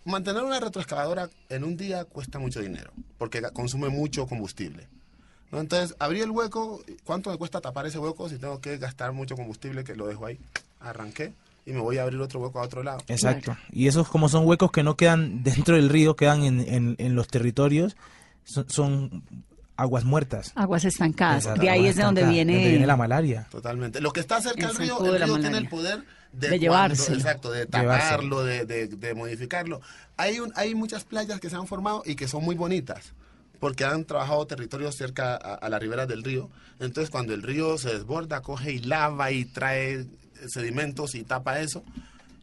mantener 0.05 0.42
una 0.42 0.59
retroexcavadora 0.59 1.31
en 1.49 1.64
un 1.64 1.77
día 1.77 2.05
cuesta 2.05 2.38
mucho 2.38 2.61
dinero, 2.61 2.92
porque 3.19 3.42
consume 3.53 3.88
mucho 3.88 4.27
combustible. 4.27 4.88
Entonces, 5.53 5.97
abrí 6.01 6.21
el 6.21 6.31
hueco, 6.31 6.83
¿cuánto 7.05 7.31
me 7.31 7.38
cuesta 7.38 7.61
tapar 7.61 7.87
ese 7.87 7.99
hueco 7.99 8.29
si 8.29 8.38
tengo 8.38 8.61
que 8.61 8.79
gastar 8.79 9.12
mucho 9.12 9.37
combustible 9.37 9.85
que 9.85 9.95
lo 9.95 10.07
dejo 10.07 10.27
ahí? 10.27 10.38
Arranqué 10.81 11.33
y 11.64 11.73
me 11.73 11.81
voy 11.81 11.99
a 11.99 12.03
abrir 12.03 12.21
otro 12.21 12.40
hueco 12.40 12.61
a 12.61 12.62
otro 12.62 12.83
lado. 12.83 12.99
Exacto. 13.09 13.57
Y 13.73 13.88
esos 13.88 14.09
como 14.09 14.29
son 14.29 14.47
huecos 14.47 14.71
que 14.71 14.83
no 14.83 14.97
quedan 14.97 15.42
dentro 15.42 15.77
del 15.77 15.88
río, 15.88 16.16
quedan 16.16 16.45
en, 16.45 16.97
en, 16.99 17.14
los 17.14 17.29
territorios, 17.29 17.97
son 18.45 19.25
aguas 19.77 20.05
muertas. 20.05 20.53
Aguas 20.55 20.85
estancadas. 20.85 21.45
Exacto, 21.45 21.62
de 21.62 21.71
ahí 21.71 21.79
aguas 21.81 21.91
es 21.91 21.97
de 21.97 22.03
donde 22.03 22.25
viene, 22.27 22.53
donde 22.55 22.71
viene 22.71 22.87
la 22.87 22.97
malaria. 22.97 23.47
Totalmente. 23.51 24.01
Lo 24.01 24.12
que 24.12 24.21
está 24.21 24.41
cerca 24.41 24.62
El 24.62 24.69
del 24.69 24.77
río, 24.77 24.99
el 25.15 25.21
la 25.21 25.27
río 25.27 25.35
tiene 25.35 25.51
malaria. 25.51 25.59
el 25.59 25.69
poder 25.69 26.05
de, 26.33 26.59
llevárselo. 26.59 27.17
exacto, 27.17 27.51
de 27.51 27.67
taparlo, 27.67 28.43
de, 28.45 28.65
de- 28.67 28.89
de 28.89 29.15
modificarlo. 29.15 29.81
Hay, 30.17 30.41
un, 30.41 30.53
hay 30.57 30.75
muchas 30.75 31.05
playas 31.05 31.41
que 31.41 31.49
se 31.51 31.57
han 31.57 31.67
formado 31.67 32.03
y 32.07 32.15
que 32.15 32.29
son 32.29 32.45
muy 32.45 32.55
bonitas 32.57 33.12
porque 33.61 33.85
han 33.85 34.05
trabajado 34.05 34.47
territorios 34.47 34.97
cerca 34.97 35.35
a, 35.35 35.55
a 35.55 35.69
las 35.71 35.81
riberas 35.81 36.07
del 36.09 36.23
río. 36.23 36.51
Entonces, 36.79 37.09
cuando 37.09 37.33
el 37.33 37.43
río 37.43 37.79
se 37.79 37.89
desborda, 37.91 38.43
coge 38.43 38.73
y 38.73 38.79
lava 38.81 39.31
y 39.31 39.47
trae 39.47 40.05
sedimentos 40.47 41.15
y 41.15 41.23
tapa 41.25 41.61
eso. 41.61 41.83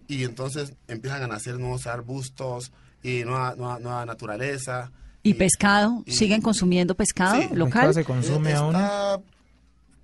Y 0.08 0.24
entonces 0.24 0.74
empiezan 0.88 1.22
a 1.24 1.28
nacer 1.28 1.60
nuevos 1.60 1.86
arbustos 1.88 2.72
y 3.04 3.24
nueva, 3.26 3.54
nueva, 3.56 3.80
nueva 3.80 4.06
naturaleza. 4.08 4.92
Y 5.24 5.34
pescado. 5.36 6.04
y- 6.06 6.12
¿Siguen 6.12 6.42
consumiendo 6.42 6.96
pescado 6.96 7.42
Sí. 7.42 7.48
local? 7.54 7.88
Pescado 7.88 7.94
se 7.94 8.04
consume 8.06 8.52
Eh, 8.52 8.56
aún. 8.56 8.76
Está 8.76 9.20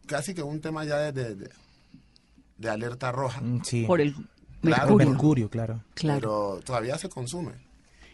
casi 0.07 0.33
que 0.33 0.41
un 0.41 0.59
tema 0.61 0.83
ya 0.85 0.97
de, 0.97 1.11
de- 1.11 1.35
de- 1.35 1.49
de 2.57 2.69
alerta 2.69 3.11
roja. 3.11 3.41
Mm, 3.41 3.61
Sí. 3.63 3.83
Por 3.85 4.01
el 4.01 4.15
Claro, 4.61 4.95
mercurio. 4.95 5.49
claro. 5.49 5.81
Claro. 5.93 6.19
Pero 6.19 6.59
todavía 6.65 6.97
se 6.97 7.07
consume. 7.09 7.51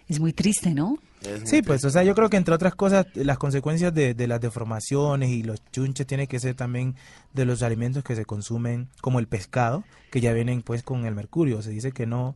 Es 0.08 0.20
muy 0.20 0.34
triste, 0.34 0.74
¿no? 0.76 0.90
Muy 0.90 1.48
Sí, 1.48 1.64
pues, 1.64 1.84
o 1.84 1.90
sea, 1.90 2.04
yo 2.04 2.14
creo 2.14 2.30
que 2.30 2.38
entre 2.38 2.54
otras 2.54 2.76
cosas, 2.76 3.08
las 3.16 3.40
consecuencias 3.40 3.92
de, 3.96 4.14
de 4.14 4.28
las 4.28 4.40
deformaciones 4.40 5.32
y 5.32 5.42
los 5.42 5.60
chunches 5.72 6.06
tiene 6.06 6.28
que 6.28 6.40
ser 6.40 6.54
también 6.54 6.96
de 7.34 7.46
los 7.46 7.64
alimentos 7.64 8.04
que 8.04 8.16
se 8.16 8.26
consumen, 8.26 8.90
como 9.02 9.18
el 9.18 9.28
pescado, 9.28 9.84
que 10.12 10.22
ya 10.22 10.34
vienen 10.34 10.62
pues 10.62 10.84
con 10.84 11.08
el 11.08 11.16
mercurio. 11.16 11.64
Se 11.64 11.72
dice 11.72 11.92
que 11.92 12.06
no 12.06 12.36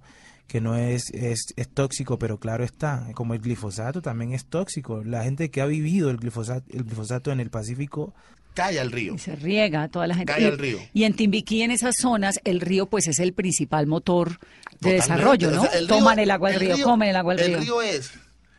que 0.49 0.59
no 0.59 0.75
es, 0.75 1.09
es, 1.13 1.53
es 1.55 1.69
tóxico, 1.69 2.19
pero 2.19 2.37
claro 2.39 2.65
está, 2.65 3.07
como 3.13 3.33
el 3.33 3.39
glifosato 3.39 4.01
también 4.01 4.33
es 4.33 4.45
tóxico. 4.45 5.01
La 5.05 5.23
gente 5.23 5.49
que 5.49 5.61
ha 5.61 5.65
vivido 5.65 6.09
el 6.09 6.17
glifosato, 6.17 6.65
el 6.73 6.83
glifosato 6.83 7.31
en 7.31 7.39
el 7.39 7.49
Pacífico, 7.49 8.13
Cae 8.55 8.79
al 8.79 8.91
río. 8.91 9.13
Y 9.15 9.19
se 9.19 9.35
riega 9.37 9.87
toda 9.87 10.07
la 10.07 10.15
gente. 10.15 10.33
Cae 10.33 10.41
y, 10.41 10.45
al 10.45 10.57
río. 10.57 10.79
y 10.91 11.03
en 11.05 11.13
Timbiquí, 11.13 11.61
en 11.61 11.71
esas 11.71 11.95
zonas, 12.01 12.39
el 12.43 12.59
río 12.59 12.87
pues 12.87 13.07
es 13.07 13.19
el 13.19 13.31
principal 13.31 13.85
motor 13.87 14.31
de 14.31 14.35
Totalmente. 14.73 14.95
desarrollo, 14.95 15.51
¿no? 15.51 15.61
O 15.61 15.65
sea, 15.65 15.79
el 15.79 15.87
río- 15.87 15.97
Toman 15.97 16.19
el 16.19 16.31
agua 16.31 16.49
del 16.49 16.59
río, 16.59 16.81
comen 16.83 17.09
el 17.09 17.15
agua 17.15 17.35
del 17.35 17.45
río. 17.45 17.57
El 17.57 17.63
río 17.63 17.81
es 17.83 18.11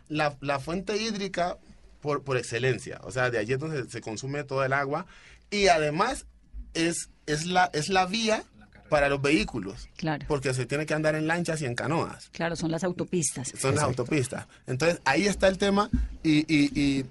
la, 0.09 0.39
la 0.41 0.59
fuente 0.61 0.97
hídrica 0.97 1.59
por, 2.01 2.23
por 2.23 2.39
excelencia. 2.39 3.01
O 3.03 3.11
sea, 3.11 3.31
de 3.31 3.39
allí 3.39 3.53
es 3.55 3.59
donde 3.59 3.83
se, 3.83 3.91
se 3.91 4.01
consume 4.01 4.45
todo 4.45 4.65
el 4.65 4.73
agua. 4.73 5.07
Y 5.51 5.67
además 5.67 6.25
es, 6.73 7.11
es, 7.27 7.45
la, 7.45 7.69
es 7.75 7.89
la 7.91 8.07
vía 8.07 8.45
para 8.91 9.09
los 9.09 9.23
vehículos. 9.23 9.89
Claro. 9.97 10.27
Porque 10.29 10.53
se 10.53 10.67
tiene 10.67 10.85
que 10.85 10.93
andar 10.93 11.15
en 11.15 11.27
lanchas 11.27 11.63
y 11.63 11.67
en 11.67 11.75
canoas. 11.75 12.29
Claro, 12.33 12.57
son 12.57 12.71
las 12.71 12.85
autopistas. 12.85 13.53
son 13.57 13.77
las 13.77 13.85
autopistas. 13.85 14.47
Entonces 14.67 15.01
ahí 15.07 15.27
está 15.27 15.49
el 15.49 15.57
tema 15.57 15.89
y, 16.23 16.41
y, 16.41 16.71
y, 16.79 17.07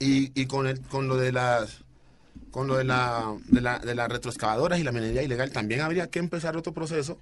y, 0.00 0.32
y 0.34 0.46
con, 0.46 0.66
el, 0.66 0.80
con 0.80 1.06
lo 1.06 1.16
de 1.16 1.30
las 1.30 1.84
con 2.50 2.66
lo 2.66 2.76
de 2.76 2.84
la, 2.84 3.34
de 3.46 3.60
la, 3.60 3.78
de 3.78 3.94
las 3.94 4.08
retroexcavadoras 4.10 4.78
y 4.78 4.82
la 4.82 4.92
minería 4.92 5.22
ilegal, 5.22 5.52
también 5.52 5.80
habría 5.80 6.10
que 6.10 6.18
empezar 6.18 6.56
otro 6.56 6.74
proceso 6.74 7.18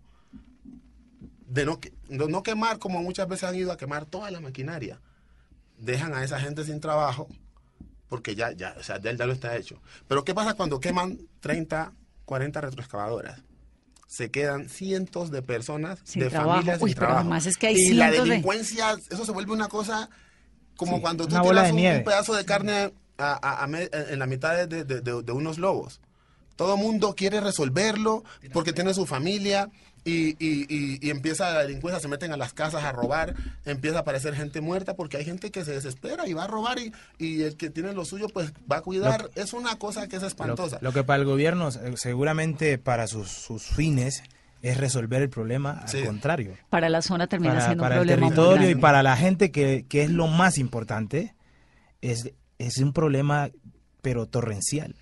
de 1.47 1.65
no, 1.65 1.79
no 2.09 2.43
quemar 2.43 2.79
como 2.79 3.03
muchas 3.03 3.29
veces 3.29 3.49
han 3.49 3.55
ido 3.55 3.71
a 3.71 3.77
quemar 3.77 4.07
toda 4.07 4.31
la 4.31 4.41
maquinaria. 4.41 5.01
Dejan 5.79 6.15
a 6.15 6.25
esa 6.25 6.41
gente 6.41 6.65
sin 6.65 6.81
trabajo 6.81 7.29
porque 8.09 8.35
ya, 8.35 8.51
ya, 8.53 8.75
o 8.79 8.83
sea, 8.83 9.01
ya, 9.01 9.13
ya 9.13 9.27
lo 9.27 9.33
está 9.33 9.57
hecho. 9.57 9.81
Pero 10.09 10.25
¿qué 10.25 10.35
pasa 10.35 10.55
cuando 10.55 10.81
queman 10.81 11.19
30, 11.41 11.93
40 12.25 12.61
retroexcavadoras? 12.61 13.41
Se 14.11 14.29
quedan 14.33 14.69
cientos 14.69 15.31
de 15.31 15.41
personas, 15.41 16.01
Sin 16.03 16.23
de 16.25 16.31
trabajo. 16.31 16.51
familias 16.55 16.83
Uy, 16.83 16.91
sin 16.91 16.97
trabajo. 16.99 17.21
además 17.21 17.47
es 17.47 17.57
que 17.57 17.69
hay 17.69 17.77
y 17.77 17.93
la 17.93 18.11
de- 18.11 18.19
delincuencia, 18.23 18.97
eso 19.09 19.25
se 19.25 19.31
vuelve 19.31 19.53
una 19.53 19.69
cosa 19.69 20.11
como 20.77 20.97
Sí, 20.97 21.01
cuando 21.03 21.29
tú 21.29 21.41
tiras 21.41 21.71
un, 21.71 21.79
un 21.79 22.03
pedazo 22.05 22.35
de 22.35 22.45
carne 22.45 22.93
a- 23.19 23.39
a- 23.41 23.63
a 23.63 23.67
me- 23.69 23.89
en 23.93 24.19
la 24.19 24.27
mitad 24.27 24.67
de- 24.67 24.85
de 24.85 25.33
unos 25.33 25.59
lobos. 25.59 26.01
Todo 26.57 26.77
mundo 26.77 27.15
quiere 27.15 27.41
resolverlo 27.41 28.25
porque 28.53 28.73
tiene 28.73 28.95
su 28.95 29.07
familia 29.07 29.71
y, 30.05 30.31
y- 30.45 30.67
y- 30.69 30.99
y 31.01 31.11
empieza 31.11 31.51
la 31.53 31.63
delincuencia, 31.63 32.01
se 32.01 32.09
meten 32.09 32.33
a 32.33 32.37
las 32.37 32.53
casas 32.53 32.85
a 32.85 32.93
robar, 32.93 33.35
empieza 33.65 33.99
a 33.99 34.01
aparecer 34.01 34.35
gente 34.35 34.61
muerta 34.61 34.95
porque 34.95 35.17
hay 35.19 35.25
gente 35.25 35.51
que 35.51 35.65
se 35.65 35.73
desespera 35.73 36.27
y 36.29 36.33
va 36.33 36.45
a 36.45 36.47
robar 36.47 36.79
y, 36.79 36.93
y 37.19 37.43
el 37.43 37.57
que 37.57 37.71
tiene 37.71 37.93
lo 37.93 38.05
suyo 38.05 38.29
pues 38.29 38.53
va 38.71 38.77
a 38.79 38.81
cuidar. 38.83 39.31
es 39.35 39.53
una 39.53 39.77
cosa 39.79 40.09
que 40.09 40.17
es 40.17 40.23
espantosa. 40.23 40.79
lo 40.81 40.93
que 40.93 41.05
para 41.05 41.21
el 41.21 41.27
gobierno, 41.27 41.69
eh, 41.69 41.95
seguramente 41.97 42.79
para 42.79 43.07
sus, 43.07 43.29
sus 43.31 43.63
fines, 43.65 44.23
es 44.63 44.77
resolver 44.77 45.23
el 45.23 45.31
problema 45.31 45.87
Sí. 45.87 45.99
al 45.99 46.07
contrario. 46.07 46.55
Para 46.69 46.89
la 46.91 47.01
zona 47.03 47.27
termina 47.27 47.55
Para, 47.55 47.65
siendo 47.67 47.83
para 47.83 47.95
un 47.97 48.01
el 48.03 48.07
problema 48.09 48.27
muy 48.27 48.35
territorio 48.37 48.71
y 48.71 48.75
para 48.75 49.03
la 49.03 49.17
gente, 49.17 49.51
que, 49.51 49.87
que 49.89 50.03
es 50.03 50.11
lo 50.11 50.27
más 50.27 50.59
importante, 50.59 51.35
es, 52.03 52.31
es 52.59 52.77
un 52.79 52.93
problema, 52.93 53.51
pero 54.03 54.27
torrencial. 54.27 54.95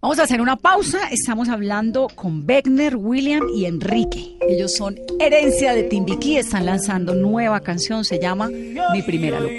Vamos 0.00 0.20
a 0.20 0.22
hacer 0.22 0.40
una 0.40 0.54
pausa. 0.54 1.08
Estamos 1.10 1.48
hablando 1.48 2.06
con 2.14 2.46
Beckner, 2.46 2.94
William 2.94 3.42
y 3.52 3.64
Enrique. 3.64 4.38
Ellos 4.48 4.74
son 4.76 4.96
herencia 5.18 5.74
de 5.74 5.82
Timbiquí. 5.84 6.36
Están 6.36 6.66
lanzando 6.66 7.14
nueva 7.14 7.58
canción. 7.60 8.04
Se 8.04 8.20
llama 8.20 8.48
Mi 8.48 9.02
Primera 9.02 9.40
Locura. 9.40 9.58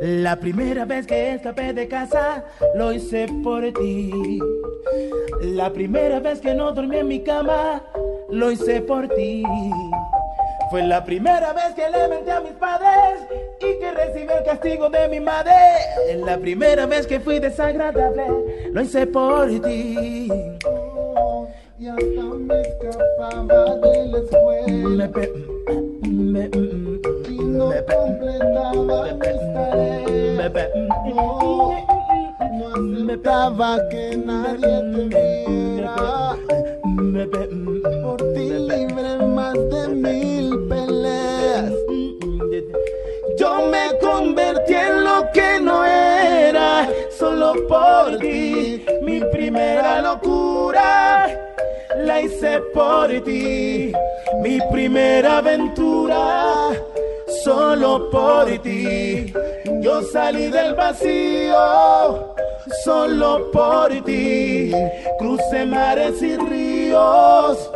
La 0.00 0.40
primera 0.40 0.84
vez 0.86 1.06
que 1.06 1.34
escapé 1.34 1.72
de 1.72 1.86
casa 1.86 2.44
lo 2.74 2.92
hice 2.92 3.28
por 3.44 3.62
ti. 3.72 4.40
La 5.42 5.72
primera 5.72 6.18
vez 6.18 6.40
que 6.40 6.54
no 6.54 6.72
dormí 6.72 6.96
en 6.96 7.06
mi 7.06 7.22
cama 7.22 7.80
lo 8.28 8.50
hice 8.50 8.80
por 8.80 9.06
ti. 9.08 9.44
Fue 10.70 10.82
la 10.86 11.04
primera 11.04 11.52
vez 11.52 11.74
que 11.74 11.88
le 11.90 12.06
menté 12.08 12.30
a 12.30 12.40
mis 12.40 12.52
padres 12.52 13.20
y 13.60 13.80
que 13.80 13.90
recibí 13.92 14.32
el 14.32 14.44
castigo 14.44 14.88
de 14.88 15.08
mi 15.08 15.18
madre. 15.18 15.52
La 16.24 16.38
primera 16.38 16.86
vez 16.86 17.06
que 17.06 17.18
fui 17.18 17.40
desagradable 17.40 18.24
lo 18.72 18.80
hice 18.80 19.06
por 19.06 19.48
ti. 19.48 20.28
Y 21.78 21.88
hasta 21.88 22.22
me 22.22 22.60
escapaba 22.60 23.74
de 23.76 24.06
la 24.06 24.18
escuela 24.18 24.88
Me 24.96 25.08
pe- 25.08 25.32
me- 26.02 26.48
me- 26.48 27.00
y 27.28 27.38
no 27.38 27.66
me 27.68 27.84
completaba 27.84 29.04
mis 29.04 29.54
tareas. 29.54 30.36
me 30.36 30.50
pe- 30.50 30.70
No, 31.14 31.72
no 32.52 33.04
aceptaba 33.06 33.88
que 33.88 34.16
nadie 34.16 34.82
te 34.92 35.08
viera. 35.08 36.36
me 36.96 37.26
Por 37.26 38.18
ti 38.34 38.48
libre 38.50 39.16
más 39.26 39.54
de 39.54 39.88
mil. 39.88 40.49
Yo 43.40 43.68
me 43.68 43.96
convertí 44.02 44.74
en 44.74 45.02
lo 45.02 45.24
que 45.32 45.58
no 45.60 45.82
era, 45.82 46.86
solo 47.18 47.54
por 47.66 48.18
ti. 48.18 48.84
Mi 49.00 49.18
primera 49.32 50.02
locura 50.02 51.26
la 51.96 52.20
hice 52.20 52.60
por 52.74 53.08
ti. 53.22 53.92
Mi 54.42 54.58
primera 54.70 55.38
aventura, 55.38 56.68
solo 57.42 58.10
por 58.10 58.46
ti. 58.58 59.32
Yo 59.80 60.02
salí 60.02 60.48
del 60.48 60.74
vacío, 60.74 62.34
solo 62.84 63.50
por 63.50 63.88
ti. 64.04 64.70
Crucé 65.18 65.64
mares 65.64 66.20
y 66.20 66.36
ríos, 66.36 67.70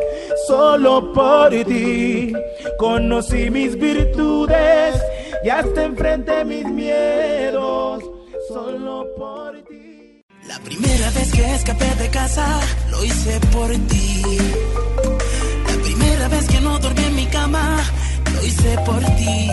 solo 0.47 1.11
por 1.15 1.49
ti. 1.65 2.35
Conocí 2.77 3.49
mis 3.49 3.79
virtudes 3.79 5.01
y 5.45 5.51
hasta 5.51 5.84
enfrenté 5.84 6.45
mis 6.47 6.64
miedos, 6.64 8.03
solo 8.49 9.07
por 9.16 9.53
ti. 9.64 10.22
La 10.49 10.59
primera 10.61 11.11
vez 11.11 11.32
que 11.32 11.55
escapé 11.55 11.95
de 11.97 12.09
casa 12.09 12.61
lo 12.90 13.05
hice 13.05 13.40
por 13.53 13.70
ti. 13.70 14.22
La 15.68 15.82
primera 15.82 16.28
vez 16.28 16.49
que 16.49 16.61
no 16.62 16.78
dormí 16.78 17.05
en 17.05 17.14
mi 17.16 17.26
cama 17.26 17.78
lo 18.32 18.47
hice 18.47 18.76
por 18.86 19.01
ti. 19.16 19.51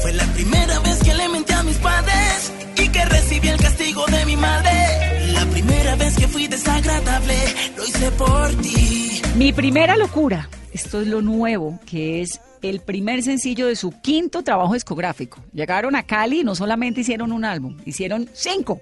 Fue 0.00 0.12
la 0.14 0.24
primera 0.32 0.78
vez 0.80 0.98
que 1.02 1.14
le 1.14 1.28
menté 1.28 1.52
a 1.52 1.62
mis 1.62 1.76
padres 1.76 2.52
y 2.78 2.88
que 2.88 3.04
recibí 3.04 3.48
el 3.48 3.60
castigo 3.60 4.06
de 4.06 4.24
mi 4.24 4.36
madre. 4.36 5.32
La 5.34 5.44
primera 5.44 5.94
vez 5.96 6.16
que 6.16 6.26
fui 6.26 6.46
desagradable 6.46 7.36
lo 7.76 7.84
hice 7.84 8.10
por 8.12 8.48
ti. 8.62 9.20
Mi 9.36 9.52
Primera 9.52 9.96
Locura. 9.96 10.48
Esto 10.72 11.00
es 11.00 11.08
lo 11.08 11.20
nuevo, 11.20 11.80
que 11.84 12.22
es 12.22 12.40
el 12.62 12.80
primer 12.80 13.22
sencillo 13.22 13.66
de 13.66 13.76
su 13.76 13.92
quinto 14.00 14.42
trabajo 14.42 14.74
discográfico. 14.74 15.42
Llegaron 15.52 15.96
a 15.96 16.02
Cali 16.02 16.40
y 16.40 16.44
no 16.44 16.54
solamente 16.54 17.00
hicieron 17.00 17.32
un 17.32 17.44
álbum, 17.44 17.76
hicieron 17.84 18.28
cinco. 18.32 18.80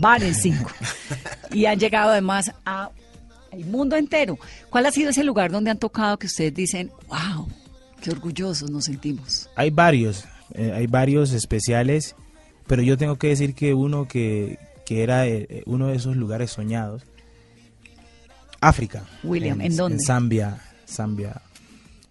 Van 0.00 0.22
en 0.22 0.34
cinco. 0.34 0.70
Y 1.50 1.64
han 1.64 1.78
llegado 1.78 2.10
además 2.10 2.52
a 2.66 2.90
el 3.52 3.64
mundo 3.64 3.96
entero. 3.96 4.38
¿Cuál 4.68 4.86
ha 4.86 4.90
sido 4.90 5.10
ese 5.10 5.24
lugar 5.24 5.50
donde 5.50 5.70
han 5.70 5.78
tocado 5.78 6.18
que 6.18 6.26
ustedes 6.26 6.54
dicen, 6.54 6.90
wow, 7.08 7.48
qué 8.02 8.10
orgullosos 8.10 8.70
nos 8.70 8.84
sentimos? 8.84 9.48
Hay 9.56 9.70
varios, 9.70 10.24
eh, 10.54 10.72
hay 10.74 10.86
varios 10.86 11.32
especiales, 11.32 12.14
pero 12.66 12.82
yo 12.82 12.98
tengo 12.98 13.16
que 13.16 13.28
decir 13.28 13.54
que 13.54 13.72
uno 13.72 14.06
que, 14.06 14.58
que 14.84 15.02
era 15.02 15.26
eh, 15.26 15.62
uno 15.64 15.88
de 15.88 15.96
esos 15.96 16.16
lugares 16.16 16.50
soñados, 16.50 17.02
África. 18.60 19.04
William, 19.22 19.60
¿en 19.60 19.76
dónde? 19.76 19.96
En 19.96 20.00
Zambia, 20.00 20.60
Zambia. 20.86 21.40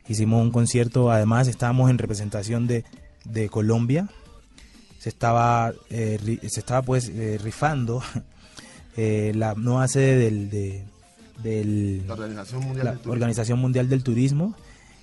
Hicimos 0.09 0.41
un 0.41 0.51
concierto, 0.51 1.11
además 1.11 1.47
estábamos 1.47 1.89
en 1.89 1.97
representación 1.97 2.65
de, 2.67 2.85
de 3.25 3.49
Colombia. 3.49 4.07
Se 4.99 5.09
estaba, 5.09 5.73
eh, 5.89 6.17
ri- 6.23 6.39
se 6.47 6.59
estaba 6.59 6.81
pues 6.81 7.09
eh, 7.09 7.37
rifando 7.43 8.01
eh, 8.97 9.31
la 9.35 9.53
nueva 9.55 9.87
sede 9.87 10.15
del, 10.17 10.49
de, 10.49 10.83
del 11.43 12.07
La 12.07 12.13
Organización 12.13 12.61
Mundial 12.63 12.85
la 12.85 12.91
del 12.91 12.99
Turismo. 12.99 13.13
Organización 13.13 13.59
Mundial 13.59 13.89
del 13.89 14.03
Turismo 14.03 14.55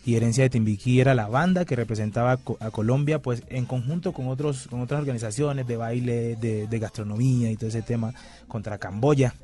y 0.07 0.17
Herencia 0.17 0.43
de 0.45 0.51
Timbiquí 0.51 1.01
era 1.01 1.15
la 1.15 1.29
banda 1.29 1.65
que 1.65 1.77
representaba 1.77 2.33
a 2.33 2.37
Co- 2.39 2.59
a 2.61 2.71
Colombia 2.71 3.21
pues 3.23 3.43
en 3.49 3.65
conjunto 3.67 4.13
con 4.13 4.29
otros 4.29 4.67
con 4.69 4.81
otras 4.83 5.01
organizaciones 5.01 5.67
de 5.67 5.77
baile, 5.77 6.37
de, 6.37 6.67
de 6.67 6.79
gastronomía 6.79 7.51
y 7.51 7.57
todo 7.57 7.69
ese 7.69 7.83
tema 7.83 8.13
contra 8.49 8.79
Camboya. 8.79 9.35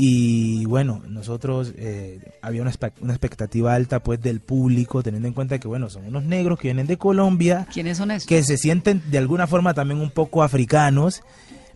Y 0.00 0.64
bueno, 0.66 1.02
nosotros 1.08 1.72
eh, 1.76 2.20
había 2.40 2.62
una, 2.62 2.72
una 3.00 3.12
expectativa 3.12 3.74
alta 3.74 4.00
pues 4.00 4.22
del 4.22 4.38
público, 4.38 5.02
teniendo 5.02 5.26
en 5.26 5.34
cuenta 5.34 5.58
que 5.58 5.66
bueno, 5.66 5.90
son 5.90 6.06
unos 6.06 6.22
negros 6.22 6.56
que 6.60 6.68
vienen 6.68 6.86
de 6.86 6.96
Colombia, 6.96 7.66
¿Quiénes 7.72 7.98
son 7.98 8.12
estos? 8.12 8.28
que 8.28 8.44
se 8.44 8.56
sienten 8.58 9.02
de 9.10 9.18
alguna 9.18 9.48
forma 9.48 9.74
también 9.74 10.00
un 10.00 10.10
poco 10.10 10.44
africanos, 10.44 11.22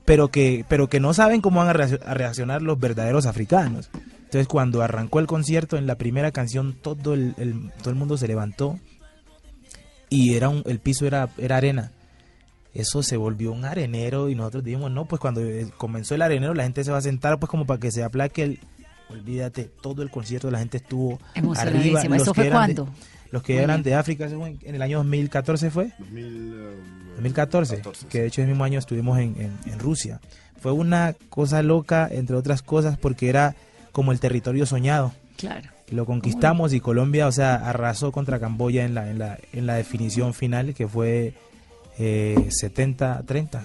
pero 0.04 0.28
que, 0.28 0.64
pero 0.68 0.88
que 0.88 1.00
no 1.00 1.12
saben 1.14 1.40
cómo 1.40 1.64
van 1.64 1.70
a 1.70 2.14
reaccionar 2.14 2.62
los 2.62 2.78
verdaderos 2.78 3.26
africanos. 3.26 3.90
Entonces 4.24 4.46
cuando 4.46 4.82
arrancó 4.82 5.18
el 5.18 5.26
concierto 5.26 5.76
en 5.76 5.88
la 5.88 5.96
primera 5.96 6.30
canción 6.30 6.74
todo 6.80 7.14
el, 7.14 7.34
el- 7.38 7.72
todo 7.80 7.90
el 7.90 7.96
mundo 7.96 8.16
se 8.16 8.28
levantó 8.28 8.78
y 10.08 10.34
era 10.34 10.48
un, 10.48 10.62
el 10.66 10.78
piso 10.78 11.06
era, 11.06 11.28
era 11.38 11.56
arena. 11.56 11.90
Eso 12.74 13.02
se 13.02 13.16
volvió 13.16 13.52
un 13.52 13.64
arenero 13.64 14.28
y 14.30 14.34
nosotros 14.34 14.64
dijimos, 14.64 14.90
no, 14.90 15.04
pues 15.06 15.20
cuando 15.20 15.40
eh, 15.42 15.68
comenzó 15.76 16.14
el 16.14 16.22
arenero 16.22 16.54
la 16.54 16.62
gente 16.62 16.82
se 16.84 16.90
va 16.90 16.98
a 16.98 17.02
sentar 17.02 17.38
pues 17.38 17.50
como 17.50 17.66
para 17.66 17.78
que 17.80 17.90
se 17.90 18.02
aplaque 18.02 18.42
el... 18.44 18.60
Olvídate, 19.10 19.64
todo 19.82 20.02
el 20.02 20.10
concierto 20.10 20.50
la 20.50 20.58
gente 20.58 20.78
estuvo 20.78 21.18
arriba. 21.56 22.00
¿Eso 22.00 22.08
Los 22.08 22.24
fue 22.28 22.34
que 22.34 22.46
eran 22.48 22.66
de- 22.68 22.74
cuándo? 22.74 22.94
los 23.30 23.42
que 23.42 23.54
Muy 23.54 23.62
eran 23.62 23.76
bien. 23.82 23.84
de 23.84 23.94
África, 23.96 24.26
en 24.26 24.74
el 24.74 24.80
año 24.82 24.98
2014 24.98 25.70
fue. 25.70 25.90
2014, 27.16 27.76
14, 27.76 28.06
que 28.08 28.20
de 28.22 28.26
hecho 28.26 28.40
ese 28.42 28.48
mismo 28.48 28.64
año 28.64 28.78
estuvimos 28.78 29.18
en, 29.18 29.34
en- 29.38 29.72
en 29.72 29.78
Rusia. 29.78 30.20
Fue 30.60 30.72
una 30.72 31.14
cosa 31.28 31.62
loca, 31.62 32.08
entre 32.10 32.36
otras 32.36 32.62
cosas, 32.62 32.96
porque 32.96 33.28
era 33.28 33.54
como 33.92 34.12
el 34.12 34.20
territorio 34.20 34.64
soñado. 34.64 35.12
Claro. 35.36 35.68
Lo 35.90 36.06
conquistamos 36.06 36.72
y 36.72 36.80
Colombia, 36.80 37.26
o 37.26 37.32
sea, 37.32 37.56
arrasó 37.56 38.12
contra 38.12 38.38
Camboya 38.40 38.84
en 38.84 38.94
la, 38.94 39.10
en 39.10 39.18
la, 39.18 39.38
en 39.52 39.66
la 39.66 39.74
definición 39.74 40.32
final, 40.34 40.72
que 40.74 40.88
fue 40.88 41.34
eh, 41.98 42.48
70-30. 42.62 43.60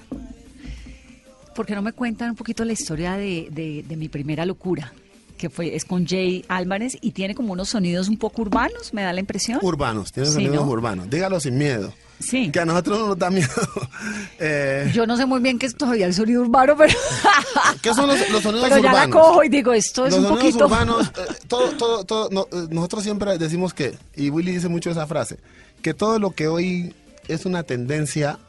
¿Por 1.55 1.65
qué 1.65 1.73
no 1.75 1.81
me 1.81 1.91
cuentan 1.93 2.31
un 2.31 2.35
poquito 2.35 2.63
la 2.65 2.73
historia 2.73 3.13
de, 3.17 3.47
de- 3.51 3.83
de 3.87 3.95
mi 3.97 4.09
primera 4.09 4.45
locura? 4.45 4.93
Que 5.37 5.49
fue, 5.49 5.75
es 5.75 5.85
con 5.85 6.07
Jay 6.07 6.43
Álvarez 6.47 6.97
y 7.01 7.11
tiene 7.11 7.35
como 7.35 7.53
unos 7.53 7.69
sonidos 7.69 8.09
un 8.09 8.17
poco 8.17 8.41
urbanos, 8.41 8.91
me 8.93 9.03
da 9.03 9.13
la 9.13 9.19
impresión. 9.19 9.59
Urbanos, 9.61 10.11
tiene 10.11 10.27
Sí, 10.29 10.33
sonidos 10.35 10.65
¿no? 10.65 10.71
urbanos. 10.71 11.09
Dígalo 11.09 11.39
sin 11.39 11.57
miedo. 11.57 11.93
Sí. 12.19 12.49
que 12.49 12.59
a 12.59 12.65
nosotros 12.65 12.97
no 12.99 13.07
nos 13.09 13.19
da 13.19 13.29
miedo. 13.29 13.47
Eh, 14.39 14.91
Yo 14.93 15.05
no 15.07 15.17
sé 15.17 15.25
muy 15.25 15.39
bien 15.39 15.57
qué 15.59 15.65
es 15.67 15.75
todavía 15.75 16.05
el 16.07 16.13
sonido 16.13 16.41
urbano, 16.41 16.75
pero, 16.77 16.93
¿Qué 17.81 17.91
son 17.93 18.07
los, 18.07 18.29
los 18.31 18.41
sonidos 18.43 18.67
pero 18.69 18.81
ya 18.81 18.91
la 18.91 19.05
urbanos? 19.05 19.15
cojo 19.15 19.43
y 19.43 19.49
digo, 19.49 19.73
esto 19.73 20.05
es 20.05 20.13
los 20.13 20.21
un 20.21 20.27
sonidos 20.37 20.45
poquito... 20.45 20.65
urbanos, 20.65 21.07
eh, 21.17 21.33
todo, 21.47 21.71
todo, 21.71 22.03
todo, 22.05 22.29
no, 22.31 22.47
eh, 22.51 22.67
nosotros 22.69 23.01
siempre 23.03 23.35
decimos 23.39 23.73
que, 23.73 23.95
y 24.15 24.29
Willy 24.29 24.51
dice 24.51 24.67
mucho 24.67 24.89
esa 24.91 25.05
frase, 25.07 25.37
que 25.81 25.93
todo 25.95 26.19
lo 26.19 26.31
que 26.31 26.47
hoy 26.47 26.93
es 27.27 27.45
una 27.45 27.63
tendencia 27.63 28.39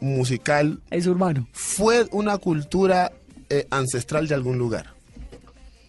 musical 0.00 0.80
Es 0.90 1.06
urbano. 1.06 1.46
fue 1.52 2.06
una 2.10 2.38
cultura 2.38 3.12
eh, 3.50 3.66
ancestral 3.70 4.28
de 4.28 4.34
algún 4.34 4.58
lugar. 4.58 4.94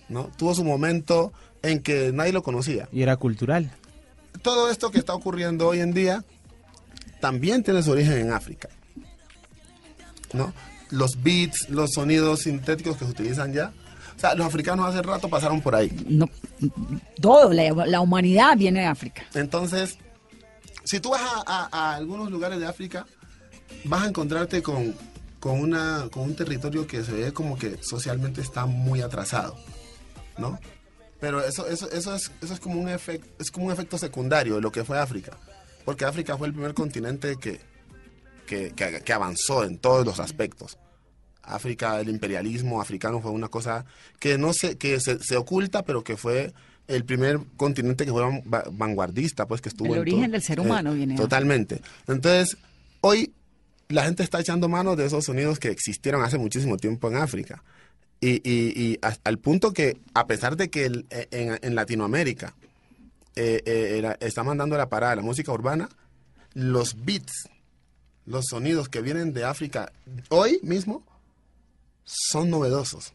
¿no? 0.09 0.29
Tuvo 0.37 0.53
su 0.55 0.63
momento 0.63 1.33
en 1.63 1.79
que 1.81 2.11
nadie 2.13 2.31
lo 2.31 2.43
conocía. 2.43 2.87
Y 2.91 3.01
era 3.01 3.17
cultural. 3.17 3.71
Todo 4.41 4.69
esto 4.69 4.91
que 4.91 4.99
está 4.99 5.13
ocurriendo 5.15 5.67
hoy 5.67 5.79
en 5.79 5.93
día 5.93 6.23
también 7.19 7.63
tiene 7.63 7.81
su 7.81 7.91
origen 7.91 8.17
en 8.17 8.31
África. 8.31 8.69
¿no? 10.33 10.53
Los 10.91 11.21
beats, 11.23 11.69
los 11.69 11.93
sonidos 11.93 12.41
sintéticos 12.41 12.97
que 12.97 13.05
se 13.05 13.11
utilizan 13.11 13.53
ya. 13.53 13.73
O 14.15 14.19
sea, 14.19 14.35
los 14.35 14.45
africanos 14.47 14.85
hace 14.85 15.01
rato 15.01 15.27
pasaron 15.27 15.59
por 15.61 15.75
ahí. 15.75 15.91
No, 16.07 16.29
todo, 17.19 17.51
la, 17.51 17.69
la 17.85 17.99
humanidad 17.99 18.55
viene 18.55 18.81
de 18.81 18.85
África. 18.85 19.23
Entonces, 19.33 19.97
si 20.85 20.99
tú 20.99 21.09
vas 21.09 21.21
a, 21.21 21.43
a- 21.45 21.69
a 21.71 21.95
algunos 21.95 22.31
lugares 22.31 22.59
de 22.59 22.67
África, 22.67 23.05
vas 23.85 24.03
a 24.03 24.07
encontrarte 24.07 24.61
con, 24.61 24.95
con, 25.39 25.59
una, 25.59 26.07
con 26.11 26.23
un 26.23 26.35
territorio 26.35 26.87
que 26.87 27.03
se 27.03 27.11
ve 27.11 27.33
como 27.33 27.57
que 27.57 27.77
socialmente 27.83 28.41
está 28.41 28.65
muy 28.65 29.01
atrasado, 29.01 29.57
¿no? 30.37 30.59
Pero 31.19 31.43
eso, 31.43 31.65
eso, 31.67 31.89
eso, 31.91 32.13
es, 32.13 32.31
eso 32.41 32.53
es, 32.53 32.59
como 32.59 32.79
un 32.79 32.89
efecto, 32.89 33.27
es 33.39 33.49
como 33.49 33.67
un 33.67 33.71
efecto 33.71 33.97
secundario 33.97 34.55
de 34.55 34.61
lo 34.61 34.71
que 34.71 34.83
fue 34.83 34.99
África. 34.99 35.37
Porque 35.85 36.05
África 36.05 36.37
fue 36.37 36.47
el 36.47 36.53
primer 36.53 36.73
continente 36.73 37.37
que, 37.37 37.61
que, 38.45 38.71
que- 38.73 39.01
que 39.01 39.13
avanzó 39.13 39.63
en 39.63 39.77
todos 39.77 40.05
los 40.05 40.19
aspectos. 40.19 40.77
África, 41.41 41.99
el 41.99 42.09
imperialismo 42.09 42.81
africano 42.81 43.21
fue 43.21 43.31
una 43.31 43.47
cosa 43.47 43.85
que 44.19 44.37
no 44.37 44.51
se, 44.51 44.77
que 44.77 44.99
se, 44.99 45.19
se 45.23 45.37
oculta, 45.37 45.83
pero 45.83 46.03
que 46.03 46.17
fue 46.17 46.53
el 46.87 47.03
primer 47.05 47.39
continente 47.57 48.05
que 48.05 48.11
fue 48.11 48.21
van- 48.21 48.43
va- 48.51 48.63
vanguardista, 48.71 49.47
pues 49.47 49.61
que 49.61 49.69
estuvo 49.69 49.87
El 49.87 49.93
en 49.95 49.99
origen 50.01 50.31
del 50.31 50.41
ser 50.41 50.59
eh, 50.59 50.61
humano 50.61 50.93
viene 50.93 51.15
Totalmente. 51.15 51.81
Entonces, 52.07 52.57
hoy 53.01 53.33
la 53.89 54.03
gente 54.05 54.23
está 54.23 54.39
echando 54.39 54.67
mano 54.69 54.95
de 54.95 55.05
esos 55.05 55.25
sonidos 55.25 55.59
que 55.59 55.69
existieron 55.69 56.23
hace 56.23 56.37
muchísimo 56.37 56.77
tiempo 56.77 57.07
en 57.09 57.17
África. 57.17 57.63
Y, 58.21 58.41
y, 58.49 58.99
al 59.23 59.37
punto 59.39 59.73
que, 59.73 59.99
a 60.13 60.25
pesar 60.25 60.55
de 60.57 60.69
que 60.69 60.85
el- 60.85 61.05
eh, 61.09 61.27
en, 61.31 61.59
en 61.61 61.75
Latinoamérica 61.75 62.55
eh, 63.35 63.61
eh, 63.65 64.15
está 64.21 64.43
mandando 64.43 64.77
la 64.77 64.87
parada 64.89 65.15
la 65.17 65.21
música 65.21 65.51
urbana, 65.51 65.89
los 66.53 67.03
beats, 67.05 67.49
los 68.25 68.45
sonidos 68.45 68.87
que 68.89 69.01
vienen 69.01 69.33
de 69.33 69.43
África 69.43 69.91
hoy 70.29 70.59
mismo 70.63 71.03
son 72.05 72.49
novedosos. 72.49 73.13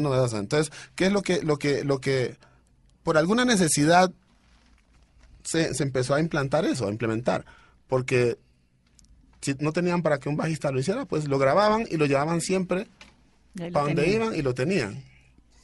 Son. 0.00 0.40
Entonces, 0.40 0.72
¿qué 0.94 1.06
es 1.06 1.12
lo 1.12 1.22
que, 1.22 1.42
lo 1.42 1.58
que, 1.58 1.84
lo 1.84 2.00
que, 2.00 2.36
por 3.02 3.16
alguna 3.18 3.44
necesidad 3.44 4.10
se, 5.44 5.74
se 5.74 5.82
empezó 5.82 6.14
a 6.14 6.20
implantar 6.20 6.64
eso, 6.64 6.86
a 6.86 6.90
implementar? 6.90 7.44
Porque 7.88 8.38
si 9.40 9.54
no 9.58 9.72
tenían 9.72 10.02
para 10.02 10.18
que 10.18 10.28
un 10.28 10.36
bajista 10.36 10.70
lo 10.70 10.80
hiciera, 10.80 11.04
pues 11.04 11.26
lo 11.28 11.38
grababan 11.38 11.84
y 11.90 11.96
lo 11.96 12.06
llevaban 12.06 12.40
siempre 12.40 12.86
lo 13.54 13.70
para 13.72 13.86
donde 13.86 14.08
iban 14.08 14.34
y 14.34 14.42
lo 14.42 14.54
tenían, 14.54 15.02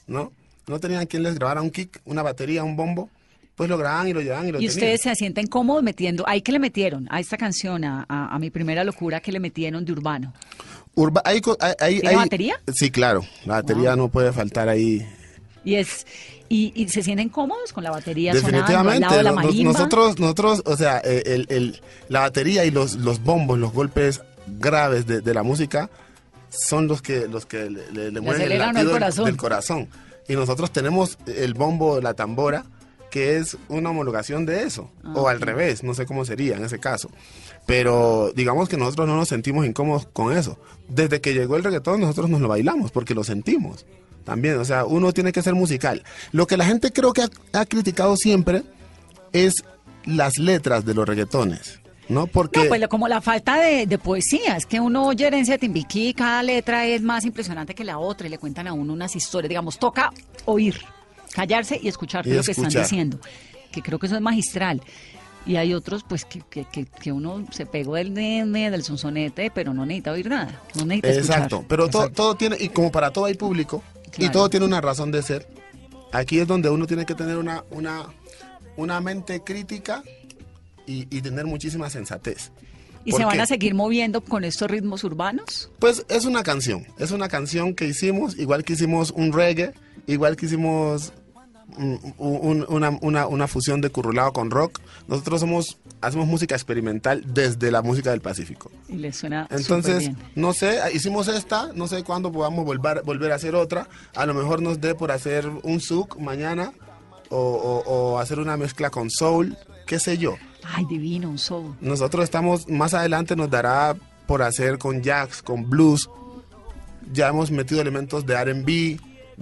¿no? 0.07 0.33
No 0.67 0.79
tenían 0.81 1.07
quien 1.07 1.23
les 1.23 1.37
grabara 1.37 1.63
un 1.63 1.71
kick, 1.71 2.01
una 2.05 2.23
batería, 2.23 2.63
un 2.65 2.77
bombo, 2.77 3.09
pues 3.55 3.71
lo 3.71 3.79
grababan 3.79 4.09
y 4.09 4.13
lo 4.13 4.21
llevaban 4.21 4.49
y 4.49 4.53
lo 4.53 4.59
Y 4.61 4.67
tenían. 4.67 4.75
ustedes 4.77 5.01
se 5.03 5.15
sienten 5.15 5.47
cómodos 5.47 5.83
metiendo, 5.83 6.29
ahí 6.29 6.43
que 6.43 6.53
le 6.53 6.59
metieron 6.59 7.07
a 7.11 7.19
esta 7.21 7.37
canción, 7.39 7.85
a, 7.85 8.05
a- 8.09 8.35
a 8.35 8.39
mi 8.39 8.51
primera 8.51 8.85
locura 8.85 9.21
que 9.21 9.33
le 9.33 9.41
metieron 9.41 9.85
de 9.85 9.93
urbano. 9.93 10.35
Urba- 10.99 11.23
hay 11.25 11.41
hay- 11.61 11.75
hay- 11.81 11.95
¿Tiene 11.95 12.09
hay- 12.09 12.17
batería? 12.17 12.61
Sí, 12.75 12.91
claro, 12.91 13.25
la 13.47 13.55
batería 13.55 13.95
no 13.97 14.09
puede 14.09 14.33
faltar 14.33 14.69
ahí. 14.69 15.07
Y 15.65 15.77
es 15.77 16.07
y, 16.49 16.73
y 16.75 16.89
se 16.89 17.03
sienten 17.03 17.29
cómodos 17.29 17.73
con 17.75 17.85
la 17.85 17.91
batería 17.91 18.33
sonando 18.33 18.49
al 18.49 18.53
Definitivamente, 18.63 19.01
lado 19.03 19.17
de 19.19 19.23
la 19.23 19.31
nos- 19.33 19.45
marimba. 19.45 19.73
nosotros, 19.73 20.19
nosotros, 20.19 20.63
o 20.65 20.77
sea, 20.77 20.99
el, 20.99 21.47
el- 21.51 21.81
la 22.09 22.21
batería 22.21 22.65
y 22.65 22.71
los, 22.71 22.95
los 22.95 23.23
bombos, 23.23 23.59
los 23.59 23.73
golpes 23.73 24.23
graves 24.59 25.07
de, 25.07 25.21
de 25.21 25.35
la 25.35 25.43
música 25.43 25.91
son 26.49 26.89
los 26.89 27.03
que 27.03 27.29
los 27.29 27.45
que 27.47 27.69
le, 27.69 27.93
le- 27.93 28.11
le 28.11 28.21
mueven 28.21 28.41
el 28.43 28.53
el 28.53 28.59
del- 28.75 29.25
del 29.25 29.37
corazón. 29.37 29.89
Y 30.27 30.35
nosotros 30.35 30.71
tenemos 30.73 31.19
el 31.27 31.55
bombo, 31.55 32.01
la 32.01 32.15
tambora, 32.15 32.65
que 33.11 33.37
es 33.39 33.57
una 33.69 33.91
homologación 33.91 34.47
de 34.47 34.65
eso, 34.65 34.91
Ah, 35.03 35.13
o 35.17 35.29
al 35.29 35.41
revés, 35.41 35.83
no 35.83 35.95
sé 35.95 36.07
cómo 36.07 36.25
sería 36.25 36.57
en 36.57 36.65
ese 36.65 36.79
caso. 36.79 37.11
Pero 37.67 38.33
digamos 38.35 38.69
que 38.69 38.77
nosotros 38.77 39.07
no 39.09 39.17
nos 39.17 39.29
sentimos 39.29 39.67
incómodos 39.67 40.07
con 40.13 40.37
eso. 40.37 40.59
Desde 40.89 41.21
que 41.21 41.35
llegó 41.35 41.57
el 41.57 41.65
reggaetón 41.65 42.01
nosotros 42.01 42.31
nos 42.31 42.41
lo 42.41 42.49
bailamos 42.49 42.91
porque 42.91 43.15
lo 43.15 43.25
sentimos. 43.25 43.87
También, 44.25 44.59
o 44.59 44.65
sea, 44.65 44.85
uno 44.85 45.13
tiene 45.13 45.33
que 45.33 45.43
ser 45.43 45.55
musical. 45.55 46.03
Lo 46.33 46.47
que 46.47 46.57
la 46.57 46.67
gente 46.67 46.93
creo 46.93 47.13
que 47.13 47.23
ha, 47.23 47.31
ha 47.53 47.65
criticado 47.65 48.17
siempre 48.17 48.63
es 49.33 49.65
las 50.05 50.39
letras 50.39 50.85
de 50.85 50.95
los 50.95 51.07
reggaetones, 51.07 51.81
¿no? 52.09 52.27
Porque 52.27 52.61
No, 52.61 52.69
pues 52.69 52.89
como 52.89 53.09
la 53.09 53.21
falta 53.21 53.57
de, 53.57 53.87
de 53.87 53.99
poesía, 53.99 54.57
es 54.57 54.67
que 54.67 54.81
uno 54.81 55.07
oye 55.07 55.27
herencia 55.27 55.55
de 55.55 55.59
Timbiquí, 55.59 56.15
cada 56.15 56.43
letra 56.43 56.87
es 56.87 57.03
más 57.03 57.25
impresionante 57.25 57.75
que 57.75 57.85
la 57.85 57.99
otra 57.99 58.27
y 58.27 58.31
le 58.31 58.39
cuentan 58.39 58.67
a 58.67 58.73
uno 58.73 58.93
unas 58.93 59.17
historias, 59.17 59.49
digamos, 59.49 59.79
toca 59.79 60.11
oír, 60.47 60.77
callarse 61.33 61.79
y 61.83 61.89
escuchar 61.89 62.27
Y 62.27 62.31
lo 62.35 62.43
que 62.43 62.51
están 62.53 62.69
diciendo, 62.71 63.19
que 63.73 63.83
creo 63.83 63.99
que 63.99 64.07
eso 64.07 64.17
es 64.17 64.23
magistral. 64.23 64.83
Y 65.47 65.57
hay 65.57 65.73
otros, 65.73 66.05
pues, 66.07 66.25
que, 66.27 66.43
que, 66.51 66.67
que, 66.85 67.11
uno 67.13 67.47
se 67.51 67.65
pegó 67.65 67.95
del 67.95 68.13
nene, 68.13 68.71
del 68.71 68.83
sonsonete, 68.85 69.51
pero 69.55 69.73
no 69.73 69.87
necesita 69.87 70.13
oír 70.13 70.29
nada, 70.29 70.61
no 70.75 70.85
necesita 70.85 71.09
escuchar. 71.09 71.37
Exacto, 71.37 71.65
pero 71.67 71.89
to- 71.89 72.11
todo 72.11 72.35
tiene, 72.35 72.57
y 72.61 72.69
como 72.69 72.93
para 72.93 73.13
todo 73.13 73.25
hay 73.27 73.35
público, 73.35 73.83
y 74.19 74.29
todo 74.29 74.51
tiene 74.51 74.67
una 74.67 74.81
razón 74.81 75.11
de 75.11 75.23
ser. 75.23 75.49
Aquí 76.13 76.39
es 76.39 76.47
donde 76.47 76.69
uno 76.69 76.87
tiene 76.87 77.07
que 77.07 77.15
tener 77.15 77.39
una, 77.39 77.65
una, 77.71 78.07
una 78.77 79.01
mente 79.01 79.41
crítica 79.43 80.03
y, 80.87 81.07
y 81.17 81.23
tener 81.23 81.47
muchísima 81.47 81.89
sensatez. 81.89 82.51
¿Y 83.05 83.13
¿Por 83.13 83.21
se 83.21 83.25
van 83.27 83.37
qué? 83.37 83.43
a 83.43 83.47
seguir 83.47 83.75
moviendo 83.75 84.21
con 84.23 84.45
estos 84.45 84.71
ritmos 84.71 85.03
urbanos? 85.05 85.71
Pues 85.79 86.05
es 86.11 86.25
una 86.27 86.43
canción, 86.43 86.87
es 86.99 87.11
una 87.11 87.29
canción 87.29 87.75
que 87.75 87.87
hicimos, 87.87 88.37
igual 88.39 88.65
que 88.65 88.75
hicimos 88.75 89.13
un 89.13 89.33
reggae, 89.33 89.73
igual 90.09 90.35
que 90.37 90.47
hicimos 90.47 91.13
un- 91.77 92.15
un- 92.19 92.67
una, 92.69 92.99
una- 93.03 93.27
una 93.29 93.47
fusión 93.47 93.81
de 93.81 93.91
currulado 93.91 94.33
con 94.33 94.51
rock. 94.51 94.81
Nosotros 95.07 95.41
somos, 95.41 95.79
hacemos 96.01 96.27
música 96.27 96.55
experimental 96.57 97.23
desde 97.33 97.71
la 97.71 97.83
música 97.83 98.11
del 98.11 98.21
Pacífico. 98.21 98.71
Y 98.89 98.95
les 98.97 99.17
suena 99.17 99.47
Entonces, 99.51 100.05
superbién. 100.05 100.17
no 100.35 100.53
sé, 100.55 100.79
hicimos 100.95 101.29
esta, 101.29 101.71
no 101.75 101.87
sé 101.87 102.03
cuándo 102.03 102.33
podamos 102.33 102.65
volver, 102.65 103.03
volver 103.05 103.31
a 103.33 103.37
hacer 103.37 103.55
otra. 103.55 103.87
A 104.17 104.27
lo 104.27 104.35
mejor 104.35 104.63
nos 104.63 104.81
dé 104.81 104.95
por 104.95 105.13
hacer 105.13 105.47
un 105.63 105.81
souk 105.81 106.17
mañana 106.19 106.73
o, 107.29 107.37
o- 107.37 107.83
o 108.15 108.19
hacer 108.19 108.39
una 108.41 108.57
mezcla 108.57 108.91
con 108.91 109.11
soul, 109.11 109.57
qué 109.87 110.01
sé 110.01 110.17
yo. 110.19 110.37
Ay, 110.65 110.85
divino, 110.87 111.29
un 111.31 111.39
soul. 111.39 111.77
Nosotros 111.81 112.25
estamos, 112.25 112.67
más 112.69 112.95
adelante 112.95 113.37
nos 113.37 113.51
dará 113.51 113.95
por 114.27 114.43
hacer 114.43 114.79
con 114.79 115.03
jazz, 115.03 115.43
con 115.43 115.69
blues. 115.71 116.09
Ya 117.13 117.29
hemos 117.29 117.51
metido 117.51 117.81
elementos 117.81 118.27
de 118.27 118.35
RB, 118.43 118.99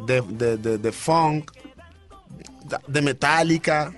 de, 0.06 0.20
de, 0.22 0.56
de- 0.56 0.78
de 0.78 0.92
funk, 0.92 1.50
de 2.86 3.02
metálica. 3.02 3.92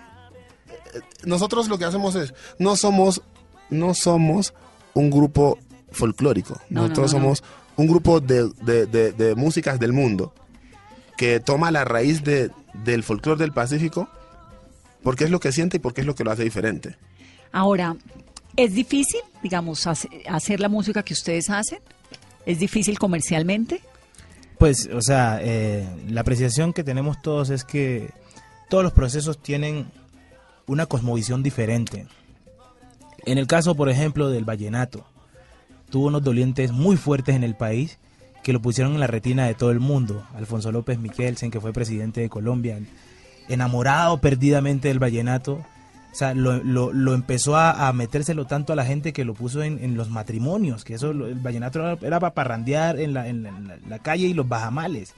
Nosotros 1.25 1.69
lo 1.69 1.79
que 1.79 1.85
hacemos 1.85 2.15
es, 2.15 2.33
no 2.59 2.77
somos, 2.77 3.23
no 3.71 3.95
somos 3.95 4.55
un 4.95 5.11
grupo 5.11 5.59
folclórico. 5.91 6.55
No, 6.71 6.83
no, 6.83 6.89
Nosotros 6.89 7.13
no, 7.15 7.19
no. 7.19 7.25
somos 7.25 7.45
un 7.77 7.87
grupo 7.87 8.21
de, 8.21 8.49
de- 8.63 8.87
de- 8.87 9.13
de 9.13 9.35
músicas 9.35 9.79
del 9.79 9.93
mundo 9.93 10.33
que 11.17 11.41
toma 11.41 11.71
la 11.71 11.85
raíz 11.85 12.23
de- 12.25 12.51
del 12.85 13.03
folclore 13.03 13.41
del 13.41 13.53
Pacífico 13.53 14.09
porque 15.03 15.25
es 15.25 15.31
lo 15.31 15.41
que 15.41 15.53
siente 15.53 15.77
y 15.79 15.81
porque 15.81 16.01
es 16.03 16.07
lo 16.07 16.15
que 16.15 16.25
lo 16.25 16.31
hace 16.31 16.45
diferente. 16.45 16.97
Ahora, 17.53 17.97
¿es 18.57 18.75
difícil, 18.75 19.21
digamos, 19.43 19.87
hace- 19.87 20.09
hacer 20.29 20.61
la 20.61 20.69
música 20.69 21.03
que 21.03 21.15
ustedes 21.15 21.51
hacen? 21.51 21.79
¿Es 22.47 22.59
difícil 22.59 22.99
comercialmente? 22.99 23.81
Pues, 24.59 24.89
o 24.93 25.01
sea, 25.01 25.39
eh, 25.41 25.87
la 26.09 26.23
apreciación 26.23 26.73
que 26.73 26.85
tenemos 26.85 27.23
todos 27.23 27.51
es 27.51 27.65
que 27.65 28.11
todos 28.69 28.83
los 28.83 28.93
procesos 28.93 29.39
tienen 29.39 29.87
una 30.67 30.87
cosmovisión 30.87 31.43
diferente. 31.43 32.07
En 33.25 33.39
el 33.39 33.47
caso, 33.47 33.75
por 33.75 33.89
ejemplo, 33.89 34.31
del 34.31 34.45
vallenato, 34.45 35.07
tuvo 35.91 36.09
unos 36.09 36.23
dolientes 36.23 36.73
muy 36.73 36.97
fuertes 36.97 37.37
en 37.37 37.45
el 37.45 37.55
país 37.55 37.99
que 38.43 38.53
lo 38.53 38.63
pusieron 38.63 38.95
en 38.95 39.01
la 39.01 39.07
retina 39.07 39.47
de 39.47 39.55
todo 39.55 39.71
el 39.71 39.81
mundo. 39.81 40.25
Alfonso 40.35 40.73
López 40.73 40.99
Miquelsen, 40.99 41.51
que 41.51 41.61
fue 41.61 41.73
presidente 41.73 42.21
de 42.21 42.29
Colombia, 42.29 42.79
enamorado 43.49 44.21
perdidamente 44.21 44.89
del 44.89 44.99
vallenato. 44.99 45.65
O 46.19 46.19
sea, 46.19 46.35
lo, 46.35 46.61
lo- 46.65 47.15
empezó 47.15 47.55
a, 47.55 47.87
a 47.87 47.93
metérselo 47.93 48.45
tanto 48.45 48.73
a 48.73 48.77
la 48.77 48.85
gente 48.85 49.13
que 49.13 49.25
lo 49.25 49.35
puso 49.35 49.63
en, 49.63 49.97
los 49.97 50.11
matrimonios, 50.11 50.83
que 50.83 50.95
eso, 50.95 51.13
el 51.13 51.37
vallenato 51.37 51.79
era, 51.79 52.19
para 52.19 52.35
parrandear 52.35 52.99
en 52.99 53.15
la, 53.15 53.29
en 53.29 53.45
la- 53.45 53.79
calle 54.01 54.27
y 54.27 54.35
los 54.35 54.49
bajamales. 54.49 55.15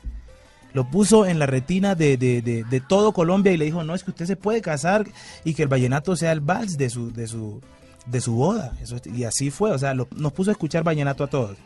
Lo 0.75 0.91
puso 0.91 1.25
en 1.25 1.39
la 1.39 1.47
retina 1.47 1.95
de, 1.95 2.19
de- 2.19 2.43
de- 2.43 2.81
todo 2.83 3.13
Colombia 3.13 3.51
y 3.51 3.57
le 3.57 3.65
dijo, 3.65 3.83
no, 3.83 3.95
es 3.95 4.05
que 4.05 4.11
usted 4.11 4.27
se 4.27 4.37
puede 4.37 4.61
casar 4.61 5.07
y 5.43 5.55
que 5.55 5.63
el 5.63 5.69
vallenato 5.71 6.17
sea 6.17 6.33
el 6.33 6.41
vals 6.41 6.77
de 6.77 6.91
su, 6.91 7.11
de 7.11 7.27
su, 7.27 7.63
de 8.05 8.21
su 8.21 8.35
boda. 8.35 8.75
Y 9.15 9.25
así 9.25 9.51
fue, 9.51 9.71
o 9.73 9.79
sea, 9.79 9.95
nos 9.95 10.33
puso 10.35 10.51
a 10.51 10.53
escuchar 10.53 10.85
vallenato 10.85 11.25
a 11.25 11.29
todos. 11.29 11.57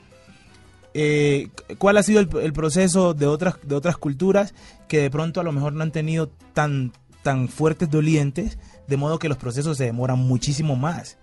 Eh, 0.95 1.49
¿Cuál 1.79 1.97
ha 1.97 2.05
sido 2.05 2.21
el, 2.21 2.29
el 2.41 2.53
proceso 2.53 3.15
de 3.15 3.27
otras, 3.27 3.57
de 3.65 3.75
otras 3.75 3.97
culturas 3.97 4.55
que 4.87 4.99
de 5.01 5.11
pronto 5.11 5.41
a 5.41 5.45
lo 5.45 5.51
mejor 5.51 5.73
no 5.73 5.83
han 5.83 5.91
tenido 5.91 6.29
tan, 6.53 6.93
tan 7.25 7.49
fuertes 7.49 7.91
dolientes, 7.91 8.59
de 8.87 8.97
modo 8.97 9.19
que 9.19 9.29
los 9.29 9.39
procesos 9.39 9.77
se 9.79 9.85
demoran 9.85 10.19
muchísimo 10.19 10.77
más? 10.77 11.17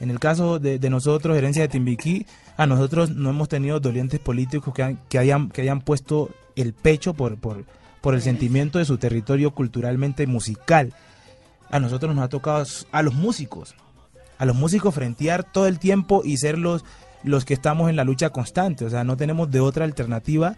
En 0.00 0.10
el 0.10 0.18
caso 0.18 0.58
de, 0.58 0.78
de 0.78 0.90
nosotros, 0.90 1.36
Herencia 1.36 1.62
de 1.62 1.68
Timbiquí, 1.68 2.26
a 2.56 2.66
nosotros 2.66 3.10
no 3.10 3.28
hemos 3.30 3.48
tenido 3.48 3.80
dolientes 3.80 4.18
políticos 4.20 4.72
que, 4.74 4.82
han- 4.82 4.98
que, 5.08 5.18
hayan, 5.18 5.50
que 5.50 5.62
hayan 5.62 5.80
puesto 5.82 6.30
el 6.56 6.72
pecho 6.72 7.12
por, 7.14 7.36
por, 7.38 7.64
por 8.00 8.14
el 8.14 8.22
sentimiento 8.22 8.78
de 8.78 8.86
su 8.86 8.96
territorio 8.98 9.50
culturalmente 9.50 10.26
musical. 10.26 10.94
A 11.70 11.80
nosotros 11.80 12.14
nos 12.14 12.24
ha 12.24 12.28
tocado 12.28 12.64
a 12.92 13.02
los 13.02 13.14
músicos, 13.14 13.74
a 14.38 14.46
los 14.46 14.56
músicos 14.56 14.94
frentear 14.94 15.44
todo 15.44 15.66
el 15.66 15.78
tiempo 15.78 16.22
y 16.24 16.38
ser 16.38 16.56
los, 16.58 16.84
los 17.22 17.44
que 17.44 17.52
estamos 17.54 17.90
en 17.90 17.96
la 17.96 18.04
lucha 18.04 18.30
constante. 18.30 18.86
O 18.86 18.90
sea, 18.90 19.04
no 19.04 19.16
tenemos 19.18 19.50
de 19.50 19.60
otra 19.60 19.84
alternativa 19.84 20.56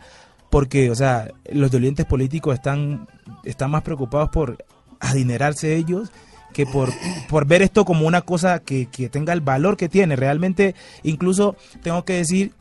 porque, 0.50 0.88
o 0.90 0.94
sea, 0.94 1.32
los 1.52 1.70
dolientes 1.72 2.06
políticos 2.06 2.54
están, 2.54 3.08
están 3.42 3.72
más 3.72 3.82
preocupados 3.82 4.28
por 4.30 4.64
adinerarse 5.00 5.74
ellos 5.76 6.12
que 6.52 6.66
por, 6.66 6.90
por 7.28 7.46
ver 7.46 7.62
esto 7.62 7.84
como 7.84 8.06
una 8.06 8.20
cosa 8.22 8.60
que, 8.60 8.86
que 8.86 9.08
tenga 9.08 9.32
el 9.32 9.40
valor 9.40 9.76
que 9.76 9.88
tiene. 9.88 10.16
Realmente, 10.16 10.74
incluso 11.02 11.56
tengo 11.82 12.04
que 12.04 12.14
decir 12.14 12.52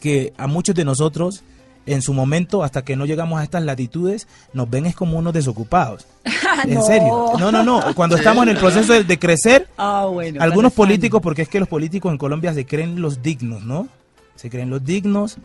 que 0.00 0.32
a 0.38 0.46
muchos 0.46 0.74
de 0.74 0.84
nosotros, 0.84 1.42
en 1.86 2.02
su 2.02 2.14
momento, 2.14 2.62
hasta 2.62 2.82
que 2.84 2.96
no 2.96 3.04
llegamos 3.06 3.40
a 3.40 3.44
estas 3.44 3.62
latitudes, 3.64 4.28
nos 4.52 4.68
ven 4.70 4.86
es 4.86 4.94
como 4.94 5.18
unos 5.18 5.32
desocupados. 5.32 6.06
En 6.64 6.74
No. 6.74 6.82
serio. 6.82 7.32
No, 7.38 7.50
no, 7.52 7.62
no. 7.62 7.80
Cuando 7.94 8.16
estamos 8.16 8.42
en 8.42 8.50
el 8.50 8.56
proceso 8.58 8.92
de, 8.92 9.04
de 9.04 9.18
crecer, 9.18 9.68
Ah, 9.78 10.06
bueno. 10.10 10.42
algunos 10.42 10.72
políticos, 10.72 11.22
porque 11.22 11.42
es 11.42 11.48
que 11.48 11.60
los 11.60 11.68
políticos 11.68 12.10
en 12.12 12.18
Colombia 12.18 12.52
se 12.52 12.66
creen 12.66 13.00
los 13.00 13.22
dignos, 13.22 13.62
¿no? 13.64 13.88
Se 14.36 14.50
creen 14.50 14.68
los 14.68 14.84
dignos, 14.84 15.38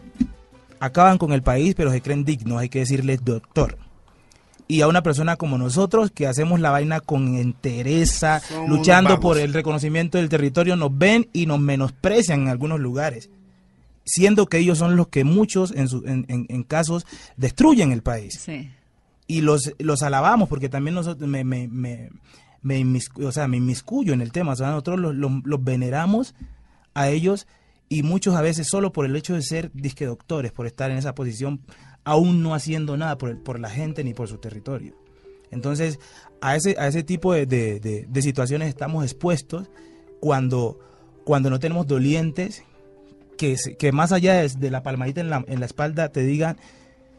acaban 0.79 1.17
con 1.17 1.31
el 1.31 1.41
país, 1.41 1.73
pero 1.75 1.91
se 1.91 2.01
creen 2.01 2.25
dignos, 2.25 2.59
hay 2.59 2.69
que 2.69 2.79
decirles 2.79 3.23
doctor. 3.23 3.77
Y 4.67 4.81
a 4.81 4.87
una 4.87 5.03
persona 5.03 5.35
como 5.35 5.57
nosotros, 5.59 6.09
que 6.11 6.25
hacemos 6.25 6.59
la 6.59 6.71
vaina 6.71 6.99
con 6.99 7.35
entereza, 7.35 8.39
Somos 8.39 8.69
luchando 8.69 9.19
por 9.19 9.37
el 9.37 9.53
reconocimiento 9.53 10.17
del 10.17 10.29
territorio, 10.29 10.75
nos 10.75 10.97
ven 10.97 11.27
y 11.33 11.45
nos 11.45 11.59
menosprecian 11.59 12.41
en 12.41 12.47
algunos 12.47 12.79
lugares, 12.79 13.29
siendo 14.05 14.47
que 14.47 14.57
ellos 14.57 14.77
son 14.79 14.95
los 14.95 15.07
que 15.09 15.23
muchos, 15.23 15.71
en, 15.71 15.87
su- 15.87 16.03
en- 16.07 16.25
en- 16.29 16.45
en 16.49 16.63
casos, 16.63 17.05
destruyen 17.37 17.91
el 17.91 18.01
país 18.01 18.39
Sí. 18.43 18.71
y 19.27 19.41
los, 19.41 19.71
los 19.79 20.01
alabamos 20.03 20.49
porque 20.49 20.69
también 20.69 20.95
nosotros 20.95 21.29
me, 21.29 21.43
me, 21.43 21.67
me, 21.67 22.09
me 22.63 22.79
inmiscu- 22.79 23.25
o 23.25 23.31
sea, 23.31 23.47
me 23.47 23.57
inmiscuyo 23.57 24.13
en 24.13 24.21
el 24.21 24.31
tema. 24.31 24.53
O 24.53 24.55
sea, 24.55 24.69
nosotros 24.69 24.99
los, 24.99 25.13
los- 25.15 25.43
los 25.43 25.63
veneramos 25.63 26.33
a 26.95 27.09
ellos 27.09 27.45
y 27.87 28.01
muchos 28.01 28.33
a 28.35 28.41
veces 28.41 28.67
solo 28.67 28.91
por 28.91 29.05
el 29.05 29.15
hecho 29.15 29.35
de 29.35 29.43
ser 29.43 29.69
disque 29.75 30.05
doctores, 30.07 30.51
por 30.51 30.65
estar 30.65 30.89
en 30.89 30.97
esa 30.97 31.13
posición, 31.13 31.61
aún 32.05 32.41
no 32.41 32.53
haciendo 32.55 32.95
nada 32.95 33.17
por, 33.17 33.29
el- 33.29 33.37
por 33.37 33.59
la 33.59 33.69
gente 33.69 34.03
ni 34.03 34.13
por 34.13 34.27
su 34.29 34.37
territorio. 34.37 34.93
Entonces, 35.51 35.99
a 36.41 36.55
ese, 36.55 36.75
a 36.79 36.87
ese 36.87 37.03
tipo 37.03 37.33
de, 37.33 37.45
de- 37.45 37.79
de- 37.79 38.21
situaciones 38.21 38.69
estamos 38.69 39.03
expuestos 39.03 39.69
cuando, 40.19 40.79
cuando 41.23 41.49
no 41.49 41.59
tenemos 41.59 41.87
dolientes 41.87 42.63
que, 43.37 43.55
que 43.77 43.91
más 43.91 44.11
allá 44.11 44.35
de, 44.35 44.47
de 44.49 44.71
la 44.71 44.81
palmadita 44.83 45.21
en 45.21 45.29
la, 45.29 45.43
en 45.47 45.59
la 45.59 45.65
espalda 45.65 46.09
te 46.09 46.21
digan, 46.21 46.57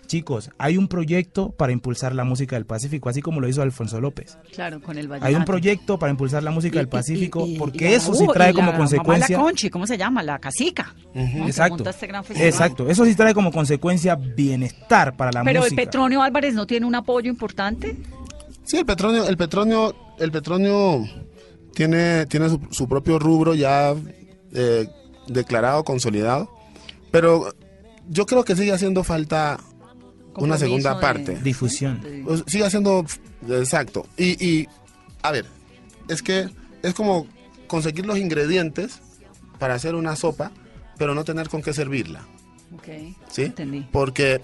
chicos, 0.06 0.50
hay 0.58 0.76
un 0.78 0.88
proyecto 0.88 1.50
para 1.52 1.72
impulsar 1.72 2.14
la 2.14 2.24
música 2.24 2.56
del 2.56 2.66
Pacífico, 2.66 3.08
así 3.08 3.20
como 3.22 3.40
lo 3.40 3.48
hizo 3.48 3.62
Alfonso 3.62 4.00
López. 4.00 4.38
Claro, 4.54 4.80
con 4.80 4.96
el 4.98 5.08
vallenato. 5.08 5.26
Hay 5.28 5.34
un 5.34 5.44
proyecto 5.44 5.98
para 5.98 6.10
impulsar 6.10 6.42
la 6.42 6.50
música 6.50 6.78
del 6.78 6.86
Y- 6.86 6.90
Pacífico, 6.90 7.46
y- 7.46 7.54
y- 7.54 7.58
porque 7.58 7.86
y 7.86 7.90
la- 7.90 7.96
eso 7.96 8.14
sí 8.14 8.26
trae 8.32 8.50
y 8.50 8.54
como 8.54 8.66
la 8.66 8.72
mamá 8.72 8.78
consecuencia... 8.78 9.36
La 9.36 9.42
Conchi, 9.44 9.70
¿cómo 9.70 9.86
se 9.86 9.98
llama? 9.98 10.22
La 10.22 10.38
casica. 10.38 10.94
¿no? 11.14 11.24
Que 11.24 11.42
Exacto, 11.46 11.88
este 11.88 12.06
gran 12.06 12.24
exacto. 12.34 12.88
Eso 12.88 13.04
sí 13.04 13.14
trae 13.14 13.34
como 13.34 13.50
consecuencia 13.52 14.14
bienestar 14.16 15.16
para 15.16 15.30
la 15.32 15.42
Pero 15.44 15.60
música. 15.60 15.80
el 15.82 15.86
Petronio 15.86 16.22
Álvarez 16.22 16.54
no 16.54 16.66
tiene 16.66 16.86
un 16.86 16.94
apoyo 16.94 17.30
importante. 17.30 17.96
Sí, 18.64 18.78
el 18.78 18.86
petróleo, 18.86 19.28
el 19.28 19.36
petróleo, 19.36 19.94
el 20.18 20.32
petróleo 20.32 21.04
tiene, 21.74 22.26
tiene 22.26 22.48
su, 22.48 22.60
su 22.70 22.88
propio 22.88 23.18
rubro 23.18 23.54
ya 23.54 23.94
eh, 24.52 24.88
declarado, 25.28 25.84
consolidado. 25.84 26.50
Pero 27.10 27.52
yo 28.08 28.26
creo 28.26 28.44
que 28.44 28.56
sigue 28.56 28.72
haciendo 28.72 29.04
falta 29.04 29.58
una 30.44 30.58
segunda 30.58 30.94
de- 30.94 31.00
parte. 31.00 31.36
Difusión. 31.42 32.02
Pues, 32.24 32.44
sigue 32.46 32.64
haciendo 32.64 33.04
exacto 33.48 34.06
y, 34.16 34.44
y 34.44 34.68
a 35.22 35.30
ver 35.30 35.46
es 36.08 36.22
que 36.22 36.48
es 36.82 36.94
como 36.94 37.26
conseguir 37.66 38.06
los 38.06 38.18
ingredientes 38.18 39.00
para 39.58 39.74
hacer 39.74 39.94
una 39.94 40.14
sopa 40.16 40.50
pero 40.98 41.14
no 41.14 41.24
tener 41.24 41.48
con 41.48 41.62
qué 41.62 41.72
servirla 41.72 42.26
Ok, 42.74 42.88
sí 43.30 43.42
entendí. 43.42 43.86
porque 43.92 44.40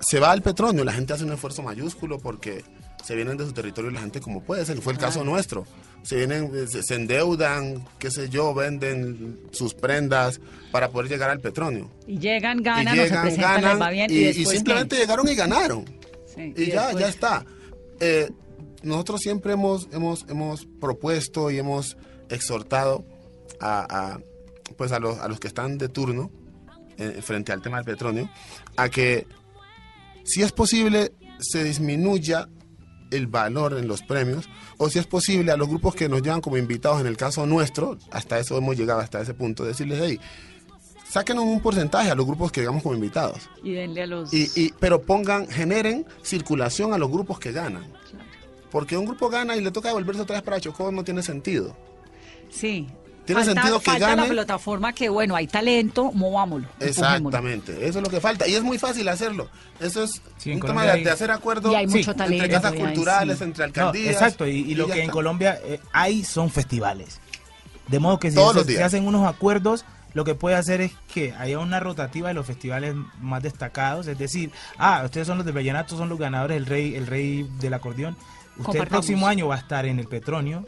se 0.00 0.20
va 0.20 0.30
al 0.32 0.42
petróleo 0.42 0.84
la 0.84 0.92
gente 0.92 1.12
hace 1.12 1.24
un 1.24 1.32
esfuerzo 1.32 1.62
mayúsculo 1.62 2.18
porque 2.18 2.64
se 3.04 3.14
vienen 3.14 3.36
de 3.36 3.46
su 3.46 3.52
territorio 3.52 3.90
la 3.90 4.00
gente 4.00 4.20
como 4.20 4.42
puede 4.42 4.64
ser 4.64 4.80
fue 4.80 4.92
el 4.92 4.98
caso 4.98 5.24
nuestro 5.24 5.66
se 6.02 6.16
vienen 6.16 6.50
se, 6.68 6.82
se 6.82 6.94
endeudan 6.94 7.86
qué 7.98 8.10
sé 8.10 8.28
yo 8.28 8.54
venden 8.54 9.40
sus 9.52 9.74
prendas 9.74 10.40
para 10.72 10.90
poder 10.90 11.10
llegar 11.10 11.30
al 11.30 11.40
petróleo 11.40 11.90
Y 12.06 12.18
llegan, 12.18 12.60
y 12.60 12.62
ganan, 12.62 12.96
se 12.96 13.02
llegan 13.02 13.22
presentan, 13.22 13.54
les 13.56 13.62
ganan 13.64 13.80
va 13.82 13.90
bien. 13.90 14.10
y, 14.10 14.14
Y, 14.14 14.28
y 14.28 14.44
simplemente 14.46 14.96
¿qué? 14.96 15.02
llegaron 15.02 15.28
y 15.28 15.34
ganaron 15.34 15.84
Sí, 16.34 16.54
y 16.56 16.66
ya, 16.66 16.86
después- 16.88 17.00
ya 17.04 17.08
está. 17.08 17.44
Eh, 17.98 18.30
nosotros 18.82 19.20
siempre 19.20 19.52
hemos, 19.54 19.88
hemos, 19.92 20.24
hemos 20.28 20.66
propuesto 20.80 21.50
y 21.50 21.58
hemos 21.58 21.96
exhortado 22.30 23.04
a, 23.60 24.14
a, 24.14 24.20
pues 24.76 24.92
a, 24.92 25.00
los, 25.00 25.18
a 25.18 25.28
los 25.28 25.38
que 25.40 25.48
están 25.48 25.76
de 25.76 25.88
turno 25.88 26.30
eh, 26.96 27.20
frente 27.20 27.52
al 27.52 27.60
tema 27.62 27.76
del 27.78 27.84
petróleo 27.84 28.30
a 28.76 28.88
que 28.88 29.26
si 30.24 30.42
es 30.42 30.52
posible 30.52 31.12
se 31.40 31.64
disminuya 31.64 32.48
el 33.10 33.26
valor 33.26 33.76
en 33.78 33.88
los 33.88 34.02
premios 34.02 34.48
o 34.78 34.88
si 34.90 34.98
es 34.98 35.06
posible 35.06 35.52
a 35.52 35.56
los 35.56 35.68
grupos 35.68 35.94
que 35.94 36.08
nos 36.08 36.22
llevan 36.22 36.40
como 36.40 36.56
invitados 36.56 37.00
en 37.00 37.06
el 37.06 37.16
caso 37.16 37.46
nuestro 37.46 37.96
hasta 38.10 38.38
eso 38.38 38.56
hemos 38.58 38.76
llegado 38.76 39.00
hasta 39.00 39.20
ese 39.20 39.34
punto 39.34 39.64
decirles 39.64 40.00
hey 40.02 40.20
sáquenos 41.08 41.44
un 41.44 41.60
porcentaje 41.60 42.10
a 42.10 42.14
los 42.14 42.24
grupos 42.26 42.52
que 42.52 42.60
llegamos 42.60 42.82
como 42.82 42.94
invitados 42.94 43.48
Y 43.64 43.72
denle 43.72 44.02
a 44.02 44.06
los... 44.06 44.32
y, 44.32 44.48
y- 44.54 44.72
pero 44.78 45.02
pongan, 45.02 45.48
generen 45.48 46.06
circulación 46.22 46.92
a 46.92 46.98
los 46.98 47.10
grupos 47.10 47.38
que 47.40 47.50
ganan. 47.52 47.84
Porque 48.70 48.96
un 48.96 49.04
grupo 49.06 49.28
gana 49.28 49.56
y 49.56 49.60
le 49.60 49.72
toca 49.72 49.88
devolverse 49.88 50.22
otra 50.22 50.36
vez 50.36 50.44
para 50.44 50.60
Chocó 50.60 50.92
no 50.92 51.02
tiene 51.02 51.24
sentido. 51.24 51.76
Sí. 52.50 52.86
Tiene 53.30 53.44
Falta- 53.44 53.60
sentido 53.62 53.78
que 53.80 53.90
falta 53.90 54.16
la 54.16 54.24
plataforma 54.26 54.92
que, 54.92 55.08
bueno, 55.08 55.36
hay 55.36 55.46
talento, 55.46 56.10
movámoslo. 56.12 56.66
empujémoslo. 56.80 57.28
Exactamente, 57.28 57.86
eso 57.86 57.98
es 57.98 58.04
lo 58.04 58.10
que 58.10 58.20
falta. 58.20 58.48
Y 58.48 58.54
es 58.54 58.62
muy 58.62 58.78
fácil 58.78 59.08
hacerlo. 59.08 59.48
Eso 59.78 60.02
es 60.04 60.20
Sí, 60.38 60.52
un 60.52 60.60
tema 60.60 60.82
de, 60.84 60.90
hay- 60.90 61.04
de 61.04 61.10
hacer 61.10 61.30
acuerdos 61.30 61.72
Y 61.72 61.76
hay 61.76 61.88
Sí, 61.88 61.98
entre 62.00 62.48
casas 62.48 62.72
hay- 62.72 62.78
culturales, 62.78 63.38
sí. 63.38 63.44
entre 63.44 63.60
No, 63.60 63.66
alcaldías. 63.66 64.12
exacto, 64.14 64.46
y, 64.48 64.56
y 64.60 64.74
lo 64.74 64.86
que 64.88 65.02
en. 65.04 65.10
Colombia 65.10 65.58
eh, 65.64 65.80
hay 65.92 66.24
son 66.24 66.50
festivales. 66.50 67.20
De 67.88 67.98
modo 67.98 68.18
que 68.18 68.30
si 68.30 68.36
se, 68.66 68.82
hacen 68.82 69.06
unos 69.06 69.26
acuerdos, 69.28 69.84
lo 70.14 70.24
que 70.24 70.34
puede 70.34 70.56
hacer 70.56 70.80
es 70.80 70.92
que 71.12 71.32
haya 71.34 71.58
una 71.58 71.78
rotativa 71.80 72.28
de 72.28 72.34
los 72.34 72.46
festivales 72.46 72.94
más 73.20 73.42
destacados, 73.42 74.06
es 74.08 74.18
decir, 74.18 74.50
ah, 74.78 75.02
ustedes 75.04 75.26
son 75.26 75.36
los 75.38 75.46
de 75.46 75.52
Vallenato, 75.52 75.96
son 75.96 76.08
los 76.08 76.18
ganadores, 76.18 76.56
el 76.56 76.66
rey, 76.66 76.94
el 76.96 77.06
rey 77.06 77.48
del 77.60 77.74
acordeón. 77.74 78.16
Usted 78.58 78.80
el 78.80 78.88
próximo 78.88 79.26
año 79.28 79.46
va 79.48 79.54
a 79.54 79.58
estar 79.58 79.86
en 79.86 79.98
el 80.00 80.06
Petronio 80.08 80.66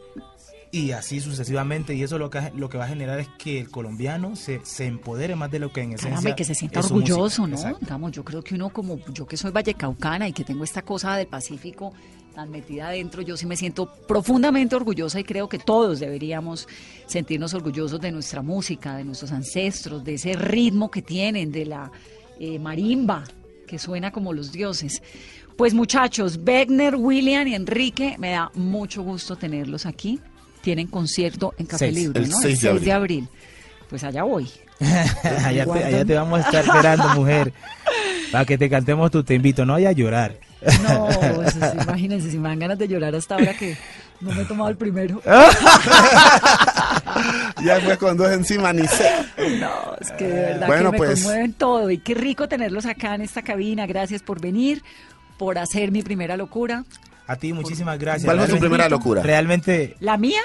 y 0.74 0.92
así 0.92 1.20
sucesivamente, 1.20 1.94
y 1.94 2.02
eso 2.02 2.18
lo 2.18 2.30
que, 2.30 2.50
lo 2.56 2.70
que 2.70 2.78
va 2.78 2.86
a 2.86 2.88
generar 2.88 3.20
es 3.20 3.28
que 3.36 3.60
el 3.60 3.70
colombiano 3.70 4.34
se, 4.36 4.64
se 4.64 4.86
empodere 4.86 5.36
más 5.36 5.50
de 5.50 5.58
lo 5.58 5.70
que 5.70 5.82
en 5.82 5.90
esencia 5.90 6.08
Caramba, 6.08 6.30
y 6.30 6.34
que 6.34 6.44
se 6.44 6.54
sienta 6.54 6.80
orgulloso, 6.80 7.46
música. 7.46 7.72
¿no? 7.72 7.78
Digamos, 7.78 8.12
yo 8.12 8.24
creo 8.24 8.42
que 8.42 8.54
uno 8.54 8.70
como 8.70 8.98
yo 9.12 9.26
que 9.26 9.36
soy 9.36 9.50
vallecaucana 9.50 10.26
y 10.28 10.32
que 10.32 10.44
tengo 10.44 10.64
esta 10.64 10.80
cosa 10.80 11.14
del 11.18 11.26
Pacífico 11.26 11.92
tan 12.34 12.50
metida 12.50 12.88
adentro, 12.88 13.20
yo 13.20 13.36
sí 13.36 13.44
me 13.44 13.54
siento 13.54 13.92
profundamente 14.08 14.74
orgullosa 14.74 15.20
y 15.20 15.24
creo 15.24 15.46
que 15.46 15.58
todos 15.58 16.00
deberíamos 16.00 16.66
sentirnos 17.04 17.52
orgullosos 17.52 18.00
de 18.00 18.10
nuestra 18.10 18.40
música, 18.40 18.96
de 18.96 19.04
nuestros 19.04 19.30
ancestros, 19.30 20.02
de 20.02 20.14
ese 20.14 20.32
ritmo 20.32 20.90
que 20.90 21.02
tienen, 21.02 21.52
de 21.52 21.66
la 21.66 21.92
eh, 22.40 22.58
marimba, 22.58 23.24
que 23.66 23.78
suena 23.78 24.10
como 24.10 24.32
los 24.32 24.50
dioses. 24.50 25.02
Pues 25.58 25.74
muchachos, 25.74 26.40
Wegner, 26.42 26.96
William 26.96 27.46
y 27.46 27.54
Enrique, 27.54 28.16
me 28.18 28.30
da 28.30 28.50
mucho 28.54 29.02
gusto 29.02 29.36
tenerlos 29.36 29.84
aquí. 29.84 30.18
Tienen 30.62 30.86
concierto 30.86 31.54
en 31.58 31.66
Café 31.66 31.86
Seis. 31.86 31.94
Libre, 31.94 32.22
El 32.22 32.30
¿no? 32.30 32.38
6 32.38 32.60
de 32.80 32.92
abril. 32.92 33.28
Pues 33.90 34.02
allá 34.04 34.22
voy. 34.22 34.48
allá, 35.44 35.66
te, 35.66 35.84
allá 35.84 36.04
te 36.04 36.14
vamos 36.14 36.40
a 36.40 36.42
estar 36.44 36.64
esperando, 36.64 37.08
mujer. 37.14 37.52
Para 38.30 38.44
que 38.46 38.56
te 38.56 38.70
cantemos 38.70 39.10
tú, 39.10 39.22
te 39.22 39.34
invito, 39.34 39.66
no 39.66 39.74
vaya 39.74 39.90
a 39.90 39.92
llorar. 39.92 40.36
No, 40.84 41.08
eso 41.42 41.58
sí, 41.60 41.78
imagínense, 41.82 42.30
si 42.30 42.38
me 42.38 42.48
dan 42.48 42.58
ganas 42.60 42.78
de 42.78 42.86
llorar 42.88 43.14
hasta 43.14 43.34
ahora 43.34 43.52
que 43.54 43.76
no 44.20 44.30
me 44.32 44.42
he 44.42 44.44
tomado 44.44 44.70
el 44.70 44.76
primero. 44.76 45.20
Ya 47.64 47.74
después 47.76 47.98
con 47.98 48.16
dos 48.16 48.30
encima 48.32 48.72
ni 48.72 48.86
sé. 48.88 49.08
No, 49.60 49.94
es 50.00 50.10
que 50.12 50.24
de 50.26 50.32
verdad 50.34 50.66
Bueno, 50.66 50.90
que 50.90 50.98
me 50.98 51.06
pues. 51.06 51.22
conmueven 51.22 51.52
todo. 51.52 51.90
Y 51.90 51.98
qué 51.98 52.14
rico 52.14 52.48
tenerlos 52.48 52.86
acá 52.86 53.14
en 53.14 53.20
esta 53.20 53.42
cabina. 53.42 53.86
Gracias 53.86 54.22
por 54.22 54.40
venir, 54.40 54.82
por 55.38 55.58
hacer 55.58 55.92
mi 55.92 56.02
primera 56.02 56.36
locura. 56.36 56.84
A 57.26 57.36
ti, 57.36 57.52
muchísimas 57.52 57.98
gracias. 57.98 58.24
¿Cuál 58.24 58.38
fue 58.40 58.48
tu 58.48 58.58
primera 58.58 58.88
locura? 58.88 59.22
Realmente, 59.22 59.96
La 60.00 60.16
mía, 60.16 60.40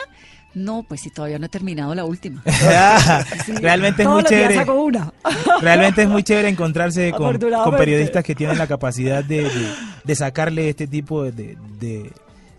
No, 0.53 0.83
pues 0.87 1.01
si 1.01 1.09
todavía 1.11 1.37
no 1.39 1.45
he 1.45 1.49
terminado 1.49 1.93
la 1.93 2.05
última. 2.05 2.41
Realmente 3.61 4.03
es 4.03 4.07
muy 4.09 4.23
chévere. 4.23 4.63
una. 4.71 5.13
Realmente 5.61 6.03
es 6.03 6.09
muy 6.09 6.23
chévere 6.23 6.49
encontrarse 6.49 7.11
con, 7.11 7.37
periodistas 7.77 8.23
que 8.23 8.35
tienen 8.35 8.57
la 8.57 8.67
capacidad 8.67 9.23
de, 9.23 9.43
de- 9.43 9.71
de 10.03 10.15
sacarle 10.15 10.69
este 10.69 10.87
tipo 10.87 11.23
de, 11.25 11.57
de, 11.79 12.11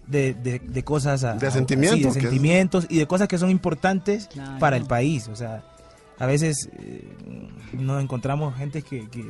de- 0.06 0.34
de- 0.34 0.58
de 0.60 0.82
cosas 0.84 1.24
a, 1.24 1.34
De 1.34 1.46
a- 1.46 1.50
sentimientos, 1.50 1.98
sí, 1.98 2.04
de 2.04 2.20
sentimientos 2.20 2.86
y 2.88 2.98
de 2.98 3.06
cosas 3.06 3.26
que 3.28 3.38
son 3.38 3.50
importantes 3.50 4.26
Claro. 4.28 4.58
para 4.58 4.76
el 4.76 4.84
país. 4.84 5.28
O 5.28 5.36
sea, 5.36 5.64
a 6.18 6.26
veces 6.26 6.68
eh, 6.78 7.04
nos 7.72 8.02
encontramos 8.02 8.54
gente 8.56 8.82
que, 8.82 9.08
que, 9.08 9.24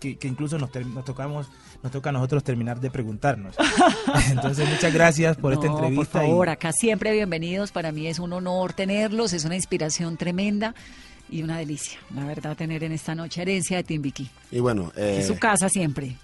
que- 0.00 0.16
que 0.18 0.28
incluso 0.28 0.58
nos, 0.58 0.70
nos 0.74 1.04
tocamos 1.04 1.46
nos 1.82 1.92
toca 1.92 2.10
a 2.10 2.12
nosotros 2.12 2.44
terminar 2.44 2.80
de 2.80 2.90
preguntarnos. 2.90 3.54
Entonces, 4.30 4.68
muchas 4.68 4.92
gracias 4.92 5.36
por 5.36 5.52
esta 5.52 5.66
entrevista. 5.66 6.18
Por 6.20 6.22
y- 6.22 6.26
favor, 6.28 6.48
acá 6.48 6.72
siempre 6.72 7.12
bienvenidos. 7.12 7.72
Para 7.72 7.90
mí 7.92 8.06
es 8.06 8.18
un 8.18 8.32
honor 8.32 8.72
tenerlos, 8.72 9.32
es 9.32 9.44
una 9.44 9.56
inspiración 9.56 10.16
tremenda 10.16 10.74
y 11.30 11.42
una 11.42 11.58
delicia, 11.58 11.98
la 12.14 12.24
verdad, 12.24 12.56
tener 12.56 12.82
en 12.84 12.92
esta 12.92 13.14
noche 13.14 13.42
herencia 13.42 13.76
de 13.76 13.84
Timbiquí. 13.84 14.28
Y 14.50 14.58
bueno, 14.60 14.92
eh, 14.96 15.18
Es 15.20 15.28
su 15.28 15.38
casa 15.38 15.68
siempre. 15.68 16.16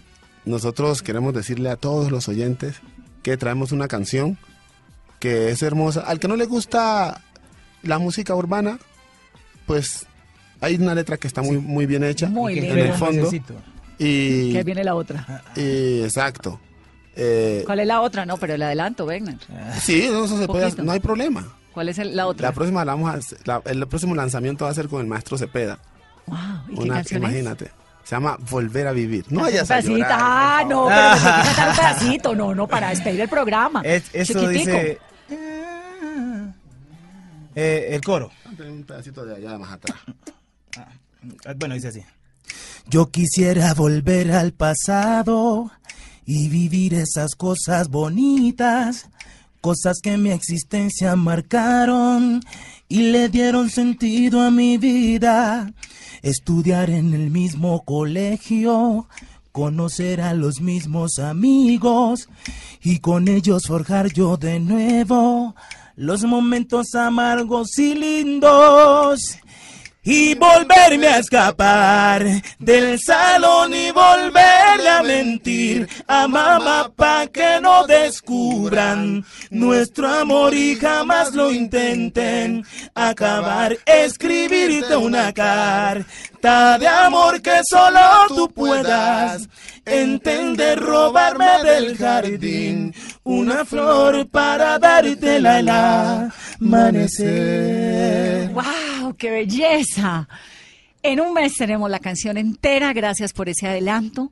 nosotros 0.44 1.00
queremos 1.02 1.32
decirle 1.32 1.70
a 1.70 1.76
todos 1.76 2.10
los 2.10 2.28
oyentes 2.28 2.80
que 3.22 3.36
traemos 3.36 3.72
una 3.72 3.86
canción 3.88 4.36
que 5.20 5.50
es 5.50 5.62
hermosa. 5.62 6.00
Al 6.00 6.18
que 6.20 6.28
no 6.28 6.36
le 6.36 6.44
gusta 6.46 7.22
la 7.82 7.98
música 7.98 8.34
urbana, 8.34 8.78
pues 9.64 10.06
hay 10.60 10.74
una 10.74 10.94
letra 10.94 11.16
que 11.16 11.28
está 11.28 11.40
muy, 11.42 11.58
muy 11.58 11.86
bien 11.86 12.02
hecha 12.04 12.28
Muy 12.28 12.58
en 12.58 12.64
linda. 12.64 12.80
el 12.80 12.90
un 12.92 12.98
fondo. 12.98 13.30
Y, 13.98 14.52
Que 14.52 14.62
viene 14.62 14.84
la 14.84 14.94
otra. 14.94 15.42
y- 15.56 16.02
exacto. 16.02 16.60
Eh, 17.14 17.62
¿Cuál 17.64 17.80
es 17.80 17.86
la 17.86 18.00
otra? 18.02 18.26
No, 18.26 18.36
pero 18.36 18.54
el 18.54 18.62
adelanto, 18.62 19.06
Wegner. 19.06 19.38
sí, 19.80 20.08
no, 20.12 20.26
eso 20.26 20.38
se 20.38 20.46
puede 20.46 20.66
hacer, 20.66 20.84
no 20.84 20.92
hay 20.92 21.00
problema. 21.00 21.46
¿Cuál 21.72 21.88
es 21.88 21.98
el- 21.98 22.14
la 22.16 22.26
otra? 22.26 22.48
La 22.48 22.54
próxima 22.54 22.84
la 22.84 22.92
vamos 22.94 23.10
a 23.10 23.14
hacer- 23.18 23.38
la- 23.44 23.62
el 23.64 23.86
próximo 23.86 24.14
lanzamiento 24.14 24.64
va 24.66 24.70
a 24.70 24.74
ser 24.74 24.88
con 24.88 25.00
el 25.00 25.06
maestro 25.06 25.38
Cepeda. 25.38 25.78
Wow, 26.26 26.38
¿y 26.68 26.74
qué 26.74 26.80
Una, 26.82 27.00
es? 27.00 27.12
imagínate. 27.12 27.70
Se 28.04 28.14
llama 28.14 28.36
Volver 28.50 28.86
a 28.86 28.92
vivir. 28.92 29.24
No 29.30 29.40
Un 29.40 29.44
vayas 29.46 29.70
a 29.70 29.80
llorar. 29.80 30.10
Ah, 30.12 30.62
no, 30.68 30.86
pero 30.88 31.10
me 31.10 31.20
tiene 31.20 31.48
que 31.48 31.54
cantar 31.56 31.68
un 31.70 31.76
pedacito. 31.76 32.34
No, 32.36 32.54
no, 32.54 32.68
para 32.68 32.90
despedir 32.90 33.20
el 33.20 33.28
programa. 33.28 33.80
Es- 33.82 34.10
eso 34.12 34.32
Chiquitico. 34.40 34.70
dice... 34.72 34.98
Eh, 37.54 37.88
el 37.94 38.00
coro. 38.02 38.30
Un 38.58 38.84
pedacito 38.84 39.24
de 39.24 39.36
allá 39.36 39.58
más 39.58 39.72
atrás. 39.72 39.98
Ah, 40.76 41.54
Bueno, 41.56 41.74
dice 41.74 41.88
así. 41.88 42.04
Yo 42.88 43.10
quisiera 43.10 43.74
volver 43.74 44.30
al 44.30 44.52
pasado 44.52 45.72
y 46.24 46.48
vivir 46.48 46.94
esas 46.94 47.34
cosas 47.34 47.88
bonitas, 47.88 49.08
cosas 49.60 49.98
que 50.00 50.16
mi 50.16 50.30
existencia 50.30 51.16
marcaron 51.16 52.40
y 52.88 53.10
le 53.10 53.28
dieron 53.28 53.70
sentido 53.70 54.40
a 54.40 54.52
mi 54.52 54.78
vida. 54.78 55.72
Estudiar 56.22 56.90
en 56.90 57.12
el 57.12 57.30
mismo 57.30 57.84
colegio, 57.84 59.08
conocer 59.50 60.20
a 60.20 60.32
los 60.32 60.60
mismos 60.60 61.18
amigos 61.18 62.28
y 62.84 63.00
con 63.00 63.26
ellos 63.26 63.66
forjar 63.66 64.12
yo 64.12 64.36
de 64.36 64.60
nuevo 64.60 65.56
los 65.96 66.22
momentos 66.24 66.94
amargos 66.94 67.76
y 67.78 67.94
lindos 67.94 69.38
y 70.06 70.34
volverme 70.34 71.08
a 71.08 71.18
escapar 71.18 72.24
del 72.60 72.96
salón 73.00 73.74
y 73.74 73.90
volverle 73.90 74.88
a 74.88 75.02
mentir 75.02 75.88
a 76.06 76.28
mamá 76.28 76.92
pa' 76.94 77.26
que 77.26 77.60
no 77.60 77.84
descubran 77.88 79.24
nuestro 79.50 80.06
amor 80.08 80.54
y 80.54 80.76
jamás 80.76 81.34
lo 81.34 81.50
intenten 81.50 82.64
acabar. 82.94 83.76
Escribirte 83.84 84.96
una 84.96 85.32
carta 85.32 86.06
de 86.46 86.86
amor 86.86 87.42
que 87.42 87.60
solo 87.68 87.98
tú 88.28 88.48
puedas 88.54 89.48
entender, 89.84 90.78
robarme 90.78 91.64
del 91.64 91.96
jardín 91.96 92.94
una 93.24 93.64
flor 93.64 94.28
para 94.28 94.78
dártela 94.78 95.56
al 95.56 95.68
amanecer. 96.60 98.50
¡Wow! 98.50 99.16
¡Qué 99.16 99.30
belleza! 99.30 100.28
En 101.02 101.20
un 101.20 101.34
mes 101.34 101.56
tenemos 101.56 101.90
la 101.90 101.98
canción 101.98 102.36
entera. 102.36 102.92
Gracias 102.92 103.32
por 103.32 103.48
ese 103.48 103.66
adelanto. 103.66 104.30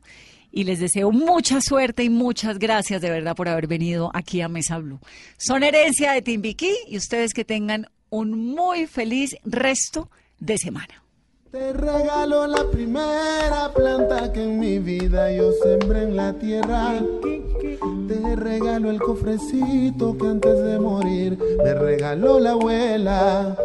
Y 0.53 0.63
les 0.63 0.79
deseo 0.79 1.11
mucha 1.11 1.61
suerte 1.61 2.05
y 2.05 2.11
muchas 2.11 2.61
gracias 2.61 3.03
de 3.03 3.11
verdad 3.11 3.35
por 3.35 3.49
haber 3.49 3.67
venido 3.67 4.13
aquí 4.15 4.41
a 4.41 4.47
Mesa 4.49 4.79
Blue. 4.79 5.01
Son 5.37 5.65
herencia 5.65 6.13
de 6.13 6.23
Timbiquí 6.23 6.73
y 6.87 6.97
ustedes 6.97 7.35
que 7.35 7.45
tengan 7.45 7.89
un 8.09 8.55
muy 8.55 8.87
feliz 8.87 9.35
resto 9.45 10.09
de 10.39 10.59
semana. 10.59 11.04
Te 11.55 11.73
regalo 11.73 12.49
la 12.49 12.65
primera 12.65 13.71
planta 13.73 14.33
que 14.33 14.43
en 14.43 14.59
mi 14.59 14.81
vida 14.81 15.31
yo 15.31 15.53
sembré 15.63 16.03
en 16.03 16.17
la 16.17 16.33
tierra. 16.33 16.95
Te 18.09 18.35
regalo 18.35 18.91
el 18.91 19.01
cofrecito 19.01 20.19
que 20.19 20.27
antes 20.27 20.65
de 20.65 20.81
morir 20.81 21.39
me 21.63 21.75
regaló 21.75 22.41
la 22.41 22.51
abuela. 22.51 23.57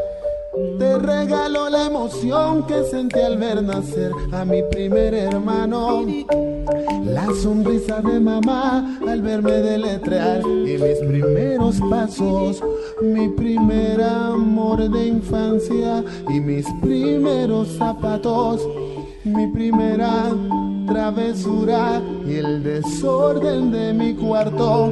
Te 0.78 0.98
regalo 0.98 1.70
la 1.70 1.86
emoción 1.86 2.66
que 2.68 2.84
sentí 2.84 3.20
al 3.20 3.38
ver 3.38 3.64
nacer 3.64 4.12
a 4.32 4.44
mi 4.44 4.62
primer 4.64 5.14
hermano. 5.14 6.06
La 7.06 7.28
sonrisa 7.42 8.02
de 8.02 8.20
mamá 8.20 8.98
al 9.08 9.22
verme 9.22 9.54
deletrear 9.54 10.42
y 10.42 10.78
mis 10.78 11.00
primeros 11.08 11.80
pasos, 11.90 12.62
mi 13.02 13.30
primer 13.30 14.02
amor 14.02 14.90
de 14.90 15.08
infancia 15.08 16.04
y 16.28 16.40
mis 16.42 16.66
primeros 16.82 17.70
zapatos, 17.78 18.68
mi 19.24 19.48
primera 19.48 20.32
travesura 20.88 22.02
y 22.28 22.36
el 22.36 22.64
desorden 22.64 23.72
de 23.72 23.94
mi 23.94 24.14
cuarto. 24.14 24.92